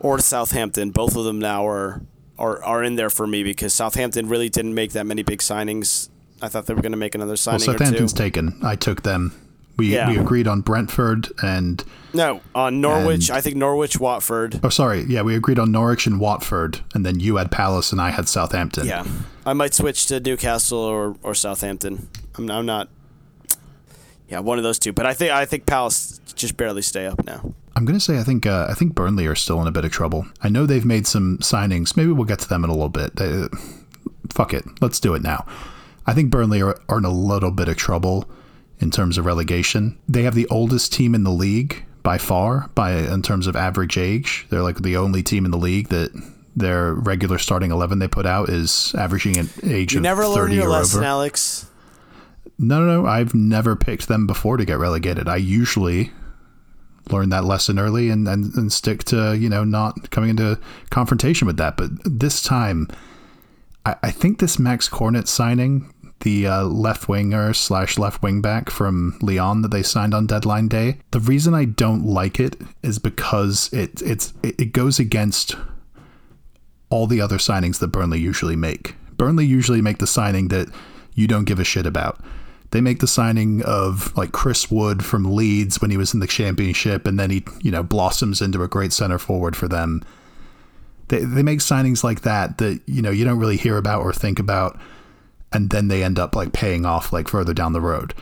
or 0.01 0.18
Southampton. 0.18 0.90
Both 0.90 1.16
of 1.16 1.25
them 1.25 1.38
now 1.38 1.66
are 1.66 2.03
are 2.38 2.62
are 2.62 2.83
in 2.83 2.97
there 2.97 3.11
for 3.11 3.27
me 3.27 3.42
because 3.42 3.73
Southampton 3.73 4.29
really 4.29 4.49
didn't 4.49 4.75
make 4.75 4.92
that 4.92 5.07
many 5.07 5.23
big 5.23 5.38
signings. 5.38 6.11
I 6.42 6.49
thought 6.49 6.66
they 6.66 6.75
were 6.75 6.83
gonna 6.83 6.97
make 6.97 7.14
another 7.14 7.31
well, 7.31 7.37
signing 7.37 7.62
or 7.62 7.73
Southampton's 7.79 8.12
taken. 8.12 8.59
I 8.62 8.77
took 8.77 9.03
them. 9.03 9.33
We 9.76 9.92
Yeah. 9.92 10.08
we 10.08 10.18
agreed 10.18 10.46
on 10.46 10.60
Brentford 10.60 11.28
and 11.42 11.82
no, 12.12 12.40
on 12.54 12.80
Norwich. 12.80 13.28
And- 13.28 13.37
I 13.38 13.40
think 13.40 13.56
Norwich, 13.56 13.98
Watford. 13.98 14.60
oh 14.62 14.68
sorry, 14.68 15.04
yeah, 15.08 15.22
we 15.22 15.34
agreed 15.34 15.58
on 15.58 15.72
Norwich 15.72 16.06
and 16.06 16.20
Watford, 16.20 16.80
and 16.94 17.04
then 17.04 17.18
you 17.20 17.37
had 17.37 17.50
Palace 17.50 17.90
and 17.92 18.00
I 18.00 18.10
had 18.10 18.28
Southampton. 18.28 18.87
Yeah, 18.87 19.04
I 19.44 19.52
might 19.52 19.74
switch 19.74 20.06
to 20.06 20.20
Newcastle 20.20 20.78
or, 20.78 21.16
or 21.22 21.34
Southampton. 21.34 22.08
I'm, 22.38 22.50
I'm 22.50 22.66
not. 22.66 22.88
Yeah, 24.28 24.38
one 24.40 24.58
of 24.58 24.64
those 24.64 24.78
two. 24.78 24.92
But 24.92 25.06
I 25.06 25.14
think 25.14 25.32
I 25.32 25.44
think 25.44 25.66
Palace 25.66 26.20
just 26.34 26.56
barely 26.56 26.82
stay 26.82 27.06
up 27.06 27.24
now. 27.26 27.52
I'm 27.76 27.84
gonna 27.84 28.00
say 28.00 28.18
I 28.18 28.22
think 28.22 28.46
uh, 28.46 28.66
I 28.70 28.74
think 28.74 28.94
Burnley 28.94 29.26
are 29.26 29.34
still 29.34 29.60
in 29.60 29.66
a 29.66 29.72
bit 29.72 29.84
of 29.84 29.90
trouble. 29.90 30.26
I 30.40 30.48
know 30.48 30.66
they've 30.66 30.84
made 30.84 31.06
some 31.06 31.38
signings. 31.38 31.96
Maybe 31.96 32.12
we'll 32.12 32.24
get 32.24 32.38
to 32.40 32.48
them 32.48 32.64
in 32.64 32.70
a 32.70 32.72
little 32.72 32.88
bit. 32.88 33.12
Uh, 33.20 33.48
fuck 34.30 34.54
it, 34.54 34.64
let's 34.80 35.00
do 35.00 35.14
it 35.14 35.22
now. 35.22 35.44
I 36.06 36.14
think 36.14 36.30
Burnley 36.30 36.62
are, 36.62 36.78
are 36.88 36.98
in 36.98 37.04
a 37.04 37.10
little 37.10 37.50
bit 37.50 37.68
of 37.68 37.76
trouble 37.76 38.28
in 38.85 38.92
terms 38.92 39.18
of 39.18 39.27
relegation. 39.27 39.99
They 40.09 40.23
have 40.23 40.37
the 40.37 40.47
oldest 40.49 40.92
team 40.92 41.14
in 41.16 41.25
the 41.25 41.33
league 41.33 41.85
by 42.05 42.18
far, 42.18 42.70
by 42.77 42.92
in 42.92 43.23
terms 43.23 43.49
of 43.49 43.57
average 43.57 43.99
age. 43.99 44.47
They're 44.51 44.62
like 44.62 44.83
the 44.83 44.97
only 44.97 45.23
team 45.25 45.44
in 45.44 45.51
the 45.51 45.59
league 45.59 45.88
that 45.88 46.12
their 46.55 46.94
regular 46.94 47.38
starting 47.38 47.73
eleven 47.73 47.99
they 47.99 48.07
put 48.07 48.27
out 48.27 48.49
is 48.49 48.94
averaging 48.97 49.38
an 49.38 49.49
age 49.64 49.94
You 49.94 49.99
of 49.99 50.03
never 50.03 50.25
learned 50.27 50.51
thirty 50.51 50.55
your 50.57 50.66
or 50.66 50.68
lesson, 50.68 50.99
over. 50.99 51.07
Alex. 51.07 51.68
No, 52.59 52.79
no, 52.81 53.03
no. 53.03 53.09
I've 53.09 53.35
never 53.35 53.75
picked 53.75 54.07
them 54.07 54.27
before 54.27 54.59
to 54.59 54.64
get 54.64 54.79
relegated. 54.79 55.29
I 55.29 55.37
usually 55.37 56.12
learn 57.11 57.31
that 57.31 57.44
lesson 57.44 57.79
early 57.79 58.11
and, 58.11 58.29
and, 58.29 58.55
and 58.55 58.73
stick 58.73 59.05
to, 59.05 59.37
you 59.37 59.49
know, 59.49 59.64
not 59.64 60.11
coming 60.11 60.31
into 60.31 60.59
confrontation 60.90 61.47
with 61.47 61.57
that. 61.57 61.77
But 61.77 61.90
this 62.05 62.42
time, 62.42 62.88
I, 63.85 63.97
I 64.03 64.11
think 64.11 64.38
this 64.38 64.59
Max 64.59 64.88
Cornet 64.88 65.29
signing, 65.29 65.92
the 66.20 66.46
uh, 66.46 66.64
left 66.64 67.09
winger 67.09 67.53
slash 67.53 67.98
left 67.98 68.22
wing 68.22 68.40
back 68.40 68.70
from 68.70 69.18
Lyon 69.20 69.62
that 69.62 69.70
they 69.70 69.83
signed 69.83 70.14
on 70.14 70.27
deadline 70.27 70.68
day, 70.68 70.98
the 71.11 71.20
reason 71.20 71.55
I 71.55 71.66
don't 71.66 72.07
like 72.07 72.40
it 72.40 72.57
is 72.83 72.98
because 72.98 73.72
it, 73.72 74.00
it's, 74.03 74.33
it, 74.42 74.59
it 74.61 74.72
goes 74.72 74.98
against 74.98 75.55
all 76.88 77.07
the 77.07 77.20
other 77.20 77.38
signings 77.38 77.79
that 77.81 77.88
Burnley 77.88 78.20
usually 78.20 78.57
make. 78.57 78.94
Burnley 79.16 79.44
usually 79.44 79.83
make 79.83 79.98
the 79.98 80.07
signing 80.07 80.48
that 80.48 80.68
you 81.14 81.27
don't 81.27 81.44
give 81.44 81.59
a 81.59 81.64
shit 81.64 81.87
about. 81.87 82.20
They 82.70 82.81
make 82.81 83.00
the 83.00 83.07
signing 83.07 83.62
of 83.62 84.16
like 84.16 84.33
Chris 84.33 84.70
Wood 84.70 85.05
from 85.05 85.35
Leeds 85.35 85.81
when 85.81 85.90
he 85.90 85.96
was 85.96 86.12
in 86.12 86.20
the 86.20 86.27
championship, 86.27 87.07
and 87.07 87.20
then 87.20 87.31
he, 87.31 87.44
you 87.62 87.70
know, 87.70 87.83
blossoms 87.83 88.40
into 88.42 88.62
a 88.62 88.68
great 88.68 88.92
center 88.92 89.18
forward 89.18 89.57
for 89.57 89.68
them. 89.68 90.03
They, 91.09 91.20
they 91.20 91.42
make 91.42 91.61
signings 91.61 92.03
like 92.03 92.22
that 92.22 92.59
that, 92.59 92.81
you 92.87 93.03
know, 93.03 93.11
you 93.11 93.24
don't 93.24 93.38
really 93.38 93.59
hear 93.59 93.77
about 93.77 94.00
or 94.03 94.12
think 94.12 94.38
about, 94.38 94.79
and 95.54 95.70
then 95.70 95.88
they 95.88 96.02
end 96.02 96.18
up 96.18 96.36
like 96.36 96.52
paying 96.52 96.84
off 96.84 97.12
like 97.12 97.28
further 97.28 97.54
down 97.54 97.72
the 97.72 97.80
road. 97.80 98.12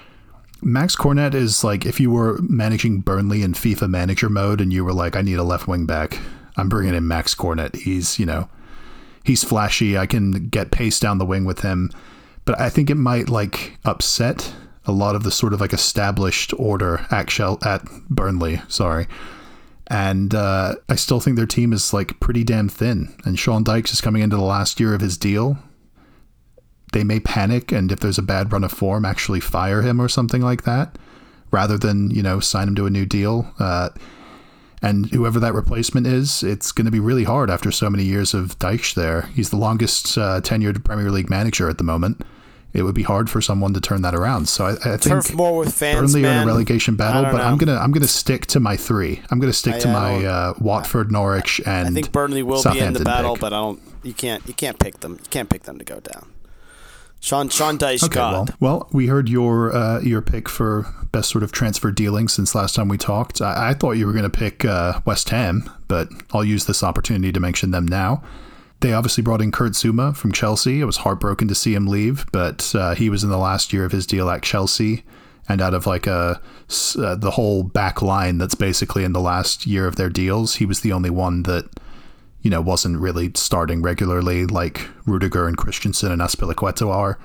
Max 0.61 0.95
Cornet 0.95 1.35
is 1.35 1.65
like 1.65 1.85
if 1.85 1.99
you 1.99 2.11
were 2.11 2.39
managing 2.43 3.01
Burnley 3.01 3.43
in 3.43 3.55
FIFA 3.55 3.91
manager 3.91 4.29
mode 4.29 4.61
and 4.61 4.73
you 4.73 4.85
were 4.85 4.93
like, 4.93 5.17
I 5.17 5.23
need 5.23 5.39
a 5.39 5.43
left 5.43 5.67
wing 5.67 5.87
back, 5.87 6.21
I'm 6.57 6.69
bringing 6.69 6.95
in 6.95 7.09
Max 7.09 7.35
Cornet. 7.35 7.75
He's, 7.75 8.19
you 8.19 8.27
know, 8.27 8.49
he's 9.25 9.43
flashy. 9.43 9.99
I 9.99 10.07
can 10.07 10.49
get 10.49 10.71
pace 10.71 11.01
down 11.01 11.19
the 11.19 11.27
wing 11.27 11.45
with 11.45 11.61
him. 11.61 11.91
But 12.45 12.61
I 12.61 12.71
think 12.71 12.91
it 12.91 12.97
might 12.97 13.29
like 13.29 13.79
upset 13.85 14.53
a 14.85 14.93
lot 14.93 15.15
of 15.15 15.23
the 15.23 15.31
sort 15.31 15.53
of 15.53 15.61
like 15.61 15.73
established 15.73 16.53
order 16.59 17.07
at 17.11 17.31
Shell 17.31 17.59
at 17.65 17.85
Burnley. 18.09 18.61
Sorry. 18.69 19.09
And 19.89 20.35
uh, 20.35 20.77
I 20.89 20.95
still 20.95 21.21
think 21.21 21.37
their 21.37 21.47
team 21.47 21.73
is 21.73 21.93
like 21.93 22.21
pretty 22.21 22.45
damn 22.45 22.69
thin. 22.69 23.15
And 23.25 23.39
Sean 23.39 23.65
Dykes 23.65 23.93
is 23.93 24.01
coming 24.01 24.23
into 24.23 24.37
the 24.37 24.43
last 24.43 24.79
year 24.81 24.95
of 24.95 25.01
his 25.01 25.17
deal. 25.17 25.59
They 26.93 27.05
may 27.05 27.21
panic 27.21 27.73
and 27.73 27.91
if 27.91 28.01
there's 28.01 28.19
a 28.19 28.23
bad 28.23 28.53
run 28.53 28.65
of 28.65 28.73
form, 28.73 29.05
actually 29.05 29.41
fire 29.41 29.83
him 29.83 30.01
or 30.01 30.09
something 30.09 30.43
like 30.43 30.63
that, 30.65 30.99
rather 31.51 31.77
than 31.79 32.11
you 32.11 32.23
know 32.23 32.39
sign 32.41 32.69
him 32.69 32.75
to 32.77 32.87
a 32.87 32.91
new 32.91 33.07
deal. 33.07 33.53
Uh, 33.59 33.89
and 34.85 35.07
whoever 35.11 35.39
that 35.39 35.55
replacement 35.55 36.07
is, 36.09 36.43
it's 36.43 36.73
going 36.73 36.87
to 36.87 36.91
be 36.91 36.99
really 36.99 37.23
hard 37.25 37.51
after 37.51 37.71
so 37.71 37.89
many 37.89 38.03
years 38.03 38.35
of 38.35 38.59
Dyche 38.59 38.95
there. 38.95 39.23
He's 39.35 39.51
the 39.51 39.57
longest 39.57 40.19
uh, 40.19 40.41
tenured 40.41 40.83
Premier 40.85 41.11
League 41.11 41.31
manager 41.31 41.69
at 41.69 41.79
the 41.79 41.85
moment. 41.85 42.21
It 42.73 42.83
would 42.83 42.95
be 42.95 43.03
hard 43.05 43.31
for 43.31 43.41
someone 43.41 43.75
to 43.75 43.81
turn 43.81 44.03
that 44.03 44.15
around. 44.15 44.49
So 44.49 44.65
I, 44.67 44.73
I 44.73 44.97
Turf 44.97 45.27
think 45.27 45.37
more 45.37 45.59
with 45.59 45.73
fans, 45.75 46.13
Burnley 46.13 46.29
are 46.29 46.33
in 46.33 46.43
a 46.43 46.47
relegation 46.47 46.97
battle, 46.97 47.23
but 47.31 47.41
I'm 47.41 47.59
gonna 47.59 47.77
I'm 47.77 47.93
gonna 47.93 48.09
stick 48.09 48.47
to 48.47 48.61
my 48.61 48.77
three. 48.79 49.23
I'm 49.31 49.39
gonna 49.39 49.53
stick 49.53 49.79
to 49.81 49.89
I- 49.89 49.93
I 49.93 50.21
my 50.21 50.27
uh, 50.27 50.55
Watford, 50.59 51.13
Norwich, 51.13 51.61
and 51.67 51.89
I 51.89 51.91
think 51.93 52.11
Burnley 52.13 52.43
will 52.43 52.63
be 52.63 52.79
in 52.79 52.95
the 52.95 53.05
battle, 53.05 53.35
pick. 53.35 53.41
but 53.43 53.53
I 53.53 53.57
don't. 53.57 53.81
You 54.03 54.15
can't. 54.15 54.47
You 54.49 54.55
can't 54.55 54.79
pick 54.79 55.01
them. 55.01 55.13
You 55.23 55.29
can't 55.31 55.51
pick 55.51 55.63
them 55.65 55.79
to 55.79 55.85
go 55.85 56.01
down. 56.01 56.31
Sean 57.23 57.49
Sean 57.49 57.79
Dyche, 57.79 58.03
Okay, 58.03 58.19
well, 58.19 58.49
well, 58.59 58.89
we 58.93 59.07
heard 59.07 59.29
your 59.29 59.75
uh, 59.75 60.01
your 60.01 60.21
pick 60.21 60.49
for 60.49 60.87
best 61.13 61.31
sort 61.31 61.45
of 61.45 61.53
transfer 61.53 61.93
dealing 61.93 62.27
since 62.27 62.53
last 62.53 62.75
time 62.75 62.89
we 62.89 62.99
talked. 62.99 63.41
I, 63.41 63.71
I 63.71 63.75
thought 63.75 63.93
you 63.93 64.07
were 64.07 64.13
going 64.13 64.25
to 64.25 64.29
pick 64.31 64.65
uh, 64.65 65.01
West 65.05 65.29
Ham, 65.31 65.71
but 65.87 66.09
I'll 66.33 66.45
use 66.45 66.67
this 66.67 66.83
opportunity 66.83 67.31
to 67.31 67.39
mention 67.39 67.71
them 67.71 67.87
now. 67.87 68.25
They 68.81 68.93
obviously 68.93 69.23
brought 69.23 69.41
in 69.41 69.53
Kurt 69.53 69.73
Zouma 69.75 70.17
from 70.17 70.33
Chelsea. 70.33 70.83
I 70.83 70.85
was 70.85 70.97
heartbroken 70.97 71.47
to 71.47 71.55
see 71.55 71.75
him 71.75 71.87
leave, 71.87 72.27
but 72.33 72.75
uh, 72.75 72.97
he 72.97 73.09
was 73.09 73.23
in 73.23 73.31
the 73.31 73.39
last 73.39 73.73
year 73.73 73.85
of 73.85 73.93
his 73.93 74.05
deal 74.05 74.29
at 74.29 74.43
Chelsea, 74.43 75.05
and 75.49 75.63
out 75.63 75.75
of 75.75 75.87
like 75.87 76.09
a 76.09 76.41
uh, 76.99 77.15
the 77.15 77.33
whole 77.35 77.63
back 77.63 78.03
line 78.03 78.39
that's 78.39 78.57
basically 78.57 79.05
in 79.05 79.13
the 79.13 79.21
last 79.21 79.65
year 79.65 79.87
of 79.87 79.95
their 79.95 80.11
deals, 80.11 80.57
he 80.57 80.67
was 80.67 80.81
the 80.81 80.93
only 80.93 81.11
one 81.11 81.45
that 81.45 81.69
you 82.43 82.51
know, 82.51 82.61
wasn't 82.61 82.99
really 82.99 83.31
starting 83.35 83.83
regularly 83.83 84.47
like 84.47 84.89
Rudiger 85.07 85.47
and 85.47 85.57
Christensen 85.57 86.13
and 86.13 86.21
Azpilicueta 86.21 86.89
are. 86.89 87.19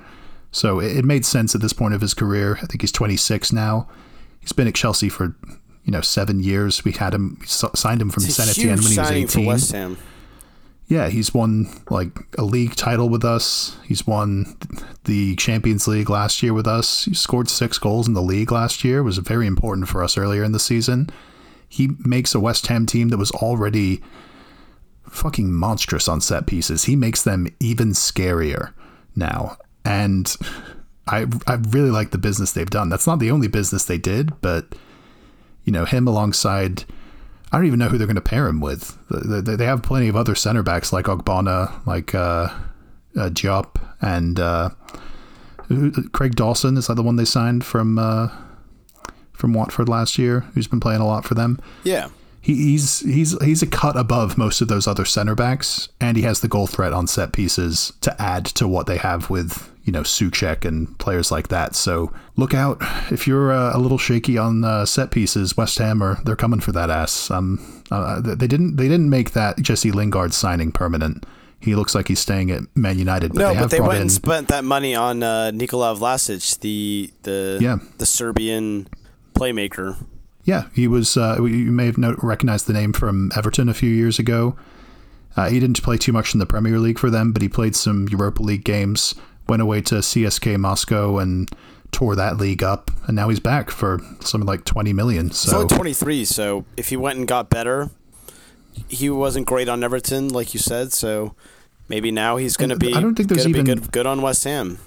So 0.50 0.80
it, 0.80 0.98
it 0.98 1.04
made 1.04 1.26
sense 1.26 1.54
at 1.54 1.60
this 1.60 1.72
point 1.72 1.94
of 1.94 2.00
his 2.00 2.14
career. 2.14 2.58
I 2.62 2.66
think 2.66 2.80
he's 2.80 2.92
26 2.92 3.52
now. 3.52 3.88
He's 4.40 4.52
been 4.52 4.68
at 4.68 4.74
Chelsea 4.74 5.08
for, 5.08 5.36
you 5.84 5.92
know, 5.92 6.00
seven 6.00 6.40
years. 6.40 6.84
We 6.84 6.92
had 6.92 7.14
him, 7.14 7.36
we 7.40 7.46
signed 7.46 8.00
him 8.00 8.10
from 8.10 8.24
It's 8.24 8.38
when 8.38 8.48
he 8.56 8.68
was 8.68 8.98
18. 8.98 9.28
for 9.28 9.46
West 9.46 9.72
Ham. 9.72 9.98
Yeah, 10.86 11.08
he's 11.10 11.34
won 11.34 11.66
like 11.90 12.16
a 12.38 12.44
league 12.44 12.74
title 12.74 13.10
with 13.10 13.22
us. 13.22 13.76
He's 13.84 14.06
won 14.06 14.56
the 15.04 15.36
Champions 15.36 15.86
League 15.86 16.08
last 16.08 16.42
year 16.42 16.54
with 16.54 16.66
us. 16.66 17.04
He 17.04 17.12
scored 17.12 17.50
six 17.50 17.76
goals 17.78 18.08
in 18.08 18.14
the 18.14 18.22
league 18.22 18.50
last 18.50 18.84
year. 18.84 19.00
It 19.00 19.02
was 19.02 19.18
very 19.18 19.46
important 19.46 19.88
for 19.88 20.02
us 20.02 20.16
earlier 20.16 20.42
in 20.42 20.52
the 20.52 20.58
season. 20.58 21.10
He 21.68 21.90
makes 22.06 22.34
a 22.34 22.40
West 22.40 22.68
Ham 22.68 22.86
team 22.86 23.10
that 23.10 23.18
was 23.18 23.30
already 23.32 24.00
fucking 25.10 25.52
monstrous 25.52 26.08
on 26.08 26.20
set 26.20 26.46
pieces. 26.46 26.84
He 26.84 26.96
makes 26.96 27.22
them 27.22 27.48
even 27.60 27.90
scarier 27.90 28.72
now. 29.16 29.56
And 29.84 30.34
I 31.06 31.26
I 31.46 31.54
really 31.70 31.90
like 31.90 32.10
the 32.10 32.18
business 32.18 32.52
they've 32.52 32.68
done. 32.68 32.88
That's 32.88 33.06
not 33.06 33.18
the 33.18 33.30
only 33.30 33.48
business 33.48 33.84
they 33.84 33.98
did, 33.98 34.40
but 34.40 34.74
you 35.64 35.72
know, 35.72 35.84
him 35.84 36.06
alongside 36.06 36.84
I 37.50 37.56
don't 37.56 37.66
even 37.66 37.78
know 37.78 37.88
who 37.88 37.96
they're 37.96 38.06
going 38.06 38.16
to 38.16 38.20
pair 38.20 38.46
him 38.46 38.60
with. 38.60 38.98
They, 39.10 39.64
have 39.64 39.82
plenty 39.82 40.08
of 40.08 40.16
other 40.16 40.34
center 40.34 40.62
backs 40.62 40.92
like 40.92 41.06
Ogbonna, 41.06 41.86
like 41.86 42.14
uh, 42.14 42.50
uh, 43.16 43.62
and 44.02 44.38
uh, 44.38 44.70
Craig 46.12 46.36
Dawson 46.36 46.76
is 46.76 46.88
that 46.88 46.94
the 46.94 47.02
one 47.02 47.16
they 47.16 47.24
signed 47.24 47.64
from 47.64 47.98
uh, 47.98 48.28
from 49.32 49.54
Watford 49.54 49.88
last 49.88 50.18
year, 50.18 50.40
who's 50.52 50.66
been 50.66 50.80
playing 50.80 51.00
a 51.00 51.06
lot 51.06 51.24
for 51.24 51.34
them. 51.34 51.58
Yeah. 51.84 52.08
He, 52.48 52.54
he's 52.54 53.00
he's 53.00 53.36
he's 53.44 53.62
a 53.62 53.66
cut 53.66 53.94
above 53.98 54.38
most 54.38 54.62
of 54.62 54.68
those 54.68 54.86
other 54.88 55.04
center 55.04 55.34
backs, 55.34 55.90
and 56.00 56.16
he 56.16 56.22
has 56.22 56.40
the 56.40 56.48
goal 56.48 56.66
threat 56.66 56.94
on 56.94 57.06
set 57.06 57.32
pieces 57.32 57.92
to 58.00 58.10
add 58.20 58.46
to 58.46 58.66
what 58.66 58.86
they 58.86 58.96
have 58.96 59.28
with 59.28 59.70
you 59.84 59.92
know 59.92 60.00
Soucek 60.00 60.64
and 60.64 60.98
players 60.98 61.30
like 61.30 61.48
that. 61.48 61.74
So 61.76 62.10
look 62.36 62.54
out 62.54 62.78
if 63.12 63.26
you're 63.26 63.52
uh, 63.52 63.76
a 63.76 63.78
little 63.78 63.98
shaky 63.98 64.38
on 64.38 64.64
uh, 64.64 64.86
set 64.86 65.10
pieces. 65.10 65.58
West 65.58 65.76
Ham 65.76 66.02
are 66.02 66.16
they're 66.24 66.36
coming 66.36 66.60
for 66.60 66.72
that 66.72 66.88
ass. 66.88 67.30
Um, 67.30 67.82
uh, 67.90 68.22
they 68.22 68.46
didn't 68.46 68.76
they 68.76 68.88
didn't 68.88 69.10
make 69.10 69.32
that 69.32 69.58
Jesse 69.60 69.92
Lingard 69.92 70.32
signing 70.32 70.72
permanent. 70.72 71.26
He 71.60 71.74
looks 71.74 71.94
like 71.94 72.08
he's 72.08 72.20
staying 72.20 72.50
at 72.50 72.62
Man 72.74 72.98
United, 72.98 73.34
but 73.34 73.40
no, 73.40 73.52
they 73.52 73.60
but 73.60 73.70
they 73.70 73.80
went 73.80 73.96
in 73.96 74.00
and 74.02 74.12
spent 74.12 74.48
that 74.48 74.64
money 74.64 74.94
on 74.94 75.22
uh, 75.22 75.50
Nikola 75.50 75.94
Vlasic, 75.96 76.60
the 76.60 77.10
the 77.24 77.58
Yeah. 77.60 77.76
the 77.98 78.06
Serbian 78.06 78.88
playmaker. 79.34 79.96
Yeah, 80.48 80.68
he 80.72 80.88
was. 80.88 81.14
Uh, 81.18 81.36
you 81.44 81.70
may 81.70 81.84
have 81.84 81.98
recognized 81.98 82.66
the 82.68 82.72
name 82.72 82.94
from 82.94 83.30
Everton 83.36 83.68
a 83.68 83.74
few 83.74 83.90
years 83.90 84.18
ago. 84.18 84.56
Uh, 85.36 85.50
he 85.50 85.60
didn't 85.60 85.82
play 85.82 85.98
too 85.98 86.10
much 86.10 86.32
in 86.32 86.40
the 86.40 86.46
Premier 86.46 86.78
League 86.78 86.98
for 86.98 87.10
them, 87.10 87.32
but 87.32 87.42
he 87.42 87.50
played 87.50 87.76
some 87.76 88.08
Europa 88.08 88.42
League 88.42 88.64
games. 88.64 89.14
Went 89.46 89.60
away 89.60 89.82
to 89.82 89.96
CSKA 89.96 90.56
Moscow 90.56 91.18
and 91.18 91.50
tore 91.92 92.16
that 92.16 92.38
league 92.38 92.62
up, 92.62 92.90
and 93.06 93.14
now 93.14 93.28
he's 93.28 93.40
back 93.40 93.70
for 93.70 94.00
something 94.20 94.46
like 94.46 94.64
twenty 94.64 94.94
million. 94.94 95.30
So 95.32 95.54
only 95.58 95.68
23, 95.68 96.24
so 96.24 96.64
if 96.78 96.88
he 96.88 96.96
went 96.96 97.18
and 97.18 97.28
got 97.28 97.50
better, 97.50 97.90
he 98.88 99.10
wasn't 99.10 99.44
great 99.46 99.68
on 99.68 99.84
Everton, 99.84 100.28
like 100.28 100.54
you 100.54 100.60
said. 100.60 100.94
So 100.94 101.34
maybe 101.90 102.10
now 102.10 102.38
he's 102.38 102.56
going 102.56 102.70
to 102.70 102.76
be. 102.76 102.94
I 102.94 103.02
don't 103.02 103.14
think 103.14 103.28
there's 103.28 103.46
even- 103.46 103.66
good, 103.66 103.92
good 103.92 104.06
on 104.06 104.22
West 104.22 104.44
Ham. 104.44 104.78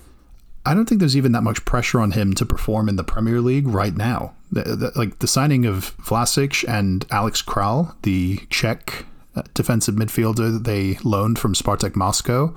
I 0.65 0.73
don't 0.73 0.85
think 0.87 0.99
there's 0.99 1.17
even 1.17 1.31
that 1.31 1.41
much 1.41 1.65
pressure 1.65 1.99
on 1.99 2.11
him 2.11 2.33
to 2.35 2.45
perform 2.45 2.87
in 2.87 2.95
the 2.95 3.03
Premier 3.03 3.41
League 3.41 3.67
right 3.67 3.95
now. 3.95 4.33
The, 4.51 4.63
the, 4.63 4.91
like 4.95 5.19
the 5.19 5.27
signing 5.27 5.65
of 5.65 5.95
Vlasic 5.97 6.67
and 6.67 7.05
Alex 7.09 7.41
Kral, 7.41 7.95
the 8.03 8.37
Czech 8.49 9.05
uh, 9.35 9.43
defensive 9.53 9.95
midfielder 9.95 10.51
that 10.51 10.65
they 10.65 10.97
loaned 11.03 11.39
from 11.39 11.53
Spartak 11.53 11.95
Moscow. 11.95 12.55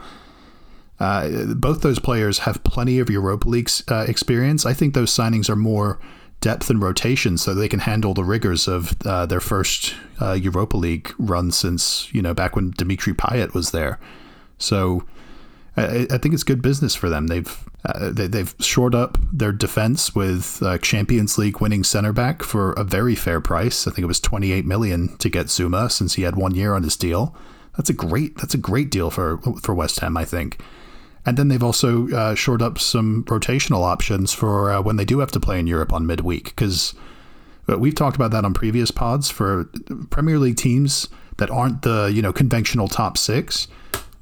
Uh, 1.01 1.55
both 1.55 1.81
those 1.81 1.99
players 1.99 2.41
have 2.41 2.63
plenty 2.65 2.99
of 2.99 3.11
Europa 3.11 3.49
League 3.49 3.71
uh, 3.89 4.05
experience. 4.07 4.67
I 4.67 4.75
think 4.75 4.95
those 4.95 5.11
signings 5.11 5.49
are 5.49 5.57
more 5.57 5.99
depth 6.41 6.69
and 6.71 6.83
rotation, 6.83 7.39
so 7.39 7.55
they 7.55 7.69
can 7.69 7.81
handle 7.81 8.13
the 8.13 8.23
rigors 8.23 8.69
of 8.69 8.95
uh, 9.07 9.25
their 9.25 9.41
first 9.41 9.95
uh, 10.21 10.33
Europa 10.33 10.77
League 10.77 11.13
run 11.19 11.51
since 11.51 12.13
you 12.13 12.21
know 12.21 12.35
back 12.35 12.55
when 12.55 12.71
Dimitri 12.73 13.15
Payet 13.15 13.55
was 13.55 13.71
there. 13.71 13.99
So 14.59 15.05
I, 15.77 16.07
I 16.11 16.19
think 16.19 16.35
it's 16.35 16.45
good 16.45 16.63
business 16.63 16.95
for 16.95 17.09
them. 17.09 17.27
They've 17.27 17.65
uh, 17.85 18.11
they, 18.11 18.27
they've 18.27 18.55
shored 18.61 18.95
up 18.95 19.19
their 19.33 19.53
defense 19.53 20.15
with 20.15 20.63
uh, 20.63 20.79
Champions 20.79 21.37
League 21.37 21.61
winning 21.61 21.85
center 21.85 22.13
back 22.13 22.43
for 22.43 22.73
a 22.73 22.85
very 22.85 23.15
fair 23.15 23.41
price. 23.41 23.87
I 23.87 23.91
think 23.91 24.05
it 24.05 24.07
was 24.07 24.21
28 24.21 24.65
million 24.65 25.17
to 25.19 25.29
get 25.29 25.47
Zouma 25.47 25.91
since 25.91 26.15
he 26.15 26.23
had 26.23 26.37
one 26.37 26.55
year 26.55 26.75
on 26.75 26.83
his 26.83 26.97
deal. 26.97 27.37
That's 27.77 27.91
a 27.91 27.95
great 27.95 28.37
that's 28.37 28.55
a 28.55 28.59
great 28.59 28.91
deal 28.91 29.11
for 29.11 29.39
for 29.63 29.75
West 29.75 30.01
Ham, 30.01 30.17
I 30.17 30.25
think. 30.25 30.61
And 31.27 31.37
then 31.37 31.49
they've 31.49 31.63
also 31.63 32.09
uh, 32.11 32.35
shored 32.35 32.61
up 32.61 32.79
some 32.79 33.25
rotational 33.25 33.83
options 33.83 34.33
for 34.33 34.71
uh, 34.71 34.83
when 34.83 34.97
they 34.97 35.07
do 35.07 35.21
have 35.21 35.31
to 35.33 35.41
play 35.41 35.59
in 35.59 35.67
Europe 35.67 35.93
on 35.93 36.07
midweek 36.07 36.45
because 36.45 36.95
uh, 37.69 37.79
we've 37.79 37.95
talked 37.95 38.15
about 38.15 38.31
that 38.31 38.45
on 38.45 38.53
previous 38.53 38.91
pods 38.91 39.31
for 39.31 39.65
Premier 40.11 40.39
League 40.39 40.57
teams 40.57 41.09
that 41.39 41.51
aren't 41.51 41.83
the 41.83 42.13
you 42.15 42.23
know 42.23 42.33
conventional 42.33 42.89
top 42.89 43.19
six 43.19 43.67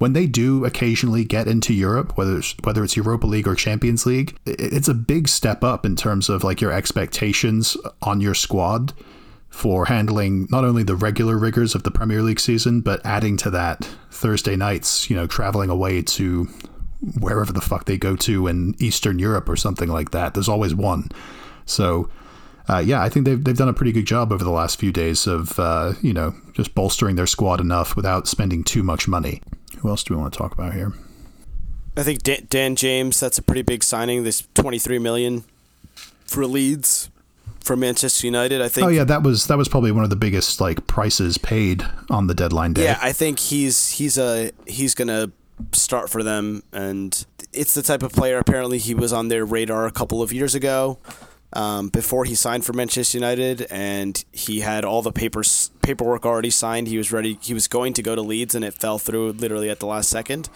when 0.03 0.15
they 0.15 0.27
do 0.27 0.65
occasionally 0.65 1.23
get 1.23 1.47
into 1.47 1.73
Europe, 1.73 2.19
whether 2.19 2.39
it's, 2.39 2.57
whether 2.65 2.83
it's 2.83 2.97
Europa 2.97 3.25
League 3.25 3.47
or 3.47 3.55
Champions 3.55 4.05
League, 4.05 4.37
it's 4.45 4.89
a 4.89 4.95
big 4.95 5.29
step 5.29 5.63
up 5.63 5.87
in 5.87 5.95
terms 5.95 6.29
of 6.29 6.43
like 6.43 6.61
your 6.61 6.73
expectations 6.73 7.77
on 8.03 8.21
your 8.21 8.35
squad 8.35 8.93
for 9.49 9.85
handling 9.85 10.49
not 10.51 10.65
only 10.65 10.83
the 10.83 10.97
regular 10.97 11.39
rigors 11.39 11.77
of 11.77 11.85
the 11.85 11.91
Premier 11.93 12.21
League 12.21 12.41
season, 12.41 12.81
but 12.81 13.01
adding 13.07 13.37
to 13.37 13.51
that 13.51 13.89
Thursday 14.11 14.57
nights, 14.57 15.09
you 15.09 15.15
know, 15.15 15.29
traveling 15.29 15.71
away 15.71 16.03
to 16.03 16.49
wherever 17.21 17.53
the 17.53 17.61
fuck 17.61 17.85
they 17.85 17.97
go 17.97 18.17
to 18.17 18.49
in 18.49 18.75
Eastern 18.81 19.21
Europe 19.21 19.49
or 19.49 19.55
something 19.55 19.89
like 19.89 20.11
that. 20.11 20.35
There's 20.35 20.49
always 20.49 20.75
one. 20.75 21.11
So, 21.65 22.11
uh, 22.69 22.79
yeah, 22.79 23.01
I 23.01 23.09
think 23.09 23.25
they've, 23.25 23.45
they've 23.45 23.57
done 23.57 23.69
a 23.69 23.73
pretty 23.73 23.93
good 23.93 24.07
job 24.07 24.33
over 24.33 24.43
the 24.43 24.51
last 24.51 24.81
few 24.81 24.91
days 24.91 25.29
of, 25.29 25.61
uh, 25.61 25.93
you 26.03 26.13
know, 26.13 26.35
just 26.55 26.75
bolstering 26.75 27.15
their 27.15 27.29
squad 27.29 27.61
enough 27.61 27.95
without 27.95 28.27
spending 28.27 28.65
too 28.65 28.83
much 28.83 29.07
money. 29.07 29.41
Who 29.83 29.89
else 29.89 30.05
do 30.05 30.15
we 30.15 30.21
want 30.21 30.33
to 30.33 30.39
talk 30.39 30.53
about 30.53 30.75
here? 30.75 30.93
I 31.97 32.03
think 32.03 32.23
Dan, 32.23 32.47
Dan 32.49 32.77
James. 32.77 33.21
That's 33.21 33.39
a 33.39 33.43
pretty 33.43 33.63
big 33.63 33.83
signing. 33.83 34.25
This 34.25 34.47
twenty 34.55 34.79
three 34.79 34.99
million 34.99 35.45
for 36.25 36.47
Leeds 36.47 37.11
for 37.61 37.77
Manchester 37.77 38.27
United. 38.27 38.63
I 38.63 38.69
think. 38.69 38.87
Oh 38.87 38.89
yeah, 38.89 39.05
that 39.05 39.23
was 39.23 39.47
that 39.49 39.59
was 39.59 39.69
probably 39.69 39.93
one 39.93 40.05
of 40.05 40.11
the 40.11 40.17
biggest 40.17 40.61
like 40.61 40.87
prices 40.87 41.37
paid 41.37 41.85
on 42.09 42.29
the 42.29 42.35
deadline 42.35 42.73
day. 42.73 42.85
Yeah, 42.85 42.99
I 43.03 43.13
think 43.13 43.39
he's 43.39 43.91
he's 43.91 44.17
a 44.17 44.53
he's 44.67 44.95
gonna 44.95 45.31
start 45.73 46.09
for 46.11 46.23
them, 46.23 46.63
and 46.73 47.25
it's 47.53 47.75
the 47.75 47.83
type 47.83 48.03
of 48.03 48.13
player. 48.13 48.39
Apparently, 48.39 48.79
he 48.79 48.95
was 48.95 49.13
on 49.13 49.29
their 49.29 49.45
radar 49.45 49.87
a 49.87 49.93
couple 49.93 50.23
of 50.23 50.33
years 50.33 50.55
ago 50.55 50.99
um, 51.53 51.89
before 51.89 52.25
he 52.25 52.35
signed 52.35 52.65
for 52.65 52.73
Manchester 52.73 53.19
United, 53.19 53.67
and 53.71 54.25
he 54.33 54.61
had 54.61 54.85
all 54.85 55.03
the 55.03 55.13
papers 55.13 55.71
paperwork 55.83 56.25
already 56.25 56.51
signed. 56.51 56.89
He 56.89 56.99
was 56.99 57.13
ready. 57.13 57.39
He 57.43 57.55
was 57.55 57.69
going 57.69 57.93
to 57.95 58.03
go 58.03 58.15
to 58.15 58.23
Leeds, 58.23 58.55
and 58.55 58.65
it 58.65 58.75
fell 58.75 58.99
through 58.99 59.33
literally 59.33 59.71
at 59.71 59.81
the 59.81 59.87
last 59.87 60.09
second. 60.09 60.49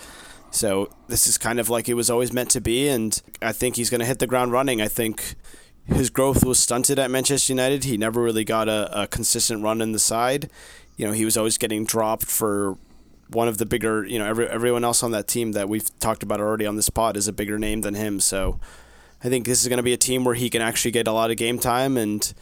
So 0.51 0.91
this 1.09 1.27
is 1.27 1.37
kind 1.37 1.61
of 1.61 1.69
like 1.69 1.89
it 1.89 1.95
was 1.95 2.09
always 2.09 2.33
meant 2.33 2.51
to 2.51 2.61
be, 2.61 2.89
and 2.89 3.21
I 3.43 3.53
think 3.53 3.77
he's 3.77 3.91
going 3.91 4.01
to 4.01 4.07
hit 4.07 4.21
the 4.21 4.27
ground 4.27 4.53
running. 4.53 4.81
I 4.81 4.89
think 4.89 5.35
his 5.85 6.11
growth 6.11 6.45
was 6.45 6.59
stunted 6.59 6.99
at 6.99 7.11
Manchester 7.11 7.53
United. 7.53 7.85
He 7.85 7.97
never 7.97 8.23
really 8.23 8.45
got 8.45 8.69
a, 8.69 9.03
a 9.03 9.07
consistent 9.07 9.63
run 9.63 9.81
in 9.81 9.93
the 9.93 9.99
side. 9.99 10.51
You 10.97 11.07
know, 11.07 11.13
he 11.13 11.25
was 11.25 11.37
always 11.37 11.59
getting 11.59 11.85
dropped 11.85 12.27
for 12.27 12.79
one 13.29 13.49
of 13.49 13.59
the 13.59 13.67
bigger. 13.67 14.05
You 14.05 14.19
know, 14.19 14.27
every, 14.27 14.49
everyone 14.49 14.85
else 14.85 15.03
on 15.03 15.11
that 15.11 15.29
team 15.29 15.53
that 15.53 15.69
we've 15.69 15.97
talked 15.99 16.23
about 16.23 16.41
already 16.41 16.67
on 16.67 16.77
this 16.77 16.89
pod 16.89 17.17
is 17.17 17.29
a 17.29 17.33
bigger 17.33 17.59
name 17.59 17.83
than 17.83 17.95
him. 17.95 18.19
So 18.19 18.59
I 19.25 19.29
think 19.29 19.47
this 19.47 19.63
is 19.63 19.69
going 19.69 19.79
to 19.79 19.83
be 19.83 19.93
a 19.93 19.99
team 19.99 20.25
where 20.25 20.35
he 20.35 20.51
can 20.51 20.63
actually 20.63 20.91
get 20.91 21.07
a 21.07 21.13
lot 21.13 21.31
of 21.31 21.37
game 21.37 21.59
time 21.59 21.97
and 21.97 22.33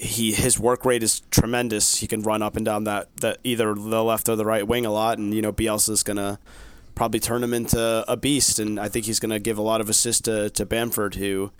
he 0.00 0.32
his 0.32 0.58
work 0.58 0.84
rate 0.84 1.02
is 1.02 1.20
tremendous. 1.30 1.96
He 1.96 2.06
can 2.06 2.22
run 2.22 2.42
up 2.42 2.56
and 2.56 2.64
down 2.64 2.84
that, 2.84 3.14
that 3.18 3.38
either 3.44 3.74
the 3.74 4.02
left 4.02 4.28
or 4.28 4.36
the 4.36 4.46
right 4.46 4.66
wing 4.66 4.86
a 4.86 4.90
lot, 4.90 5.18
and 5.18 5.34
you 5.34 5.42
know 5.42 5.52
Bielsa's 5.52 6.02
gonna 6.02 6.38
probably 6.94 7.20
turn 7.20 7.44
him 7.44 7.52
into 7.52 8.04
a 8.08 8.16
beast, 8.16 8.58
and 8.58 8.80
I 8.80 8.88
think 8.88 9.04
he's 9.04 9.20
gonna 9.20 9.38
give 9.38 9.58
a 9.58 9.62
lot 9.62 9.80
of 9.80 9.88
assists 9.90 10.22
to, 10.22 10.48
to 10.50 10.64
Bamford, 10.64 11.16
who 11.16 11.52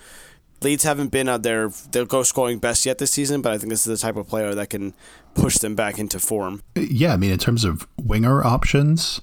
Leeds 0.63 0.85
haven't 0.85 1.09
been 1.09 1.29
at 1.29 1.43
their 1.43 1.69
their 1.93 2.07
goal 2.07 2.25
scoring 2.25 2.59
best 2.59 2.87
yet 2.87 2.97
this 2.97 3.11
season, 3.11 3.43
but 3.43 3.53
I 3.53 3.59
think 3.59 3.71
this 3.71 3.87
is 3.87 4.01
the 4.01 4.03
type 4.03 4.17
of 4.17 4.27
player 4.27 4.55
that 4.55 4.71
can 4.71 4.95
push 5.35 5.59
them 5.59 5.75
back 5.75 5.99
into 5.99 6.19
form. 6.19 6.63
Yeah, 6.75 7.13
I 7.13 7.17
mean 7.19 7.33
in 7.33 7.39
terms 7.39 7.65
of 7.65 7.87
winger 7.99 8.43
options, 8.43 9.21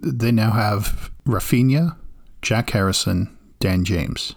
they 0.00 0.32
now 0.32 0.50
have 0.50 1.12
Rafinha, 1.24 1.96
Jack 2.42 2.70
Harrison, 2.70 3.36
Dan 3.60 3.84
James 3.84 4.34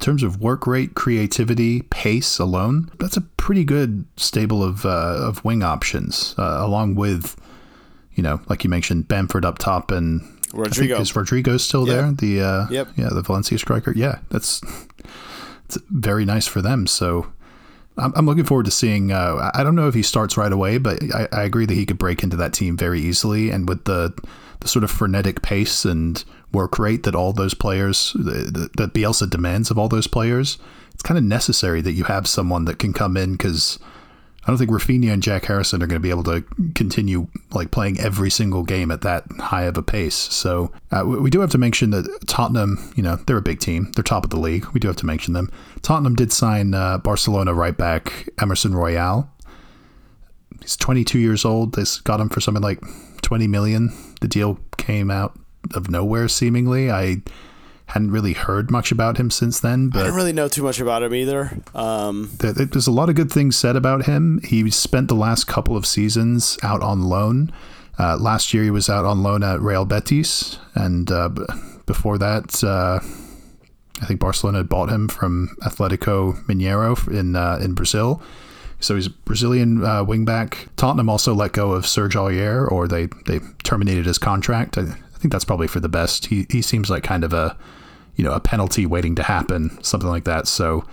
in 0.00 0.04
terms 0.04 0.22
of 0.22 0.40
work 0.40 0.66
rate, 0.66 0.94
creativity, 0.94 1.82
pace 1.82 2.38
alone, 2.38 2.90
that's 2.98 3.18
a 3.18 3.20
pretty 3.20 3.64
good 3.64 4.06
stable 4.16 4.64
of 4.64 4.86
uh, 4.86 4.88
of 5.28 5.44
wing 5.44 5.62
options, 5.62 6.34
uh, 6.38 6.56
along 6.60 6.94
with, 6.94 7.36
you 8.14 8.22
know, 8.22 8.40
like 8.48 8.64
you 8.64 8.70
mentioned, 8.70 9.08
Bamford 9.08 9.44
up 9.44 9.58
top 9.58 9.90
and 9.90 10.22
Rodrigo. 10.54 10.98
is 11.00 11.14
Rodrigo 11.14 11.58
still 11.58 11.86
Yeah. 11.86 11.94
there? 11.96 12.12
The 12.12 12.40
uh, 12.42 12.66
Yep. 12.70 12.88
yeah, 12.96 13.08
the 13.10 13.20
Valencia 13.20 13.58
striker. 13.58 13.92
Yeah, 13.94 14.20
that's 14.30 14.62
it's 15.66 15.76
very 15.90 16.24
nice 16.24 16.46
for 16.46 16.62
them. 16.62 16.86
So. 16.86 17.26
I'm, 17.98 18.12
I'm 18.16 18.24
looking 18.24 18.44
forward 18.44 18.64
to 18.64 18.70
seeing. 18.70 19.12
Uh, 19.12 19.50
I 19.52 19.62
don't 19.62 19.74
know 19.74 19.86
if 19.88 19.92
he 19.94 20.02
starts 20.02 20.38
right 20.38 20.52
away, 20.52 20.78
but 20.78 21.02
I, 21.12 21.28
I 21.32 21.42
agree 21.42 21.66
that 21.66 21.74
he 21.74 21.84
could 21.84 21.98
break 21.98 22.22
into 22.22 22.36
that 22.36 22.54
team 22.54 22.74
very 22.76 23.00
easily. 23.00 23.50
And 23.50 23.68
with 23.68 23.84
the 23.84 24.14
the 24.60 24.68
sort 24.68 24.84
of 24.84 24.90
frenetic 24.90 25.42
pace 25.42 25.84
and 25.84 26.24
work 26.52 26.78
rate 26.78 27.04
that 27.04 27.14
all 27.14 27.32
those 27.32 27.54
players 27.54 28.12
that 28.14 28.90
Bielsa 28.94 29.28
demands 29.28 29.70
of 29.70 29.78
all 29.78 29.88
those 29.88 30.06
players, 30.06 30.58
it's 30.92 31.02
kind 31.02 31.18
of 31.18 31.24
necessary 31.24 31.80
that 31.80 31.92
you 31.92 32.04
have 32.04 32.26
someone 32.26 32.64
that 32.66 32.78
can 32.78 32.92
come 32.92 33.16
in 33.16 33.32
because 33.32 33.78
I 34.42 34.46
don't 34.50 34.56
think 34.56 34.70
Rafinha 34.70 35.12
and 35.12 35.22
Jack 35.22 35.44
Harrison 35.44 35.82
are 35.82 35.86
going 35.86 36.00
to 36.00 36.02
be 36.02 36.10
able 36.10 36.24
to 36.24 36.42
continue 36.74 37.26
like 37.52 37.70
playing 37.70 38.00
every 38.00 38.30
single 38.30 38.62
game 38.62 38.90
at 38.90 39.02
that 39.02 39.24
high 39.38 39.64
of 39.64 39.76
a 39.76 39.82
pace. 39.82 40.14
So 40.14 40.72
uh, 40.90 41.04
we, 41.06 41.20
we 41.20 41.30
do 41.30 41.40
have 41.40 41.50
to 41.50 41.58
mention 41.58 41.90
that 41.90 42.08
Tottenham, 42.26 42.92
you 42.96 43.02
know, 43.02 43.16
they're 43.16 43.36
a 43.36 43.42
big 43.42 43.60
team. 43.60 43.92
They're 43.94 44.02
top 44.02 44.24
of 44.24 44.30
the 44.30 44.40
league. 44.40 44.64
We 44.72 44.80
do 44.80 44.88
have 44.88 44.96
to 44.96 45.06
mention 45.06 45.34
them. 45.34 45.52
Tottenham 45.82 46.14
did 46.16 46.32
sign 46.32 46.72
uh, 46.72 46.98
Barcelona 46.98 47.52
right 47.52 47.76
back 47.76 48.28
Emerson 48.40 48.74
Royal. 48.74 49.30
He's 50.62 50.76
22 50.76 51.18
years 51.18 51.44
old. 51.44 51.74
They 51.74 51.84
got 52.04 52.20
him 52.20 52.30
for 52.30 52.40
something 52.40 52.62
like 52.62 52.80
20 53.22 53.46
million. 53.46 53.92
The 54.20 54.28
deal 54.28 54.58
came 54.76 55.10
out 55.10 55.38
of 55.74 55.90
nowhere, 55.90 56.28
seemingly. 56.28 56.90
I 56.90 57.18
hadn't 57.86 58.12
really 58.12 58.32
heard 58.34 58.70
much 58.70 58.92
about 58.92 59.16
him 59.18 59.30
since 59.30 59.58
then, 59.60 59.90
I 59.92 59.98
but 59.98 60.04
don't 60.04 60.14
really 60.14 60.32
know 60.32 60.46
too 60.48 60.62
much 60.62 60.78
about 60.80 61.02
him 61.02 61.12
either. 61.14 61.58
Um, 61.74 62.30
there- 62.38 62.52
there's 62.52 62.86
a 62.86 62.92
lot 62.92 63.08
of 63.08 63.16
good 63.16 63.32
things 63.32 63.56
said 63.56 63.74
about 63.76 64.04
him. 64.06 64.40
He 64.44 64.70
spent 64.70 65.08
the 65.08 65.14
last 65.16 65.44
couple 65.48 65.76
of 65.76 65.84
seasons 65.86 66.56
out 66.62 66.82
on 66.82 67.02
loan. 67.02 67.50
Uh, 67.98 68.16
last 68.16 68.54
year, 68.54 68.62
he 68.62 68.70
was 68.70 68.88
out 68.88 69.04
on 69.04 69.22
loan 69.22 69.42
at 69.42 69.60
Real 69.60 69.84
Betis, 69.84 70.58
and 70.74 71.10
uh, 71.10 71.28
b- 71.30 71.42
before 71.84 72.16
that, 72.18 72.62
uh, 72.64 73.00
I 74.00 74.06
think 74.06 74.20
Barcelona 74.20 74.58
had 74.58 74.68
bought 74.68 74.88
him 74.88 75.08
from 75.08 75.54
Atletico 75.62 76.42
Mineiro 76.46 76.96
in 77.12 77.36
uh, 77.36 77.58
in 77.60 77.74
Brazil. 77.74 78.22
So 78.80 78.94
he's 78.96 79.06
a 79.06 79.10
Brazilian 79.10 79.84
uh, 79.84 80.04
wingback. 80.04 80.68
Tottenham 80.76 81.08
also 81.08 81.34
let 81.34 81.52
go 81.52 81.72
of 81.72 81.86
Serge 81.86 82.14
Aurier, 82.14 82.70
or 82.70 82.88
they, 82.88 83.06
they 83.26 83.40
terminated 83.62 84.06
his 84.06 84.18
contract. 84.18 84.78
I, 84.78 84.82
I 84.82 85.18
think 85.18 85.32
that's 85.32 85.44
probably 85.44 85.68
for 85.68 85.80
the 85.80 85.88
best. 85.88 86.26
He 86.26 86.46
he 86.50 86.62
seems 86.62 86.88
like 86.88 87.02
kind 87.02 87.24
of 87.24 87.32
a 87.32 87.56
you 88.16 88.24
know 88.24 88.32
a 88.32 88.40
penalty 88.40 88.86
waiting 88.86 89.14
to 89.16 89.22
happen, 89.22 89.82
something 89.82 90.08
like 90.08 90.24
that. 90.24 90.48
So 90.48 90.84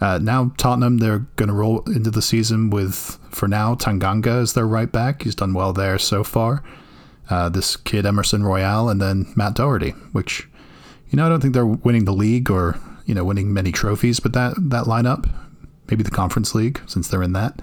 uh, 0.00 0.18
now 0.18 0.52
Tottenham, 0.56 0.98
they're 0.98 1.26
going 1.36 1.48
to 1.48 1.54
roll 1.54 1.80
into 1.82 2.10
the 2.10 2.22
season 2.22 2.70
with, 2.70 3.18
for 3.30 3.46
now, 3.46 3.74
Tanganga 3.74 4.40
as 4.40 4.54
their 4.54 4.66
right 4.66 4.90
back. 4.90 5.22
He's 5.22 5.34
done 5.34 5.52
well 5.52 5.72
there 5.72 5.98
so 5.98 6.24
far. 6.24 6.62
Uh, 7.28 7.48
this 7.48 7.76
kid 7.76 8.06
Emerson 8.06 8.42
Royal, 8.42 8.88
and 8.88 9.00
then 9.00 9.32
Matt 9.36 9.54
Doherty, 9.54 9.90
which, 10.12 10.48
you 11.10 11.16
know, 11.16 11.26
I 11.26 11.28
don't 11.28 11.40
think 11.40 11.54
they're 11.54 11.66
winning 11.66 12.04
the 12.04 12.12
league 12.12 12.50
or 12.50 12.78
you 13.06 13.14
know 13.14 13.24
winning 13.24 13.52
many 13.52 13.70
trophies, 13.70 14.18
but 14.18 14.32
that 14.32 14.54
that 14.58 14.86
lineup, 14.86 15.28
maybe 15.90 16.02
the 16.02 16.10
Conference 16.10 16.54
League 16.54 16.80
since 16.86 17.08
they're 17.08 17.22
in 17.22 17.32
that. 17.32 17.60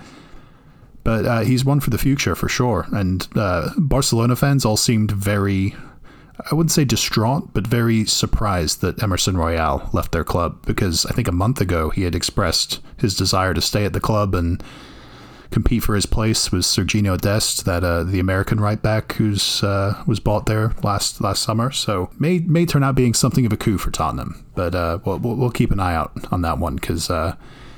But 1.04 1.26
uh, 1.26 1.40
he's 1.42 1.64
one 1.64 1.80
for 1.80 1.90
the 1.90 1.98
future 1.98 2.36
for 2.36 2.50
sure. 2.50 2.86
And 2.92 3.28
uh, 3.36 3.70
Barcelona 3.78 4.36
fans 4.36 4.66
all 4.66 4.78
seemed 4.78 5.12
very 5.12 5.76
I 6.52 6.56
wouldn't 6.56 6.72
say 6.72 6.86
distraught, 6.86 7.54
but 7.54 7.66
very 7.66 8.06
surprised 8.06 8.82
that 8.82 9.02
Emerson 9.02 9.38
Royal 9.38 9.90
left 9.92 10.12
their 10.12 10.24
club 10.24 10.66
because 10.66 11.06
I 11.06 11.12
think 11.12 11.28
a 11.28 11.32
month 11.32 11.60
ago 11.60 11.90
he 11.90 12.04
had 12.04 12.16
expressed 12.16 12.80
his 12.98 13.16
desire 13.16 13.54
to 13.54 13.62
stay 13.62 13.86
at 13.86 13.94
the 13.94 14.00
club 14.00 14.36
and 14.36 14.64
compete 15.50 15.84
for 15.84 15.96
his 15.96 16.06
place 16.06 16.52
with 16.52 16.64
Sergiño 16.64 17.20
Dest, 17.20 17.66
that 17.66 17.84
uh, 17.84 18.04
the 18.04 18.20
American 18.20 18.60
right 18.60 18.82
back 18.82 19.14
who's 19.14 19.64
uh, 19.64 20.04
was 20.06 20.20
bought 20.20 20.46
there 20.46 20.74
last 20.84 21.22
last 21.22 21.42
summer. 21.42 21.72
So 21.72 22.12
may 22.20 22.40
may 22.40 22.66
turn 22.66 22.84
out 22.84 22.96
being 22.96 23.14
something 23.14 23.46
of 23.46 23.54
a 23.54 23.58
coup 23.58 23.78
for 23.78 23.90
Tottenham, 23.90 24.46
but 24.56 24.76
uh, 24.76 25.00
we'll, 25.06 25.20
we'll 25.20 25.36
we'll 25.36 25.52
keep 25.52 25.72
an 25.72 25.80
eye 25.80 25.96
out 25.96 26.12
on 26.32 26.42
that 26.44 26.60
one 26.60 26.76
because 26.76 27.10
uh, 27.10 27.36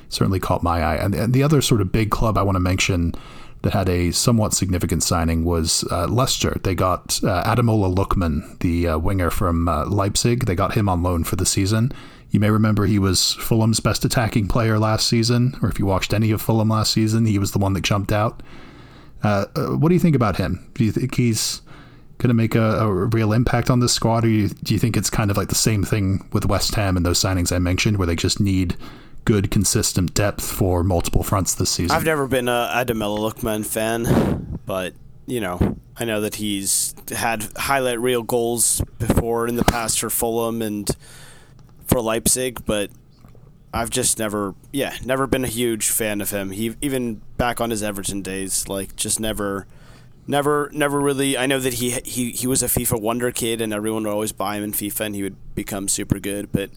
certainly 0.09 0.39
caught 0.39 0.63
my 0.63 0.83
eye. 0.83 0.95
And, 0.95 1.33
the 1.33 1.43
other 1.43 1.61
sort 1.61 1.81
of 1.81 1.91
big 1.91 2.11
club 2.11 2.37
I 2.37 2.43
want 2.43 2.55
to 2.55 2.59
mention 2.59 3.13
that 3.61 3.73
had 3.73 3.89
a 3.89 4.11
somewhat 4.11 4.53
significant 4.53 5.03
signing 5.03 5.43
was 5.43 5.83
uh, 5.91 6.07
Leicester. 6.07 6.59
They 6.63 6.75
got 6.75 7.19
uh, 7.23 7.43
Ademola 7.43 7.93
Lookman, 7.93 8.57
the 8.59 8.87
uh, 8.87 8.97
winger 8.97 9.29
from 9.29 9.67
uh, 9.67 9.85
Leipzig. 9.85 10.45
They 10.45 10.55
got 10.55 10.75
him 10.75 10.87
on 10.87 11.03
loan 11.03 11.23
for 11.23 11.35
the 11.35 11.45
season. 11.45 11.91
You 12.31 12.39
may 12.39 12.51
remember 12.51 12.85
he 12.85 12.99
was 12.99 13.33
Fulham's 13.33 13.79
best 13.79 14.05
attacking 14.05 14.47
player 14.47 14.77
last 14.79 15.07
season, 15.07 15.57
or 15.61 15.69
if 15.69 15.79
you 15.79 15.85
watched 15.85 16.13
any 16.13 16.31
of 16.31 16.41
Fulham 16.41 16.69
last 16.69 16.93
season, 16.93 17.25
he 17.25 17.39
was 17.39 17.51
the 17.51 17.59
one 17.59 17.73
that 17.73 17.83
jumped 17.83 18.11
out. 18.11 18.43
Uh, 19.23 19.45
uh, 19.55 19.67
what 19.69 19.89
do 19.89 19.95
you 19.95 19.99
think 19.99 20.15
about 20.15 20.37
him? 20.37 20.69
Do 20.75 20.85
you 20.85 20.91
think 20.91 21.15
he's 21.15 21.61
going 22.19 22.29
to 22.29 22.33
make 22.33 22.55
a, 22.55 22.79
a, 22.79 22.91
real 22.91 23.33
impact 23.33 23.69
on 23.69 23.79
this 23.79 23.93
squad, 23.93 24.25
or 24.25 24.29
you, 24.29 24.49
do 24.49 24.73
you 24.73 24.79
think 24.79 24.95
it's 24.95 25.09
kind 25.09 25.31
of 25.31 25.37
like 25.37 25.47
the 25.47 25.55
same 25.55 25.83
thing 25.83 26.27
with 26.31 26.45
West 26.45 26.75
Ham 26.75 26.97
and 26.97 27.05
those 27.05 27.19
signings 27.19 27.53
I 27.53 27.59
mentioned, 27.59 27.97
where 27.97 28.07
they 28.07 28.15
just 28.15 28.39
need 28.39 28.75
good, 29.25 29.51
consistent 29.51 30.13
depth 30.13 30.43
for 30.49 30.83
multiple 30.83 31.23
fronts 31.23 31.53
this 31.53 31.69
season? 31.69 31.95
I've 31.95 32.05
never 32.05 32.27
been 32.27 32.47
a 32.47 32.71
Ademola 32.73 33.31
Lookman 33.31 33.65
fan, 33.65 34.59
but 34.65 34.93
you 35.25 35.39
know, 35.39 35.77
I 35.95 36.05
know 36.05 36.21
that 36.21 36.35
he's 36.35 36.95
had 37.09 37.47
highlight 37.55 37.99
reel 37.99 38.23
goals 38.23 38.81
before 38.97 39.47
in 39.47 39.55
the 39.55 39.63
past 39.65 39.99
for 39.99 40.09
Fulham 40.09 40.61
and 40.61 40.89
for 41.85 42.01
Leipzig, 42.01 42.65
but 42.65 42.89
I've 43.73 43.89
just 43.89 44.17
never, 44.17 44.55
yeah, 44.71 44.95
never 45.05 45.27
been 45.27 45.43
a 45.43 45.49
huge 45.49 45.89
fan 45.89 46.21
of 46.21 46.31
him. 46.31 46.51
He 46.51 46.75
even 46.81 47.21
back 47.37 47.61
on 47.61 47.69
his 47.69 47.83
Everton 47.83 48.21
days, 48.21 48.67
like 48.67 48.95
just 48.95 49.19
never, 49.19 49.67
never, 50.25 50.71
never 50.73 50.99
really. 50.99 51.37
I 51.37 51.45
know 51.45 51.59
that 51.59 51.75
he 51.75 51.91
he 52.03 52.31
he 52.31 52.47
was 52.47 52.63
a 52.63 52.67
FIFA 52.67 52.99
wonder 53.01 53.31
kid, 53.31 53.61
and 53.61 53.71
everyone 53.71 54.03
would 54.03 54.11
always 54.11 54.31
buy 54.31 54.55
him 54.55 54.63
in 54.63 54.71
FIFA, 54.71 55.01
and 55.01 55.15
he 55.15 55.23
would 55.23 55.35
become 55.53 55.87
super 55.87 56.19
good. 56.19 56.51
But 56.51 56.71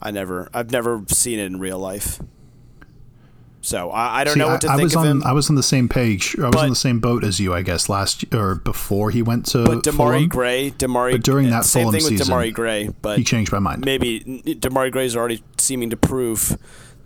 I 0.00 0.10
never, 0.10 0.48
I've 0.52 0.70
never 0.70 1.02
seen 1.08 1.38
it 1.38 1.44
in 1.46 1.58
real 1.58 1.78
life. 1.78 2.20
So 3.62 3.90
I, 3.90 4.20
I 4.20 4.24
don't 4.24 4.34
See, 4.34 4.40
know 4.40 4.48
what 4.48 4.60
to 4.60 4.68
I, 4.68 4.74
I 4.74 4.76
think 4.76 4.84
was 4.86 4.94
of 4.94 5.00
on, 5.00 5.06
him. 5.08 5.22
I 5.24 5.32
was 5.32 5.50
on 5.50 5.56
the 5.56 5.62
same 5.62 5.88
page. 5.88 6.36
I 6.38 6.42
was 6.46 6.52
But- 6.52 6.64
on 6.64 6.70
the 6.70 6.76
same 6.76 7.00
boat 7.00 7.24
as 7.24 7.40
you, 7.40 7.52
I 7.52 7.62
guess, 7.62 7.88
last 7.88 8.24
or 8.32 8.54
before 8.54 9.10
he 9.10 9.22
went 9.22 9.44
to 9.46 9.64
but 9.64 9.82
Demarai 9.82 9.94
Fulham. 9.96 10.28
Gray, 10.28 10.70
Demarai, 10.70 11.12
But 11.12 11.24
during 11.24 11.50
that 11.50 11.64
same 11.64 11.84
Fulham 11.86 12.00
thing 12.00 12.04
with 12.04 12.18
season, 12.20 12.32
Demarai 12.34 12.52
Gray, 12.52 12.90
but 13.02 13.18
he 13.18 13.24
changed 13.24 13.50
my 13.50 13.58
mind. 13.58 13.84
maybe 13.84 14.20
Demarai 14.20 14.94
is 15.04 15.16
already 15.16 15.42
seeming 15.58 15.90
to 15.90 15.96
prove 15.96 16.56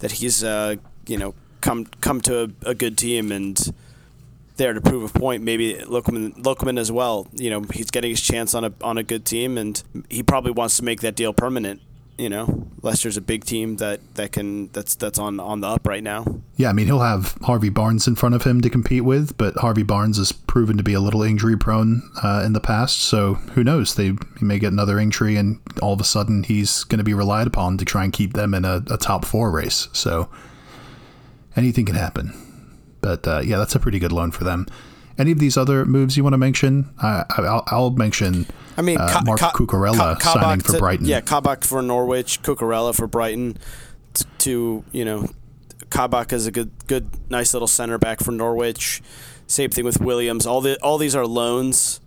that 0.01 0.12
he's 0.12 0.45
uh, 0.45 0.76
you 1.07 1.16
know 1.16 1.34
come 1.62 1.86
come 2.03 2.20
to 2.22 2.43
a, 2.64 2.70
a 2.70 2.74
good 2.74 2.99
team 2.99 3.32
and 3.32 3.72
there 4.57 4.74
to 4.74 4.82
prove 4.82 5.14
a 5.14 5.18
point. 5.18 5.43
Maybe 5.43 5.74
Lookman 5.76 6.43
Lookman 6.43 6.78
as 6.78 6.93
well. 6.93 7.26
You 7.32 7.49
know 7.49 7.64
he's 7.72 7.91
getting 7.91 8.11
his 8.11 8.20
chance 8.20 8.53
on 8.55 8.64
a 8.64 8.72
on 8.82 8.99
a 8.99 9.03
good 9.03 9.24
team 9.24 9.57
and 9.57 9.82
he 10.11 10.22
probably 10.22 10.53
wants 10.53 10.76
to 10.76 10.84
make 10.84 11.01
that 11.01 11.14
deal 11.16 11.32
permanent. 11.32 11.80
You 12.20 12.28
know 12.28 12.70
Leicester's 12.82 13.16
a 13.16 13.20
big 13.20 13.44
team 13.44 13.76
that, 13.76 14.00
that 14.14 14.32
can 14.32 14.68
that's 14.72 14.94
that's 14.94 15.18
on, 15.18 15.38
on 15.38 15.60
the 15.60 15.68
up 15.68 15.86
right 15.86 16.02
now. 16.02 16.24
Yeah, 16.56 16.70
I 16.70 16.72
mean 16.72 16.86
he'll 16.86 17.00
have 17.00 17.36
Harvey 17.42 17.68
Barnes 17.68 18.06
in 18.06 18.14
front 18.14 18.34
of 18.34 18.44
him 18.44 18.60
to 18.60 18.70
compete 18.70 19.04
with, 19.04 19.36
but 19.36 19.56
Harvey 19.56 19.82
Barnes 19.82 20.18
has 20.18 20.32
proven 20.32 20.76
to 20.76 20.82
be 20.82 20.94
a 20.94 21.00
little 21.00 21.22
injury 21.22 21.56
prone 21.56 22.02
uh, 22.22 22.42
in 22.44 22.52
the 22.52 22.60
past. 22.60 22.98
So 22.98 23.34
who 23.54 23.64
knows? 23.64 23.94
They 23.94 24.16
he 24.38 24.44
may 24.44 24.58
get 24.58 24.72
another 24.72 24.98
injury, 24.98 25.36
and 25.36 25.60
all 25.82 25.92
of 25.92 26.00
a 26.00 26.04
sudden 26.04 26.42
he's 26.42 26.84
going 26.84 26.98
to 26.98 27.04
be 27.04 27.14
relied 27.14 27.46
upon 27.46 27.78
to 27.78 27.84
try 27.84 28.04
and 28.04 28.12
keep 28.12 28.32
them 28.32 28.54
in 28.54 28.64
a, 28.64 28.82
a 28.90 28.96
top 28.96 29.24
four 29.24 29.50
race. 29.50 29.88
So 29.92 30.30
anything 31.56 31.86
can 31.86 31.96
happen. 31.96 32.32
But 33.00 33.26
uh, 33.26 33.40
yeah, 33.44 33.58
that's 33.58 33.74
a 33.74 33.80
pretty 33.80 33.98
good 33.98 34.12
loan 34.12 34.30
for 34.30 34.44
them. 34.44 34.66
Any 35.20 35.32
of 35.32 35.38
these 35.38 35.56
other 35.58 35.84
moves 35.84 36.16
you 36.16 36.22
want 36.24 36.32
to 36.32 36.38
mention? 36.38 36.88
I, 37.02 37.24
I'll, 37.36 37.62
I'll 37.66 37.90
mention. 37.90 38.46
I 38.78 38.82
mean, 38.82 38.98
uh, 38.98 39.20
Marc 39.24 39.38
Ka- 39.38 39.52
Cucurella 39.52 40.18
Ka- 40.18 40.32
signing 40.32 40.60
for 40.60 40.72
to- 40.72 40.78
Brighton. 40.78 41.06
Yeah, 41.06 41.20
Kabak 41.20 41.62
for 41.64 41.82
Norwich, 41.82 42.42
Cucurella 42.42 42.94
for 42.94 43.06
Brighton. 43.06 43.58
t- 44.14 44.24
To 44.38 44.82
you 44.92 45.04
know, 45.04 45.28
Kabak 45.90 46.32
is 46.32 46.46
a 46.46 46.50
good, 46.50 46.70
good, 46.86 47.08
nice 47.30 47.52
little 47.52 47.68
center 47.68 47.98
back 47.98 48.20
for 48.20 48.32
Norwich. 48.32 49.02
Same 49.46 49.68
thing 49.70 49.84
with 49.84 50.00
Williams. 50.00 50.46
All 50.46 50.60
the 50.62 50.80
all 50.82 50.96
these 50.96 51.14
are 51.14 51.26
loans. 51.26 52.00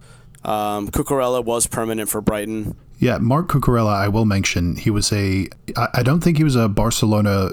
Um, 0.44 0.90
Cucurella 0.90 1.44
was 1.46 1.68
permanent 1.68 2.10
for 2.10 2.20
Brighton. 2.22 2.76
Yeah, 3.00 3.18
Marc 3.20 3.50
Cucurella, 3.50 3.94
I 3.94 4.08
will 4.08 4.26
mention, 4.26 4.76
he 4.78 4.90
was 4.90 5.12
a. 5.14 5.48
I 5.78 5.88
I 5.96 6.04
don't 6.04 6.22
think 6.24 6.38
he 6.38 6.44
was 6.44 6.56
a 6.56 6.68
Barcelona 6.70 7.52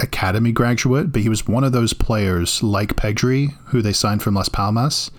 academy 0.00 0.52
graduate, 0.52 1.12
but 1.12 1.22
he 1.22 1.28
was 1.28 1.46
one 1.46 1.64
of 1.64 1.72
those 1.72 1.92
players 1.92 2.62
like 2.62 2.96
Pedri, 2.96 3.54
who 3.66 3.82
they 3.82 3.92
signed 3.92 4.22
from 4.22 4.34
Las 4.34 4.48
Palmas. 4.48 5.10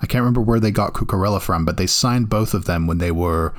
I 0.00 0.06
can't 0.06 0.22
remember 0.22 0.40
where 0.40 0.60
they 0.60 0.70
got 0.70 0.94
Cucurella 0.94 1.40
from, 1.40 1.64
but 1.64 1.76
they 1.76 1.86
signed 1.86 2.28
both 2.28 2.54
of 2.54 2.64
them 2.64 2.86
when 2.86 2.98
they 2.98 3.10
were 3.10 3.54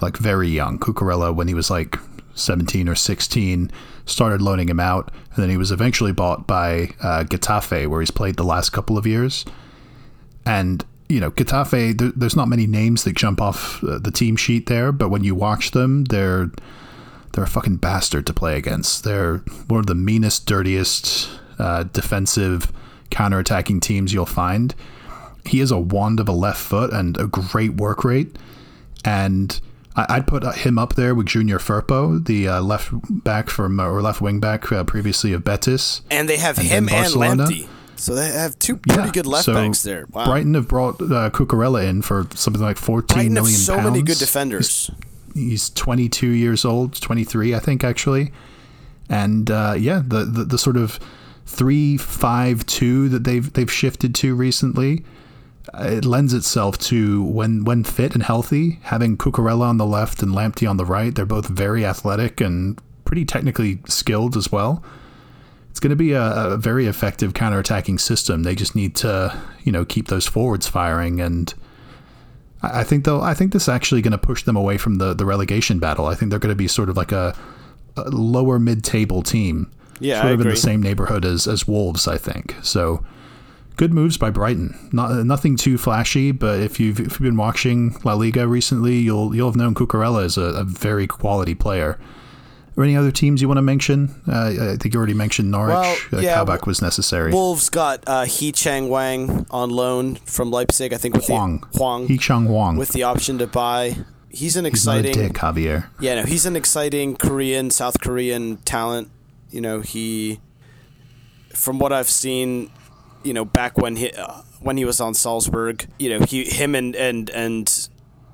like 0.00 0.16
very 0.16 0.48
young. 0.48 0.78
Cucurella, 0.78 1.34
when 1.34 1.48
he 1.48 1.54
was 1.54 1.70
like 1.70 1.98
17 2.34 2.88
or 2.88 2.94
16, 2.94 3.70
started 4.04 4.42
loaning 4.42 4.68
him 4.68 4.80
out, 4.80 5.10
and 5.34 5.42
then 5.42 5.50
he 5.50 5.56
was 5.56 5.72
eventually 5.72 6.12
bought 6.12 6.46
by 6.46 6.90
uh, 7.02 7.24
Getafe, 7.24 7.86
where 7.88 8.00
he's 8.00 8.10
played 8.10 8.36
the 8.36 8.44
last 8.44 8.70
couple 8.70 8.96
of 8.96 9.06
years. 9.06 9.44
And 10.44 10.84
you 11.08 11.20
know, 11.20 11.30
Getafe, 11.30 11.98
there, 11.98 12.12
there's 12.16 12.36
not 12.36 12.48
many 12.48 12.66
names 12.66 13.04
that 13.04 13.14
jump 13.14 13.40
off 13.40 13.82
uh, 13.84 13.98
the 13.98 14.10
team 14.10 14.36
sheet 14.36 14.66
there, 14.66 14.92
but 14.92 15.08
when 15.08 15.24
you 15.24 15.34
watch 15.34 15.70
them, 15.70 16.04
they're 16.04 16.50
they're 17.32 17.44
a 17.44 17.48
fucking 17.48 17.76
bastard 17.76 18.26
to 18.26 18.32
play 18.32 18.56
against. 18.56 19.04
They're 19.04 19.38
one 19.68 19.80
of 19.80 19.86
the 19.86 19.94
meanest, 19.94 20.46
dirtiest 20.46 21.28
uh, 21.58 21.84
defensive 21.84 22.72
counterattacking 23.10 23.80
teams 23.82 24.12
you'll 24.12 24.26
find. 24.26 24.74
He 25.44 25.60
has 25.60 25.70
a 25.70 25.78
wand 25.78 26.18
of 26.20 26.28
a 26.28 26.32
left 26.32 26.60
foot 26.60 26.92
and 26.92 27.16
a 27.18 27.26
great 27.26 27.74
work 27.74 28.04
rate, 28.04 28.36
and 29.04 29.60
I- 29.94 30.06
I'd 30.16 30.26
put 30.26 30.44
him 30.56 30.78
up 30.78 30.94
there 30.94 31.14
with 31.14 31.26
Junior 31.26 31.58
Firpo, 31.58 32.24
the 32.24 32.48
uh, 32.48 32.60
left 32.60 32.90
back 33.24 33.48
from 33.48 33.80
or 33.80 34.02
left 34.02 34.20
wing 34.20 34.40
back 34.40 34.70
uh, 34.72 34.84
previously 34.84 35.32
of 35.32 35.44
Betis. 35.44 36.02
And 36.10 36.28
they 36.28 36.36
have 36.36 36.58
And 36.58 36.66
him 36.68 36.88
and? 36.88 37.14
Lamptey. 37.14 37.68
So 37.98 38.14
they 38.14 38.26
have 38.30 38.58
two 38.58 38.76
pretty 38.76 39.10
good 39.10 39.24
left 39.24 39.46
so 39.46 39.54
backs 39.54 39.82
there. 39.82 40.04
Wow. 40.10 40.26
Brighton 40.26 40.52
have 40.52 40.68
brought 40.68 41.00
uh, 41.00 41.30
Cucurella 41.30 41.88
in 41.88 42.02
for 42.02 42.26
something 42.34 42.60
like 42.60 42.76
fourteen 42.76 43.32
million 43.32 43.34
Brighton 43.34 43.52
have 43.54 43.56
so 43.56 43.74
pounds. 43.76 43.90
many 43.90 44.02
good 44.02 44.18
defenders. 44.18 44.86
He's 44.88 44.90
22 45.70 46.28
years 46.28 46.64
old, 46.64 47.00
23, 47.00 47.54
I 47.54 47.58
think, 47.58 47.84
actually. 47.84 48.32
And 49.08 49.50
uh, 49.50 49.74
yeah, 49.78 50.02
the, 50.04 50.24
the 50.24 50.44
the 50.44 50.58
sort 50.58 50.76
of 50.76 50.98
three 51.46 51.96
five 51.96 52.66
two 52.66 53.08
that 53.08 53.24
they've 53.24 53.52
they've 53.52 53.70
shifted 53.70 54.14
to 54.16 54.34
recently, 54.34 55.04
it 55.74 56.04
lends 56.04 56.34
itself 56.34 56.78
to 56.78 57.22
when 57.22 57.64
when 57.64 57.84
fit 57.84 58.14
and 58.14 58.22
healthy, 58.22 58.80
having 58.82 59.16
Cucurella 59.16 59.62
on 59.62 59.76
the 59.76 59.86
left 59.86 60.22
and 60.22 60.32
Lamptey 60.32 60.68
on 60.68 60.76
the 60.76 60.84
right. 60.84 61.14
They're 61.14 61.24
both 61.24 61.48
very 61.48 61.84
athletic 61.86 62.40
and 62.40 62.80
pretty 63.04 63.24
technically 63.24 63.78
skilled 63.86 64.36
as 64.36 64.50
well. 64.50 64.82
It's 65.70 65.78
going 65.78 65.90
to 65.90 65.96
be 65.96 66.12
a, 66.12 66.52
a 66.52 66.56
very 66.56 66.86
effective 66.86 67.34
counterattacking 67.34 68.00
system. 68.00 68.42
They 68.42 68.54
just 68.54 68.74
need 68.74 68.96
to, 68.96 69.38
you 69.62 69.70
know, 69.70 69.84
keep 69.84 70.08
those 70.08 70.26
forwards 70.26 70.66
firing 70.66 71.20
and. 71.20 71.52
I 72.62 72.84
think 72.84 73.04
though 73.04 73.20
I 73.20 73.34
think 73.34 73.52
this 73.52 73.64
is 73.64 73.68
actually 73.68 74.02
going 74.02 74.12
to 74.12 74.18
push 74.18 74.42
them 74.42 74.56
away 74.56 74.78
from 74.78 74.96
the, 74.96 75.14
the 75.14 75.24
relegation 75.24 75.78
battle. 75.78 76.06
I 76.06 76.14
think 76.14 76.30
they're 76.30 76.38
going 76.38 76.52
to 76.52 76.56
be 76.56 76.68
sort 76.68 76.88
of 76.88 76.96
like 76.96 77.12
a, 77.12 77.36
a 77.96 78.10
lower 78.10 78.58
mid 78.58 78.82
table 78.82 79.22
team, 79.22 79.70
Yeah, 80.00 80.20
sort 80.20 80.30
I 80.30 80.34
of 80.34 80.40
in 80.40 80.48
the 80.48 80.56
same 80.56 80.82
neighborhood 80.82 81.24
as, 81.24 81.46
as 81.46 81.68
Wolves. 81.68 82.08
I 82.08 82.18
think 82.18 82.56
so. 82.62 83.04
Good 83.76 83.92
moves 83.92 84.16
by 84.16 84.30
Brighton. 84.30 84.88
Not 84.90 85.26
nothing 85.26 85.56
too 85.56 85.76
flashy, 85.76 86.32
but 86.32 86.60
if 86.60 86.80
you've 86.80 86.98
if 86.98 87.12
you've 87.12 87.20
been 87.20 87.36
watching 87.36 87.94
La 88.04 88.14
Liga 88.14 88.48
recently, 88.48 88.96
you'll 88.96 89.34
you'll 89.34 89.48
have 89.48 89.56
known 89.56 89.74
Cucurella 89.74 90.24
is 90.24 90.38
a, 90.38 90.42
a 90.42 90.64
very 90.64 91.06
quality 91.06 91.54
player. 91.54 91.98
Or 92.76 92.84
any 92.84 92.96
other 92.96 93.10
teams 93.10 93.40
you 93.40 93.48
want 93.48 93.58
to 93.58 93.62
mention? 93.62 94.14
Uh, 94.28 94.72
I 94.72 94.76
think 94.76 94.92
you 94.92 94.98
already 94.98 95.14
mentioned 95.14 95.50
Norwich. 95.50 95.74
Well, 96.12 96.20
uh, 96.20 96.22
yeah, 96.22 96.34
Kabak 96.34 96.66
was 96.66 96.82
necessary. 96.82 97.32
Wolves 97.32 97.70
got 97.70 98.04
uh, 98.06 98.24
Hee 98.24 98.52
Chan 98.52 98.88
Hwang 98.88 99.46
on 99.50 99.70
loan 99.70 100.16
from 100.16 100.50
Leipzig. 100.50 100.92
I 100.92 100.98
think 100.98 101.14
with 101.14 101.26
Hwang. 101.26 101.64
the 101.72 101.78
Hwang 101.78 102.06
Hee 102.06 102.18
Chan 102.18 102.46
Hwang. 102.46 102.76
with 102.76 102.90
the 102.90 103.02
option 103.02 103.38
to 103.38 103.46
buy. 103.46 103.96
He's 104.28 104.56
an 104.56 104.66
exciting. 104.66 105.06
He's 105.06 105.16
not 105.16 105.24
a 105.24 105.28
dick, 105.28 105.38
Javier. 105.38 105.88
Yeah, 106.00 106.16
no, 106.16 106.24
he's 106.24 106.44
an 106.44 106.56
exciting 106.56 107.16
Korean, 107.16 107.70
South 107.70 108.00
Korean 108.00 108.58
talent. 108.58 109.10
You 109.50 109.62
know, 109.62 109.80
he, 109.80 110.40
from 111.54 111.78
what 111.78 111.94
I've 111.94 112.10
seen, 112.10 112.70
you 113.24 113.32
know, 113.32 113.46
back 113.46 113.78
when 113.78 113.96
he 113.96 114.12
uh, 114.12 114.42
when 114.60 114.76
he 114.76 114.84
was 114.84 115.00
on 115.00 115.14
Salzburg, 115.14 115.86
you 115.98 116.10
know, 116.10 116.26
he 116.26 116.44
him 116.44 116.74
and 116.74 116.94
and 116.94 117.30
and 117.30 117.88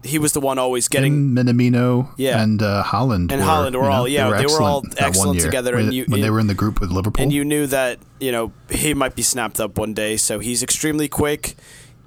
he 0.04 0.18
was 0.18 0.32
the 0.32 0.40
one 0.40 0.58
always 0.58 0.88
getting. 0.88 1.12
Him, 1.12 1.36
Minamino, 1.36 2.08
Yeah. 2.16 2.42
and 2.42 2.60
uh, 2.62 2.82
Haaland. 2.84 3.30
And 3.32 3.40
were, 3.40 3.46
Haaland 3.46 3.74
were 3.76 3.82
you 3.84 3.88
know, 3.88 3.92
all- 3.92 4.08
yeah, 4.08 4.30
they 4.36 4.46
were 4.46 4.62
all 4.62 4.80
that 4.82 4.98
one 4.98 5.08
excellent 5.08 5.40
together, 5.40 5.76
when, 5.76 5.84
and 5.86 5.94
you- 5.94 6.04
when 6.08 6.20
they 6.20 6.30
were 6.30 6.40
in 6.40 6.46
the 6.48 6.54
group 6.54 6.80
with 6.80 6.90
Liverpool. 6.90 7.22
and 7.22 7.32
you 7.32 7.44
knew 7.44 7.66
that 7.68 7.98
you 8.20 8.32
know 8.32 8.52
he 8.70 8.94
might 8.94 9.14
be 9.14 9.22
snapped 9.22 9.60
up 9.60 9.78
one 9.78 9.94
day. 9.94 10.16
So 10.16 10.38
he's 10.40 10.62
extremely 10.62 11.08
quick. 11.08 11.54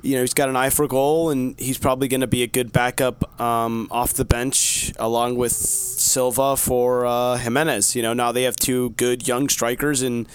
You 0.03 0.15
know 0.15 0.21
he's 0.21 0.35
got 0.35 0.49
an 0.49 0.55
eye 0.55 0.69
for 0.69 0.87
goal, 0.87 1.29
and 1.31 1.59
he's 1.59 1.77
probably 1.79 2.07
going 2.07 2.21
to 2.21 2.27
be 2.27 2.43
a 2.43 2.47
good 2.47 2.71
backup 2.71 3.39
um, 3.41 3.87
off 3.89 4.13
the 4.13 4.25
bench 4.25 4.91
along 4.99 5.35
with 5.35 5.51
Silva 5.51 6.55
for 6.57 7.05
uh, 7.05 7.37
Jimenez. 7.37 7.95
You 7.95 8.01
know 8.03 8.13
now 8.13 8.31
they 8.31 8.43
have 8.43 8.55
two 8.55 8.91
good 8.91 9.27
young 9.27 9.49
strikers, 9.49 10.01
and 10.01 10.27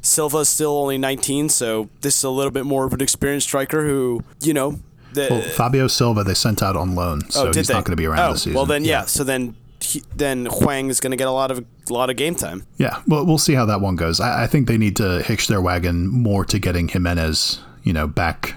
Silva's 0.00 0.48
still 0.48 0.76
only 0.78 0.98
19, 0.98 1.48
so 1.48 1.88
this 2.02 2.18
is 2.18 2.22
a 2.24 2.30
little 2.30 2.52
bit 2.52 2.64
more 2.64 2.84
of 2.86 2.92
an 2.92 3.00
experienced 3.00 3.48
striker 3.48 3.84
who 3.86 4.22
you 4.42 4.54
know. 4.54 4.78
The, 5.16 5.28
well, 5.30 5.42
Fabio 5.42 5.88
Silva 5.88 6.22
they 6.22 6.34
sent 6.34 6.62
out 6.62 6.76
on 6.76 6.94
loan, 6.94 7.28
so 7.30 7.48
oh, 7.48 7.52
he's 7.52 7.66
they? 7.66 7.74
not 7.74 7.84
going 7.84 7.92
to 7.92 7.96
be 7.96 8.06
around 8.06 8.28
oh, 8.28 8.32
this 8.32 8.42
season. 8.42 8.54
Well, 8.54 8.66
then 8.66 8.84
yeah. 8.84 9.06
So 9.06 9.24
then 9.24 9.56
he, 9.80 10.02
then 10.14 10.46
Hwang 10.46 10.88
is 10.88 11.00
going 11.00 11.10
to 11.10 11.16
get 11.16 11.26
a 11.28 11.32
lot 11.32 11.50
of 11.50 11.58
a 11.58 11.92
lot 11.92 12.10
of 12.10 12.16
game 12.16 12.34
time. 12.34 12.66
yeah. 12.76 13.02
Well, 13.06 13.24
we'll 13.26 13.38
see 13.38 13.54
how 13.54 13.66
that 13.66 13.80
one 13.80 13.96
goes. 13.96 14.20
I, 14.20 14.44
I 14.44 14.46
think 14.46 14.68
they 14.68 14.78
need 14.78 14.96
to 14.96 15.22
hitch 15.22 15.48
their 15.48 15.60
wagon 15.60 16.06
more 16.06 16.44
to 16.44 16.58
getting 16.58 16.88
Jimenez, 16.88 17.60
you 17.82 17.92
know, 17.92 18.06
back 18.06 18.54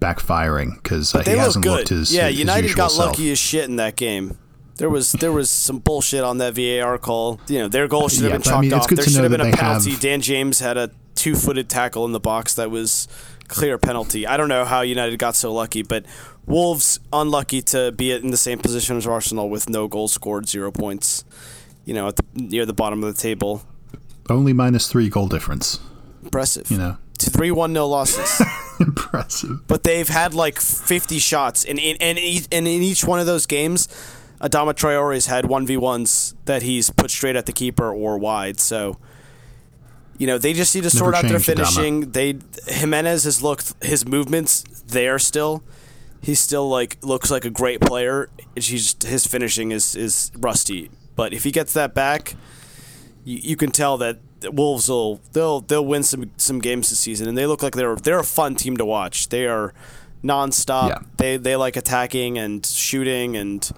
backfiring 0.00 0.74
because 0.82 1.14
uh, 1.14 1.22
he 1.22 1.30
hasn't 1.32 1.64
looked 1.64 1.88
his 1.88 2.12
yeah, 2.14 2.28
his 2.28 2.38
United 2.38 2.74
got 2.74 2.90
self. 2.90 3.10
lucky 3.10 3.30
as 3.30 3.38
shit 3.38 3.64
in 3.64 3.76
that 3.76 3.96
game. 3.96 4.36
There 4.76 4.90
was 4.90 5.12
there 5.12 5.32
was 5.32 5.50
some 5.50 5.78
bullshit 5.78 6.24
on 6.24 6.38
that 6.38 6.54
VAR 6.54 6.98
call. 6.98 7.40
You 7.46 7.60
know, 7.60 7.68
their 7.68 7.86
goal 7.86 8.08
should 8.08 8.24
have 8.24 8.32
Yeah, 8.32 8.38
been 8.38 8.40
but 8.40 8.48
I 8.48 8.50
chalked 8.50 8.62
mean, 8.62 8.72
off. 8.72 8.88
There 8.88 9.04
should 9.04 9.22
have 9.22 9.30
been 9.30 9.40
a 9.40 9.56
penalty. 9.56 9.90
have- 9.92 10.00
Dan 10.00 10.20
James 10.20 10.58
had 10.60 10.76
a 10.76 10.90
two 11.14 11.36
footed 11.36 11.68
tackle 11.68 12.04
in 12.04 12.12
the 12.12 12.20
box 12.20 12.54
that 12.54 12.70
was 12.70 13.06
clear 13.54 13.78
penalty. 13.78 14.26
I 14.26 14.36
don't 14.36 14.48
know 14.48 14.64
how 14.64 14.80
United 14.80 15.18
got 15.18 15.36
so 15.36 15.52
lucky, 15.52 15.82
but 15.82 16.04
Wolves 16.44 16.98
unlucky 17.12 17.62
to 17.62 17.92
be 17.92 18.10
in 18.10 18.30
the 18.30 18.36
same 18.36 18.58
position 18.58 18.96
as 18.96 19.06
Arsenal 19.06 19.48
with 19.48 19.68
no 19.68 19.86
goals 19.86 20.12
scored, 20.12 20.48
zero 20.48 20.72
points. 20.72 21.24
You 21.84 21.94
know, 21.94 22.08
at 22.08 22.16
the, 22.16 22.24
near 22.34 22.66
the 22.66 22.72
bottom 22.72 23.04
of 23.04 23.14
the 23.14 23.20
table. 23.20 23.62
Only 24.28 24.52
minus 24.52 24.90
three 24.90 25.08
goal 25.08 25.28
difference. 25.28 25.78
Impressive. 26.22 26.70
You 26.70 26.78
know, 26.78 26.96
to 27.18 27.30
three 27.30 27.50
one 27.50 27.72
nil 27.72 27.88
losses. 27.88 28.44
impressive. 28.80 29.66
But 29.68 29.84
they've 29.84 30.08
had 30.08 30.34
like 30.34 30.60
fifty 30.60 31.18
shots, 31.18 31.64
and 31.64 31.78
in 31.78 31.96
and, 32.00 32.18
and 32.18 32.66
in 32.66 32.82
each 32.82 33.04
one 33.04 33.20
of 33.20 33.26
those 33.26 33.46
games, 33.46 33.86
Adama 34.40 34.74
Traore's 34.74 35.26
had 35.26 35.46
one 35.46 35.66
v 35.66 35.76
ones 35.76 36.34
that 36.46 36.62
he's 36.62 36.90
put 36.90 37.10
straight 37.10 37.36
at 37.36 37.46
the 37.46 37.52
keeper 37.52 37.92
or 37.92 38.18
wide. 38.18 38.58
So 38.58 38.98
you 40.18 40.26
know, 40.26 40.38
they 40.38 40.52
just 40.52 40.74
need 40.74 40.84
to 40.84 40.90
sort 40.90 41.12
Never 41.12 41.26
out 41.26 41.30
their 41.30 41.40
finishing. 41.40 42.12
They 42.12 42.38
Jimenez 42.66 43.24
has 43.24 43.42
looked 43.42 43.74
his 43.82 44.06
movements 44.06 44.62
there 44.86 45.18
still. 45.18 45.62
He 46.20 46.34
still 46.34 46.68
like 46.68 46.98
looks 47.02 47.30
like 47.30 47.44
a 47.44 47.50
great 47.50 47.80
player. 47.80 48.30
Just 48.56 49.02
his 49.02 49.26
finishing 49.26 49.72
is 49.72 49.94
is 49.94 50.30
rusty. 50.36 50.90
But 51.16 51.32
if 51.32 51.44
he 51.44 51.50
gets 51.50 51.72
that 51.74 51.94
back, 51.94 52.34
you, 53.24 53.38
you 53.42 53.56
can 53.56 53.70
tell 53.70 53.96
that 53.98 54.18
the 54.40 54.50
Wolves 54.50 54.88
will 54.88 55.20
they'll 55.32 55.60
they'll 55.60 55.84
win 55.84 56.02
some 56.02 56.30
some 56.36 56.60
games 56.60 56.90
this 56.90 57.00
season, 57.00 57.28
and 57.28 57.36
they 57.36 57.46
look 57.46 57.62
like 57.62 57.74
they're 57.74 57.96
they're 57.96 58.20
a 58.20 58.24
fun 58.24 58.54
team 58.54 58.76
to 58.76 58.84
watch. 58.84 59.28
They 59.28 59.46
are 59.46 59.74
nonstop. 60.22 60.88
Yeah. 60.88 60.98
They 61.16 61.36
they 61.36 61.56
like 61.56 61.76
attacking 61.76 62.38
and 62.38 62.64
shooting, 62.64 63.36
and 63.36 63.68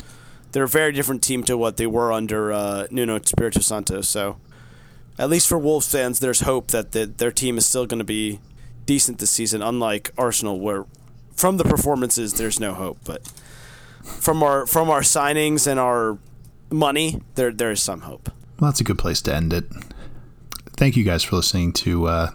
they're 0.52 0.64
a 0.64 0.68
very 0.68 0.92
different 0.92 1.22
team 1.22 1.42
to 1.44 1.56
what 1.56 1.78
they 1.78 1.86
were 1.86 2.12
under 2.12 2.52
uh, 2.52 2.86
Nuno 2.90 3.16
Espirito 3.18 3.60
Santo. 3.60 4.02
So 4.02 4.38
at 5.18 5.30
least 5.30 5.48
for 5.48 5.58
Wolves 5.58 5.90
fans, 5.90 6.18
there's 6.18 6.40
hope 6.40 6.68
that 6.68 6.92
the, 6.92 7.06
their 7.06 7.32
team 7.32 7.58
is 7.58 7.66
still 7.66 7.86
going 7.86 7.98
to 7.98 8.04
be 8.04 8.40
decent 8.84 9.18
this 9.18 9.30
season, 9.30 9.62
unlike 9.62 10.10
Arsenal, 10.16 10.60
where 10.60 10.84
from 11.34 11.56
the 11.56 11.64
performances 11.64 12.34
there's 12.34 12.60
no 12.60 12.74
hope. 12.74 12.98
But 13.04 13.26
from 14.02 14.42
our 14.42 14.66
from 14.66 14.88
our 14.90 15.00
signings 15.00 15.66
and 15.66 15.80
our 15.80 16.18
money, 16.70 17.20
there 17.34 17.50
there 17.50 17.70
is 17.70 17.82
some 17.82 18.02
hope. 18.02 18.30
Well, 18.58 18.70
that's 18.70 18.80
a 18.80 18.84
good 18.84 18.98
place 18.98 19.20
to 19.22 19.34
end 19.34 19.52
it. 19.52 19.64
Thank 20.76 20.96
you 20.96 21.04
guys 21.04 21.22
for 21.22 21.36
listening 21.36 21.72
to 21.74 22.06
uh, 22.06 22.30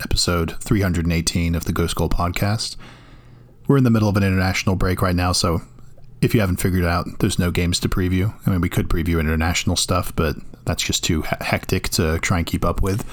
episode 0.00 0.56
318 0.62 1.54
of 1.54 1.64
the 1.64 1.72
Ghost 1.72 1.94
Goal 1.94 2.08
podcast. 2.08 2.76
We're 3.66 3.76
in 3.76 3.84
the 3.84 3.90
middle 3.90 4.08
of 4.08 4.16
an 4.16 4.22
international 4.22 4.76
break 4.76 5.02
right 5.02 5.14
now, 5.14 5.32
so 5.32 5.62
if 6.22 6.34
you 6.34 6.40
haven't 6.40 6.58
figured 6.58 6.84
it 6.84 6.88
out, 6.88 7.06
there's 7.18 7.38
no 7.38 7.50
games 7.50 7.80
to 7.80 7.88
preview. 7.88 8.32
I 8.46 8.50
mean, 8.50 8.60
we 8.60 8.68
could 8.68 8.88
preview 8.88 9.20
international 9.20 9.76
stuff, 9.76 10.14
but 10.14 10.36
that's 10.64 10.82
just 10.82 11.02
too 11.02 11.22
hectic 11.22 11.88
to 11.90 12.18
try 12.20 12.38
and 12.38 12.46
keep 12.46 12.64
up 12.64 12.80
with. 12.80 13.04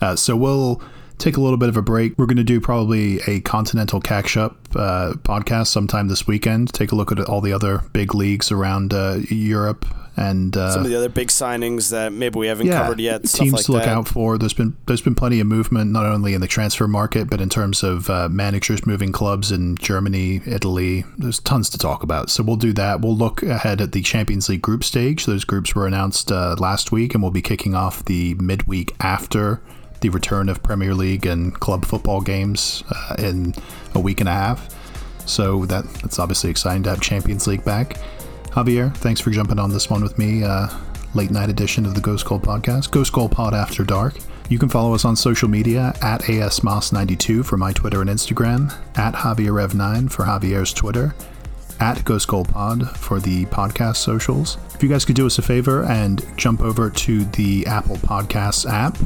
Uh, 0.00 0.16
so 0.16 0.34
we'll 0.34 0.82
take 1.18 1.36
a 1.36 1.40
little 1.40 1.58
bit 1.58 1.68
of 1.68 1.76
a 1.76 1.82
break. 1.82 2.16
We're 2.16 2.26
going 2.26 2.38
to 2.38 2.44
do 2.44 2.60
probably 2.60 3.20
a 3.26 3.40
continental 3.40 4.00
catch 4.00 4.36
up 4.36 4.56
uh, 4.74 5.12
podcast 5.22 5.66
sometime 5.66 6.08
this 6.08 6.26
weekend. 6.26 6.72
Take 6.72 6.92
a 6.92 6.94
look 6.94 7.12
at 7.12 7.20
all 7.20 7.40
the 7.40 7.52
other 7.52 7.82
big 7.92 8.14
leagues 8.14 8.50
around 8.50 8.94
uh, 8.94 9.18
Europe 9.28 9.84
and 10.18 10.56
uh, 10.56 10.72
Some 10.72 10.82
of 10.82 10.90
the 10.90 10.96
other 10.96 11.08
big 11.08 11.28
signings 11.28 11.90
that 11.90 12.12
maybe 12.12 12.38
we 12.38 12.48
haven't 12.48 12.68
covered 12.68 12.98
yet. 12.98 13.26
Stuff 13.26 13.40
Teams 13.40 13.52
like 13.52 13.64
to 13.66 13.72
look 13.72 13.84
that. 13.84 13.96
out 13.96 14.08
for. 14.08 14.36
There's 14.36 14.52
been 14.52 14.76
there's 14.86 15.00
been 15.00 15.14
plenty 15.14 15.38
of 15.38 15.46
movement 15.46 15.92
not 15.92 16.06
only 16.06 16.34
in 16.34 16.40
the 16.40 16.48
transfer 16.48 16.88
market 16.88 17.30
but 17.30 17.40
in 17.40 17.48
terms 17.48 17.82
of 17.82 18.10
uh, 18.10 18.28
managers 18.28 18.84
moving 18.84 19.12
clubs 19.12 19.52
in 19.52 19.76
Germany, 19.76 20.40
Italy. 20.44 21.04
There's 21.16 21.38
tons 21.40 21.70
to 21.70 21.78
talk 21.78 22.02
about. 22.02 22.30
So 22.30 22.42
we'll 22.42 22.56
do 22.56 22.72
that. 22.74 23.00
We'll 23.00 23.16
look 23.16 23.42
ahead 23.42 23.80
at 23.80 23.92
the 23.92 24.02
Champions 24.02 24.48
League 24.48 24.62
group 24.62 24.82
stage. 24.82 25.26
Those 25.26 25.44
groups 25.44 25.74
were 25.74 25.86
announced 25.86 26.32
uh, 26.32 26.56
last 26.58 26.90
week, 26.90 27.14
and 27.14 27.22
we'll 27.22 27.30
be 27.30 27.42
kicking 27.42 27.74
off 27.74 28.04
the 28.04 28.34
midweek 28.34 28.94
after 29.00 29.60
the 30.00 30.08
return 30.08 30.48
of 30.48 30.62
Premier 30.62 30.94
League 30.94 31.26
and 31.26 31.58
club 31.58 31.84
football 31.84 32.20
games 32.20 32.82
uh, 32.90 33.16
in 33.18 33.54
a 33.94 34.00
week 34.00 34.20
and 34.20 34.28
a 34.28 34.32
half. 34.32 34.74
So 35.26 35.66
that 35.66 35.84
that's 35.94 36.18
obviously 36.18 36.50
exciting 36.50 36.82
to 36.84 36.90
have 36.90 37.00
Champions 37.00 37.46
League 37.46 37.64
back. 37.64 37.98
Javier, 38.58 38.92
thanks 38.96 39.20
for 39.20 39.30
jumping 39.30 39.60
on 39.60 39.70
this 39.70 39.88
one 39.88 40.02
with 40.02 40.18
me. 40.18 40.42
Uh, 40.42 40.66
late 41.14 41.30
night 41.30 41.48
edition 41.48 41.86
of 41.86 41.94
the 41.94 42.00
Ghost 42.00 42.26
Goal 42.26 42.40
podcast, 42.40 42.90
Ghost 42.90 43.12
Goal 43.12 43.28
Pod 43.28 43.54
After 43.54 43.84
Dark. 43.84 44.14
You 44.48 44.58
can 44.58 44.68
follow 44.68 44.94
us 44.94 45.04
on 45.04 45.14
social 45.14 45.48
media 45.48 45.94
at 46.02 46.22
ASMOS92 46.22 47.44
for 47.44 47.56
my 47.56 47.72
Twitter 47.72 48.00
and 48.00 48.10
Instagram, 48.10 48.76
at 48.98 49.14
JavierRev9 49.14 50.10
for 50.10 50.24
Javier's 50.24 50.72
Twitter, 50.72 51.14
at 51.78 52.04
Ghost 52.04 52.26
Goal 52.26 52.44
Pod 52.44 52.90
for 52.96 53.20
the 53.20 53.44
podcast 53.44 53.98
socials. 53.98 54.58
If 54.74 54.82
you 54.82 54.88
guys 54.88 55.04
could 55.04 55.14
do 55.14 55.26
us 55.26 55.38
a 55.38 55.42
favor 55.42 55.84
and 55.84 56.26
jump 56.36 56.60
over 56.60 56.90
to 56.90 57.24
the 57.26 57.64
Apple 57.66 57.94
Podcasts 57.98 58.68
app, 58.68 58.98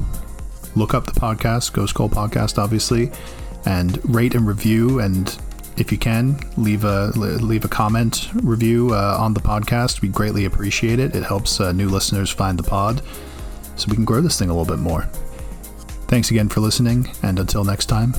look 0.74 0.94
up 0.94 1.04
the 1.04 1.20
podcast, 1.20 1.74
Ghost 1.74 1.92
Goal 1.92 2.08
Podcast, 2.08 2.56
obviously, 2.56 3.12
and 3.66 4.02
rate 4.14 4.34
and 4.34 4.46
review. 4.46 5.00
And 5.00 5.38
if 5.76 5.90
you 5.90 5.98
can, 5.98 6.38
leave 6.56 6.84
a 6.84 7.06
leave 7.16 7.64
a 7.64 7.68
comment 7.68 8.28
review 8.42 8.90
uh, 8.92 9.16
on 9.18 9.34
the 9.34 9.40
podcast. 9.40 10.00
We 10.00 10.08
greatly 10.08 10.44
appreciate 10.44 10.98
it. 10.98 11.16
It 11.16 11.22
helps 11.22 11.60
uh, 11.60 11.72
new 11.72 11.88
listeners 11.88 12.30
find 12.30 12.58
the 12.58 12.62
pod, 12.62 13.02
so 13.76 13.86
we 13.88 13.96
can 13.96 14.04
grow 14.04 14.20
this 14.20 14.38
thing 14.38 14.50
a 14.50 14.56
little 14.56 14.76
bit 14.76 14.82
more. 14.82 15.02
Thanks 16.08 16.30
again 16.30 16.48
for 16.48 16.60
listening, 16.60 17.10
and 17.22 17.38
until 17.38 17.64
next 17.64 17.86
time, 17.86 18.14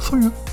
see. 0.00 0.49